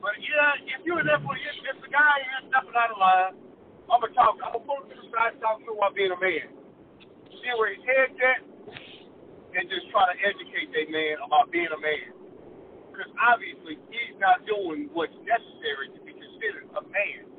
But 0.00 0.14
yeah, 0.22 0.76
if 0.76 0.84
you're 0.86 1.02
there 1.02 1.18
for 1.24 1.34
if, 1.34 1.76
the 1.82 1.90
guy 1.90 2.16
is 2.40 2.48
stepping 2.52 2.76
out 2.76 2.92
of 2.94 2.98
line, 3.00 3.34
I'm 3.86 4.02
gonna 4.02 4.14
talk. 4.18 4.34
I'm 4.42 4.58
gonna 4.58 4.66
pull 4.66 4.82
him 4.82 4.90
to 4.90 4.96
the 4.98 5.06
side, 5.14 5.38
and 5.38 5.42
talk 5.42 5.62
to 5.62 5.70
him 5.70 5.78
while 5.78 5.94
being 5.94 6.10
a 6.10 6.18
man. 6.18 6.50
See 7.30 7.52
where 7.54 7.70
his 7.70 7.82
head's 7.86 8.18
at, 8.18 8.40
and 9.54 9.64
just 9.70 9.86
try 9.94 10.10
to 10.10 10.16
educate 10.26 10.74
that 10.74 10.88
man 10.90 11.22
about 11.22 11.54
being 11.54 11.70
a 11.70 11.78
man. 11.78 12.10
Because 12.90 13.12
obviously 13.20 13.78
he's 13.92 14.16
not 14.18 14.42
doing 14.48 14.90
what's 14.90 15.14
necessary 15.22 15.92
to 15.94 16.00
be 16.02 16.16
considered 16.16 16.66
a 16.74 16.82
man. 16.90 17.30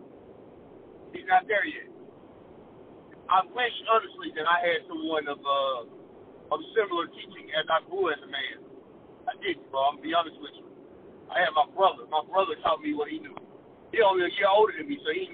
He's 1.11 1.27
not 1.27 1.49
there 1.51 1.67
yet. 1.67 1.91
I 3.27 3.43
wish 3.51 3.75
honestly 3.91 4.31
that 4.39 4.47
I 4.47 4.57
had 4.63 4.79
someone 4.87 5.27
of 5.27 5.39
uh 5.43 5.81
of 6.55 6.59
similar 6.71 7.11
teaching 7.11 7.51
as 7.59 7.67
I 7.67 7.83
grew 7.91 8.07
as 8.07 8.19
a 8.23 8.29
man. 8.31 8.63
I 9.27 9.35
did, 9.43 9.59
bro. 9.67 9.91
I'm 9.91 9.99
gonna 9.99 10.07
be 10.07 10.15
honest 10.15 10.39
with 10.39 10.55
you. 10.55 10.67
I 11.27 11.43
had 11.43 11.51
my 11.51 11.67
brother. 11.75 12.07
My 12.07 12.23
brother 12.23 12.55
taught 12.63 12.79
me 12.79 12.95
what 12.95 13.11
he 13.11 13.19
knew. 13.19 13.35
He 13.91 13.99
only 13.99 14.23
a 14.23 14.31
year 14.31 14.47
older 14.47 14.71
than 14.79 14.87
me, 14.87 14.95
so 15.03 15.11
he, 15.11 15.27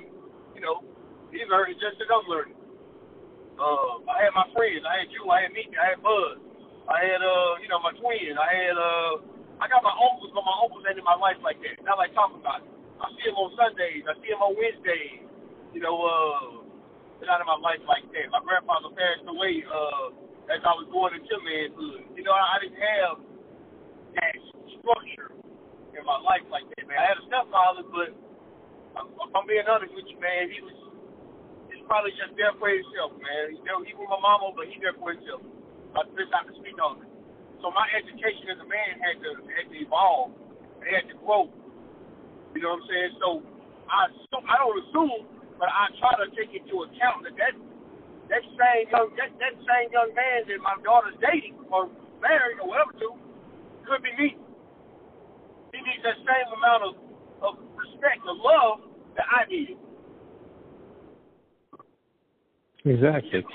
you 0.57 0.61
know, 0.61 0.82
he 1.34 1.41
learned 1.49 1.75
just 1.81 1.97
as 1.97 2.07
I'm 2.07 2.25
learning. 2.29 2.57
Uh, 3.57 4.01
I 4.09 4.29
had 4.29 4.34
my 4.34 4.47
friends. 4.53 4.86
I 4.86 5.03
had 5.05 5.09
you. 5.13 5.25
I 5.29 5.45
had 5.45 5.51
Meek. 5.53 5.73
I 5.73 5.93
had 5.93 5.99
Buzz. 6.01 6.38
I 6.89 6.99
had, 7.05 7.21
uh, 7.21 7.51
you 7.61 7.69
know, 7.69 7.81
my 7.81 7.93
twin. 7.97 8.34
I 8.38 8.49
had, 8.49 8.75
uh, 8.75 9.13
I 9.61 9.65
got 9.69 9.86
my 9.86 9.93
uncles, 9.93 10.34
but 10.34 10.45
my 10.45 10.57
uncles 10.61 10.84
ain't 10.89 10.99
in 10.99 11.05
my 11.05 11.17
life 11.17 11.39
like 11.45 11.61
that. 11.61 11.81
Not 11.86 12.01
like 12.01 12.13
talking 12.13 12.41
about 12.41 12.65
it. 12.65 12.69
I 13.01 13.09
see 13.17 13.29
him 13.29 13.38
on 13.38 13.53
Sundays. 13.57 14.03
I 14.05 14.13
see 14.21 14.31
him 14.31 14.41
on 14.41 14.53
Wednesdays. 14.57 15.25
You 15.73 15.81
know, 15.81 15.97
uh, 15.97 16.63
out 17.29 17.39
of 17.39 17.47
my 17.47 17.59
life 17.63 17.79
like 17.88 18.03
that. 18.11 18.27
My 18.36 18.43
grandfather 18.43 18.91
passed 18.91 19.23
away 19.25 19.63
uh, 19.63 20.11
as 20.51 20.59
I 20.63 20.73
was 20.75 20.91
going 20.91 21.15
into 21.15 21.36
manhood. 21.39 22.03
You 22.19 22.23
know, 22.27 22.36
I, 22.36 22.43
I 22.43 22.57
didn't 22.59 22.84
have 22.84 23.15
that 24.19 24.36
structure 24.79 25.31
in 25.95 26.03
my 26.03 26.19
life 26.19 26.43
like 26.51 26.67
that, 26.75 26.84
man. 26.84 26.99
I 26.99 27.05
had 27.15 27.17
a 27.21 27.25
stepfather, 27.31 27.86
but 27.88 28.11
I'm, 28.99 29.07
I'm 29.31 29.45
being 29.47 29.63
honest 29.65 29.95
with 29.95 30.07
you, 30.11 30.19
man. 30.19 30.51
He 30.51 30.59
was 30.59 30.75
probably 31.88 32.13
just 32.17 32.36
there 32.39 32.53
for 32.59 32.69
himself, 32.71 33.15
man. 33.19 33.53
He's 33.53 33.61
there, 33.65 33.77
he 33.84 33.93
was 33.95 34.09
my 34.09 34.21
mama, 34.21 34.53
but 34.55 34.67
he's 34.69 34.79
there 34.81 34.95
for 34.97 35.13
himself. 35.13 35.41
That's 35.93 36.09
the 36.11 36.17
best 36.17 36.31
I 36.34 36.41
can 36.47 36.55
speak 36.59 36.77
on 36.81 37.03
it. 37.03 37.09
So 37.63 37.71
my 37.71 37.88
education 37.95 38.51
as 38.51 38.59
a 38.59 38.67
man 38.67 38.99
had 38.99 39.17
to 39.23 39.29
had 39.55 39.65
to 39.71 39.75
evolve. 39.79 40.36
It 40.84 40.91
had 40.91 41.05
to 41.11 41.17
grow. 41.23 41.47
You 42.55 42.61
know 42.61 42.75
what 42.75 42.84
I'm 42.84 42.89
saying? 42.91 43.13
So 43.23 43.29
I 43.88 44.11
I 44.11 44.55
don't 44.59 44.79
assume, 44.84 45.23
but 45.61 45.71
I 45.71 45.91
try 46.01 46.11
to 46.23 46.27
take 46.36 46.51
into 46.51 46.84
account 46.88 47.23
that 47.29 47.36
that 47.39 47.55
that 48.29 48.43
same 48.43 48.86
young 48.91 49.09
that, 49.15 49.31
that 49.39 49.55
same 49.63 49.88
young 49.95 50.11
man 50.11 50.47
that 50.49 50.59
my 50.59 50.75
daughter's 50.84 51.15
dating 51.23 51.55
or 51.71 51.88
married 52.19 52.59
or 52.59 52.67
whatever 52.67 52.91
to 52.99 53.15
could 53.88 54.03
be 54.03 54.11
me. 54.19 54.29
He 55.73 55.79
needs 55.81 56.03
that 56.03 56.19
same 56.23 56.47
amount 56.53 56.84
of, 56.86 56.93
of 57.41 57.53
respect, 57.75 58.23
of 58.27 58.38
love 58.39 58.86
that 59.17 59.25
I 59.27 59.47
need. 59.49 59.77
Exactly. 62.86 63.45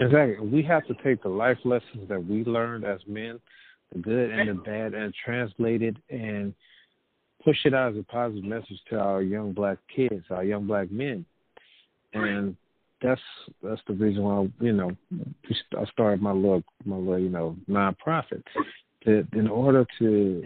Exactly. 0.00 0.46
We 0.46 0.62
have 0.62 0.86
to 0.86 0.94
take 1.02 1.22
the 1.22 1.28
life 1.28 1.58
lessons 1.64 2.08
that 2.08 2.24
we 2.24 2.44
learned 2.44 2.84
as 2.84 3.00
men, 3.06 3.40
the 3.92 3.98
good 3.98 4.30
and 4.30 4.48
the 4.48 4.54
bad, 4.54 4.94
and 4.94 5.12
translate 5.24 5.82
it 5.82 5.96
and 6.10 6.54
push 7.44 7.56
it 7.64 7.74
out 7.74 7.92
as 7.92 7.98
a 7.98 8.02
positive 8.04 8.44
message 8.44 8.80
to 8.90 8.98
our 8.98 9.22
young 9.22 9.52
black 9.52 9.78
kids, 9.94 10.24
our 10.30 10.44
young 10.44 10.66
black 10.66 10.90
men. 10.90 11.24
And 12.12 12.56
that's 13.02 13.20
that's 13.62 13.80
the 13.86 13.94
reason 13.94 14.22
why 14.22 14.48
you 14.60 14.72
know 14.72 14.90
I 15.76 15.84
started 15.92 16.20
my 16.20 16.32
little 16.32 16.62
my 16.84 16.96
little 16.96 17.18
you 17.18 17.28
know 17.28 17.56
nonprofit. 17.68 18.42
That 19.04 19.28
in 19.32 19.48
order 19.48 19.86
to 20.00 20.44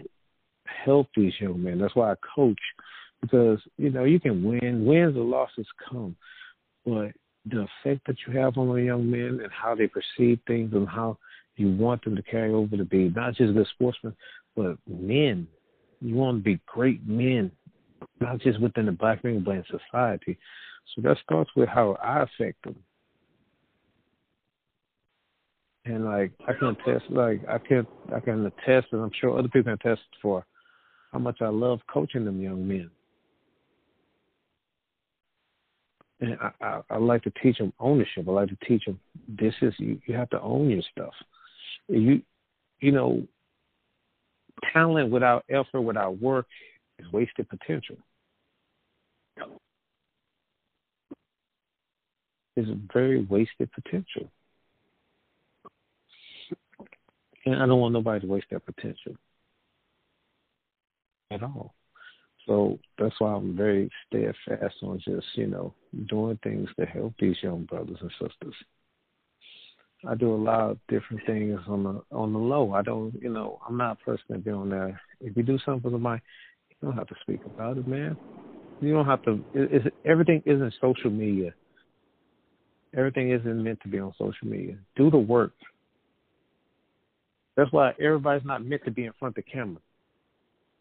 help 0.65 1.07
these 1.15 1.33
young 1.39 1.63
men, 1.63 1.79
that's 1.79 1.95
why 1.95 2.11
I 2.11 2.15
coach 2.35 2.59
because 3.21 3.59
you 3.77 3.89
know 3.89 4.03
you 4.03 4.19
can 4.19 4.43
win, 4.43 4.85
wins 4.85 5.17
or 5.17 5.23
losses 5.23 5.67
come, 5.89 6.15
but 6.85 7.11
the 7.45 7.61
effect 7.83 8.05
that 8.07 8.15
you 8.25 8.37
have 8.39 8.57
on 8.57 8.69
the 8.69 8.81
young 8.81 9.09
men 9.09 9.39
and 9.41 9.51
how 9.51 9.75
they 9.75 9.87
perceive 9.87 10.39
things 10.47 10.73
and 10.73 10.87
how 10.87 11.17
you 11.55 11.71
want 11.71 12.03
them 12.03 12.15
to 12.15 12.21
carry 12.23 12.51
over 12.51 12.77
to 12.77 12.85
be 12.85 13.09
not 13.09 13.35
just 13.35 13.53
good 13.53 13.67
sportsmen, 13.73 14.15
but 14.55 14.77
men. 14.87 15.47
You 16.01 16.15
want 16.15 16.39
to 16.39 16.43
be 16.43 16.59
great 16.65 17.05
men, 17.07 17.51
not 18.19 18.39
just 18.39 18.59
within 18.59 18.87
the 18.87 18.91
black 18.91 19.23
man, 19.23 19.43
but 19.43 19.55
in 19.55 19.63
society. 19.65 20.37
So 20.93 21.01
that 21.01 21.17
starts 21.23 21.49
with 21.55 21.69
how 21.69 21.97
I 22.03 22.23
affect 22.23 22.63
them. 22.63 22.75
And 25.85 26.05
like 26.05 26.31
I 26.47 26.53
can 26.53 26.69
attest, 26.69 27.05
like 27.09 27.41
I 27.47 27.57
can 27.57 27.85
I 28.13 28.19
can 28.21 28.45
attest, 28.45 28.87
and 28.91 29.01
I'm 29.01 29.11
sure 29.19 29.37
other 29.37 29.49
people 29.49 29.63
can 29.75 29.89
attest 29.91 30.07
for 30.21 30.45
how 31.11 31.19
much 31.19 31.41
I 31.41 31.49
love 31.49 31.81
coaching 31.91 32.23
them 32.23 32.41
young 32.41 32.65
men. 32.65 32.89
And 36.23 36.37
I, 36.41 36.51
I, 36.65 36.81
I 36.91 36.97
like 36.97 37.21
to 37.23 37.33
teach 37.41 37.57
them 37.57 37.73
ownership. 37.79 38.27
I 38.27 38.31
like 38.31 38.49
to 38.49 38.57
teach 38.65 38.85
them 38.85 38.99
this 39.27 39.53
is 39.61 39.73
you, 39.77 39.99
you 40.05 40.15
have 40.15 40.29
to 40.29 40.41
own 40.41 40.69
your 40.69 40.81
stuff. 40.91 41.13
You 41.89 42.21
you 42.79 42.91
know, 42.91 43.23
talent 44.71 45.11
without 45.11 45.43
effort, 45.49 45.81
without 45.81 46.21
work, 46.21 46.45
is 46.99 47.11
wasted 47.11 47.49
potential. 47.49 47.97
Is 52.55 52.67
very 52.93 53.25
wasted 53.25 53.69
potential. 53.73 54.29
And 57.45 57.55
I 57.55 57.65
don't 57.65 57.79
want 57.79 57.93
nobody 57.93 58.21
to 58.21 58.27
waste 58.27 58.45
that 58.51 58.65
potential 58.65 59.15
at 61.31 61.43
all. 61.43 61.73
So 62.47 62.77
that's 62.97 63.15
why 63.19 63.33
I'm 63.33 63.55
very 63.55 63.89
steadfast 64.07 64.75
on 64.83 64.99
just, 64.99 65.27
you 65.35 65.47
know, 65.47 65.73
doing 66.09 66.37
things 66.43 66.69
to 66.79 66.85
help 66.85 67.13
these 67.19 67.37
young 67.41 67.63
brothers 67.63 67.97
and 68.01 68.11
sisters. 68.11 68.55
I 70.05 70.15
do 70.15 70.33
a 70.33 70.35
lot 70.35 70.71
of 70.71 70.77
different 70.89 71.25
things 71.25 71.59
on 71.67 71.83
the 71.83 72.01
on 72.11 72.33
the 72.33 72.39
low. 72.39 72.73
I 72.73 72.81
don't, 72.81 73.13
you 73.21 73.29
know, 73.29 73.59
I'm 73.67 73.77
not 73.77 73.97
a 74.01 74.03
person 74.03 74.25
to 74.33 74.37
be 74.37 74.51
on 74.51 74.69
there. 74.69 74.99
If 75.21 75.37
you 75.37 75.43
do 75.43 75.57
something 75.65 75.91
with 75.91 76.01
my, 76.01 76.15
you 76.15 76.75
don't 76.81 76.97
have 76.97 77.07
to 77.07 77.15
speak 77.21 77.39
about 77.45 77.77
it, 77.77 77.87
man. 77.87 78.17
You 78.81 78.93
don't 78.93 79.05
have 79.05 79.21
to. 79.23 79.41
It, 79.53 79.93
everything 80.03 80.43
isn't 80.45 80.73
social 80.81 81.09
media. 81.09 81.53
Everything 82.95 83.31
isn't 83.31 83.63
meant 83.63 83.79
to 83.83 83.87
be 83.87 83.99
on 83.99 84.13
social 84.17 84.47
media. 84.47 84.75
Do 84.97 85.09
the 85.09 85.17
work. 85.17 85.53
That's 87.55 87.71
why 87.71 87.93
everybody's 87.99 88.45
not 88.45 88.65
meant 88.65 88.83
to 88.83 88.91
be 88.91 89.05
in 89.05 89.13
front 89.17 89.37
of 89.37 89.43
the 89.45 89.49
camera. 89.49 89.79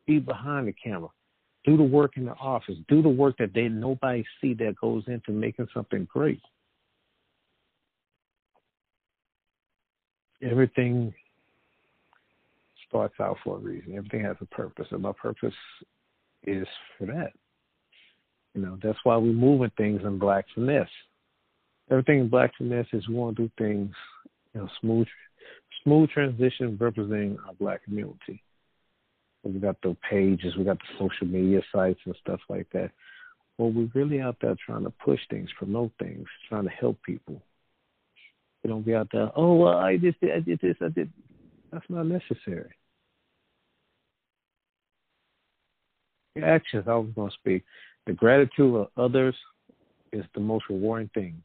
Be 0.07 0.19
behind 0.19 0.67
the 0.67 0.73
camera 0.73 1.11
do 1.65 1.77
the 1.77 1.83
work 1.83 2.17
in 2.17 2.25
the 2.25 2.35
office. 2.35 2.77
Do 2.89 3.03
the 3.03 3.09
work 3.09 3.37
that 3.39 3.55
they 3.55 3.69
nobody 3.69 4.25
see 4.41 4.55
that 4.55 4.75
goes 4.81 5.05
into 5.07 5.33
making 5.33 5.69
something 5.73 6.09
great. 6.13 6.41
Everything 10.43 11.15
starts 12.89 13.15
out 13.21 13.39
for 13.45 13.57
a 13.57 13.61
reason. 13.61 13.97
Everything 13.97 14.25
has 14.25 14.37
a 14.41 14.47
purpose, 14.47 14.87
and 14.91 15.03
my 15.03 15.13
purpose 15.13 15.55
is 16.45 16.67
for 16.99 17.07
that. 17.07 17.33
You 18.55 18.63
know, 18.63 18.79
that's 18.83 18.99
why 19.05 19.17
we're 19.17 19.33
moving 19.33 19.71
things 19.77 20.03
in 20.05 20.19
black 20.19 20.45
finesse. 20.55 20.89
Everything 21.91 22.21
in 22.21 22.29
black 22.29 22.53
finesse 22.59 22.87
is 22.93 23.07
we 23.09 23.15
want 23.15 23.37
to 23.37 23.45
do 23.45 23.51
things, 23.57 23.95
you 24.53 24.61
know, 24.61 24.69
smooth, 24.81 25.07
smooth 25.85 26.11
transition 26.11 26.77
representing 26.81 27.39
our 27.47 27.55
black 27.55 27.85
community. 27.85 28.43
We 29.45 29.59
got 29.59 29.76
the 29.82 29.97
pages, 30.09 30.57
we 30.57 30.64
got 30.64 30.78
the 30.78 30.95
social 30.99 31.26
media 31.26 31.61
sites 31.72 31.99
and 32.05 32.14
stuff 32.20 32.40
like 32.49 32.68
that. 32.72 32.90
Well, 33.59 33.72
we're 33.72 33.90
really 33.95 34.20
out 34.20 34.36
there 34.40 34.55
trying 34.64 34.84
to 34.84 34.90
push 34.90 35.20
things, 35.28 35.51
promote 35.59 35.93
things, 35.99 36.26
trying 36.49 36.64
to 36.64 36.70
help 36.70 36.99
people. 37.03 37.43
We 38.62 38.70
don't 38.70 38.86
be 38.86 38.95
out 38.95 39.09
there, 39.12 39.30
oh, 39.34 39.55
well, 39.55 39.78
I 39.78 39.97
just 39.97 40.20
did, 40.20 40.32
I 40.32 40.40
did 40.40 40.61
this, 40.61 40.76
I 40.80 40.88
did. 40.88 41.12
That's 41.72 41.84
not 41.88 42.07
necessary. 42.07 42.70
Your 46.36 46.47
actions, 46.47 46.84
I 46.86 46.95
was 46.95 47.11
going 47.14 47.30
to 47.30 47.34
speak. 47.34 47.64
The 48.07 48.12
gratitude 48.12 48.74
of 48.74 48.88
others 48.97 49.34
is 50.12 50.24
the 50.35 50.40
most 50.40 50.64
rewarding 50.69 51.10
thing. 51.14 51.43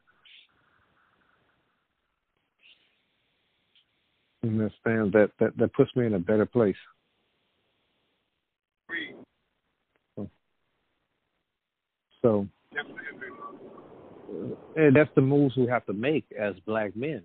understand 4.43 5.11
that, 5.13 5.31
that 5.39 5.57
that 5.57 5.73
puts 5.73 5.95
me 5.95 6.05
in 6.05 6.13
a 6.13 6.19
better 6.19 6.45
place. 6.45 6.75
So, 12.21 12.47
and 14.75 14.95
that's 14.95 15.09
the 15.15 15.21
moves 15.21 15.55
we 15.55 15.67
have 15.67 15.85
to 15.85 15.93
make 15.93 16.25
as 16.37 16.55
black 16.65 16.95
men. 16.95 17.23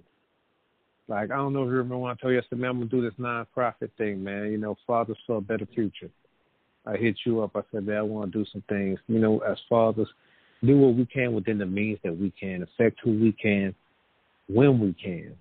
Like 1.09 1.31
I 1.31 1.37
don't 1.37 1.53
know 1.53 1.63
if 1.63 1.69
you 1.69 1.73
remember 1.73 1.99
when 1.99 2.13
I 2.13 2.15
told 2.15 2.33
you 2.33 2.39
yesterday, 2.39 2.63
man, 2.63 2.71
I'm 2.71 2.79
gonna 2.79 2.91
do 2.91 3.03
this 3.03 3.19
nonprofit 3.19 3.91
thing, 3.99 4.23
man. 4.23 4.53
You 4.53 4.59
know, 4.59 4.77
fathers 4.87 5.19
for 5.27 5.39
a 5.39 5.41
better 5.41 5.67
future. 5.75 6.11
I 6.87 6.97
hit 6.97 7.17
you 7.25 7.43
up. 7.43 7.53
I 7.55 7.63
said, 7.71 7.87
man, 7.87 7.97
I 7.97 8.03
want 8.03 8.33
to 8.33 8.39
do 8.39 8.45
some 8.53 8.63
things. 8.69 8.99
You 9.07 9.19
know, 9.19 9.39
as 9.41 9.57
fathers, 9.69 10.09
do 10.65 10.77
what 10.79 10.95
we 10.95 11.07
can 11.07 11.33
within 11.33 11.59
the 11.59 11.67
means 11.67 11.99
that 12.05 12.17
we 12.17 12.33
can, 12.39 12.63
affect 12.63 13.01
who 13.03 13.13
we 13.13 13.33
can, 13.33 13.75
when 14.49 14.81
we 14.81 14.93
can, 14.95 15.35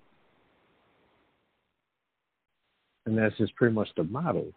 and 3.06 3.18
that's 3.18 3.36
just 3.36 3.54
pretty 3.56 3.74
much 3.74 3.88
the 3.96 4.04
model. 4.04 4.52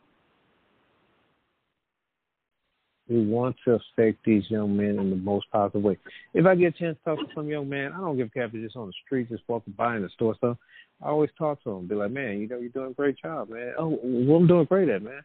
We 3.08 3.24
want 3.24 3.56
to 3.66 3.74
affect 3.74 4.26
these 4.26 4.44
young 4.50 4.76
men 4.76 4.98
in 4.98 5.12
the 5.12 5.16
most 5.16 5.46
positive 5.52 5.84
way. 5.84 5.98
If 6.34 6.46
I 6.48 6.56
get 6.56 6.76
a 6.76 6.78
chance 6.78 6.98
to 6.98 7.16
talk 7.16 7.20
to 7.20 7.36
some 7.36 7.48
young 7.48 7.70
man, 7.70 7.94
I 7.94 7.98
don't 7.98 8.18
give 8.18 8.28
a 8.28 8.30
crap 8.32 8.54
if 8.54 8.64
just 8.64 8.76
on 8.76 8.88
the 8.88 8.94
street, 9.06 9.30
just 9.30 9.44
walking 9.48 9.74
by 9.78 9.96
in 9.96 10.02
the 10.02 10.10
store 10.10 10.36
stuff. 10.36 10.58
I 11.04 11.10
always 11.10 11.30
talk 11.38 11.64
to 11.64 11.70
them, 11.70 11.88
be 11.88 11.94
like, 11.94 12.12
man, 12.12 12.40
you 12.40 12.48
know, 12.48 12.58
you're 12.58 12.70
doing 12.70 12.92
a 12.92 12.94
great 12.94 13.18
job, 13.22 13.50
man. 13.50 13.74
Oh, 13.78 14.00
well, 14.02 14.38
I'm 14.38 14.48
doing 14.48 14.66
great 14.66 14.90
at, 14.90 15.04
man. 15.04 15.22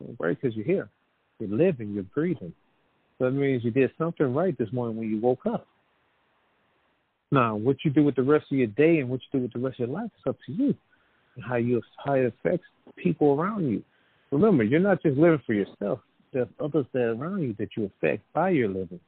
I'm 0.00 0.14
great 0.14 0.40
because 0.40 0.56
you're 0.56 0.66
here. 0.66 0.88
You're 1.38 1.56
living, 1.56 1.92
you're 1.92 2.02
breathing. 2.02 2.52
So 3.18 3.26
that 3.26 3.30
means 3.30 3.62
you 3.64 3.70
did 3.70 3.92
something 3.96 4.34
right 4.34 4.56
this 4.58 4.72
morning 4.72 4.96
when 4.96 5.08
you 5.08 5.20
woke 5.20 5.46
up. 5.46 5.68
Now, 7.30 7.54
what 7.54 7.76
you 7.84 7.92
do 7.92 8.02
with 8.02 8.16
the 8.16 8.22
rest 8.22 8.46
of 8.50 8.58
your 8.58 8.66
day 8.68 8.98
and 8.98 9.08
what 9.08 9.20
you 9.20 9.38
do 9.38 9.42
with 9.44 9.52
the 9.52 9.58
rest 9.60 9.78
of 9.78 9.88
your 9.88 9.96
life 9.96 10.10
is 10.18 10.28
up 10.28 10.36
to 10.46 10.52
you. 10.52 10.74
And 11.36 11.44
how 11.44 11.56
you 11.56 11.80
how 12.04 12.14
it 12.14 12.26
affects 12.26 12.66
people 12.96 13.34
around 13.34 13.68
you. 13.68 13.82
Remember, 14.30 14.64
you're 14.64 14.80
not 14.80 15.02
just 15.02 15.16
living 15.16 15.42
for 15.46 15.52
yourself 15.52 16.00
there's 16.34 16.48
others 16.60 16.84
that 16.92 17.00
are 17.00 17.14
around 17.14 17.42
you 17.42 17.54
that 17.58 17.70
you 17.76 17.84
affect 17.84 18.22
by 18.34 18.50
your 18.50 18.68
living. 18.68 19.00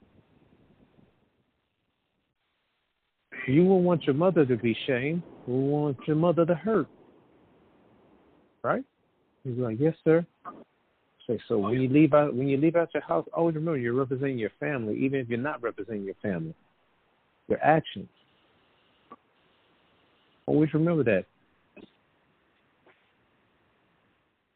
You 3.46 3.64
will 3.64 3.82
want 3.82 4.04
your 4.04 4.14
mother 4.14 4.46
to 4.46 4.56
be 4.56 4.76
shamed. 4.86 5.22
You 5.46 5.52
will 5.52 5.68
want 5.68 5.98
your 6.06 6.16
mother 6.16 6.46
to 6.46 6.54
hurt. 6.54 6.88
Right? 8.62 8.84
He's 9.44 9.58
like, 9.58 9.76
Yes, 9.78 9.94
sir. 10.04 10.24
Say 11.26 11.40
so 11.48 11.58
when 11.58 11.80
you 11.80 11.88
leave 11.88 12.14
out 12.14 12.34
when 12.34 12.46
you 12.46 12.56
leave 12.56 12.76
out 12.76 12.90
your 12.94 13.02
house, 13.02 13.26
always 13.32 13.56
remember 13.56 13.78
you're 13.78 13.94
representing 13.94 14.38
your 14.38 14.52
family, 14.60 14.96
even 14.96 15.18
if 15.20 15.28
you're 15.28 15.38
not 15.38 15.60
representing 15.60 16.04
your 16.04 16.14
family. 16.22 16.54
your 17.48 17.62
actions. 17.62 18.08
Always 20.46 20.72
remember 20.72 21.02
that. 21.02 21.24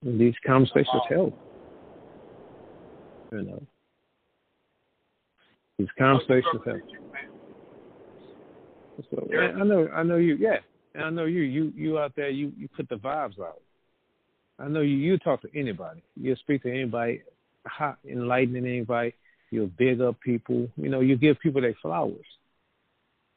And 0.02 0.20
these 0.20 0.34
conversations 0.46 1.02
help. 1.08 1.49
You 3.32 3.42
know. 3.42 3.62
These 5.78 5.88
conversations 5.98 6.62
have. 6.66 6.76
So 9.10 9.28
I 9.32 9.64
know 9.64 9.88
I 9.94 10.02
know 10.02 10.16
you 10.16 10.36
yeah. 10.36 10.58
And 10.94 11.04
I 11.04 11.10
know 11.10 11.24
you 11.24 11.42
you 11.42 11.72
you 11.74 11.98
out 11.98 12.14
there 12.16 12.30
you 12.30 12.52
you 12.58 12.68
put 12.68 12.88
the 12.88 12.96
vibes 12.96 13.40
out. 13.40 13.60
I 14.58 14.68
know 14.68 14.80
you 14.80 14.96
you 14.96 15.18
talk 15.18 15.40
to 15.42 15.48
anybody. 15.54 16.02
You 16.16 16.36
speak 16.36 16.62
to 16.64 16.70
anybody, 16.70 17.22
hot 17.66 17.98
enlightening 18.04 18.66
anybody, 18.66 19.14
you 19.50 19.70
big 19.78 20.00
up 20.00 20.20
people, 20.20 20.68
you 20.76 20.88
know, 20.88 21.00
you 21.00 21.16
give 21.16 21.38
people 21.40 21.60
their 21.60 21.76
flowers. 21.80 22.26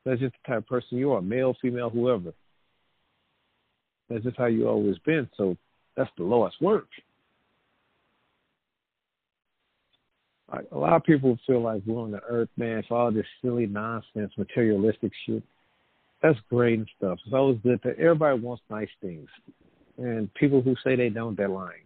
That's 0.06 0.20
just 0.20 0.36
the 0.44 0.54
type 0.54 0.58
of 0.60 0.68
person 0.68 0.98
you 0.98 1.14
are, 1.14 1.22
male, 1.22 1.56
female, 1.62 1.90
whoever. 1.90 2.34
That's 4.10 4.24
just 4.24 4.38
how 4.38 4.46
you 4.46 4.68
always 4.68 4.98
been. 5.00 5.30
So 5.38 5.56
that's 5.96 6.10
the 6.18 6.24
lowest 6.24 6.62
work. 6.62 6.88
Like 10.54 10.68
a 10.72 10.78
lot 10.78 10.94
of 10.94 11.04
people 11.04 11.38
feel 11.48 11.62
like 11.62 11.82
we're 11.86 12.02
on 12.02 12.12
the 12.12 12.22
earth, 12.30 12.50
man, 12.58 12.84
for 12.88 12.98
all 12.98 13.12
this 13.12 13.26
silly 13.42 13.66
nonsense, 13.66 14.32
materialistic 14.38 15.12
shit. 15.26 15.42
That's 16.22 16.38
great 16.50 16.78
and 16.78 16.90
stuff. 16.98 17.18
It's 17.26 17.34
always 17.34 17.58
good 17.64 17.80
that 17.84 17.98
everybody 17.98 18.40
wants 18.40 18.62
nice 18.70 18.90
things. 19.02 19.28
And 19.98 20.32
people 20.36 20.62
who 20.62 20.76
say 20.84 20.96
they 20.96 21.10
don't, 21.10 21.36
they're 21.36 21.50
lying. 21.50 21.82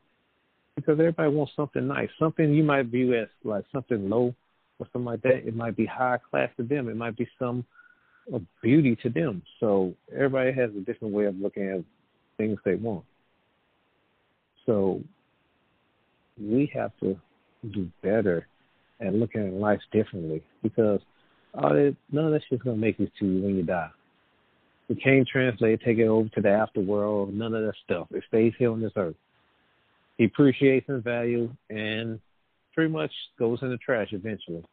Because 0.76 1.00
everybody 1.00 1.34
wants 1.34 1.54
something 1.56 1.88
nice. 1.88 2.10
Something 2.20 2.54
you 2.54 2.64
might 2.64 2.88
view 2.88 3.16
as 3.16 3.30
like 3.44 3.64
something 3.72 4.10
low 4.10 4.36
or 4.80 4.88
something 4.92 5.06
like 5.06 5.22
that. 5.22 5.48
It 5.48 5.56
might 5.56 5.76
be 5.78 5.86
high 5.86 6.20
class 6.30 6.50
to 6.58 6.64
them. 6.64 6.90
It 6.90 6.98
might 6.98 7.18
be 7.18 7.28
some 7.40 7.66
beauty 8.62 8.98
to 9.02 9.10
them. 9.10 9.42
So 9.62 9.94
everybody 10.14 10.52
has 10.52 10.72
a 10.78 10.82
different 10.82 11.14
way 11.14 11.26
of 11.26 11.38
looking 11.38 11.70
at 11.70 11.84
things 12.36 12.60
they 12.66 12.76
want. 12.76 13.06
So 14.66 15.02
we 16.40 16.70
have 16.76 16.92
to 17.00 17.18
do 17.74 17.90
better 18.04 18.46
at 19.00 19.14
looking 19.14 19.48
at 19.48 19.54
life 19.54 19.82
differently 19.92 20.44
because 20.64 21.00
all 21.54 21.70
that, 21.70 21.96
none 22.12 22.26
of 22.26 22.32
that 22.32 22.42
shit's 22.50 22.64
gonna 22.64 22.78
make 22.78 23.00
it 23.00 23.12
to 23.20 23.26
you 23.26 23.42
when 23.44 23.56
you 23.56 23.64
die. 23.64 23.90
We 24.90 24.96
can't 24.96 25.28
translate, 25.28 25.82
take 25.82 25.98
it 25.98 26.08
over 26.08 26.30
to 26.30 26.42
the 26.42 26.48
afterworld, 26.48 27.34
none 27.34 27.54
of 27.54 27.64
that 27.64 27.76
stuff. 27.84 28.08
It 28.12 28.24
stays 28.28 28.54
here 28.58 28.72
on 28.72 28.82
this 28.82 28.94
earth. 28.96 29.16
Depreciates 30.18 30.88
value 30.90 31.50
and 31.70 32.20
pretty 32.74 32.92
much 32.92 33.12
goes 33.38 33.60
in 33.62 33.70
the 33.70 33.78
trash 33.78 34.10
eventually. 34.12 34.64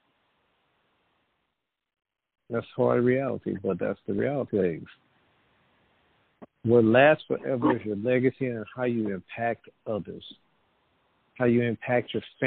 That's 2.50 2.66
hard 2.76 3.02
reality, 3.04 3.56
but 3.62 3.78
that's 3.78 3.98
the 4.06 4.14
reality 4.14 4.60
things. 4.60 4.88
What 6.64 6.84
lasts 6.84 7.24
forever 7.26 7.76
is 7.76 7.84
your 7.84 7.96
legacy 7.96 8.46
and 8.46 8.64
how 8.74 8.84
you 8.84 9.12
impact 9.12 9.68
others, 9.86 10.24
how 11.38 11.46
you 11.46 11.62
impact 11.62 12.14
your 12.14 12.22
family 12.22 12.42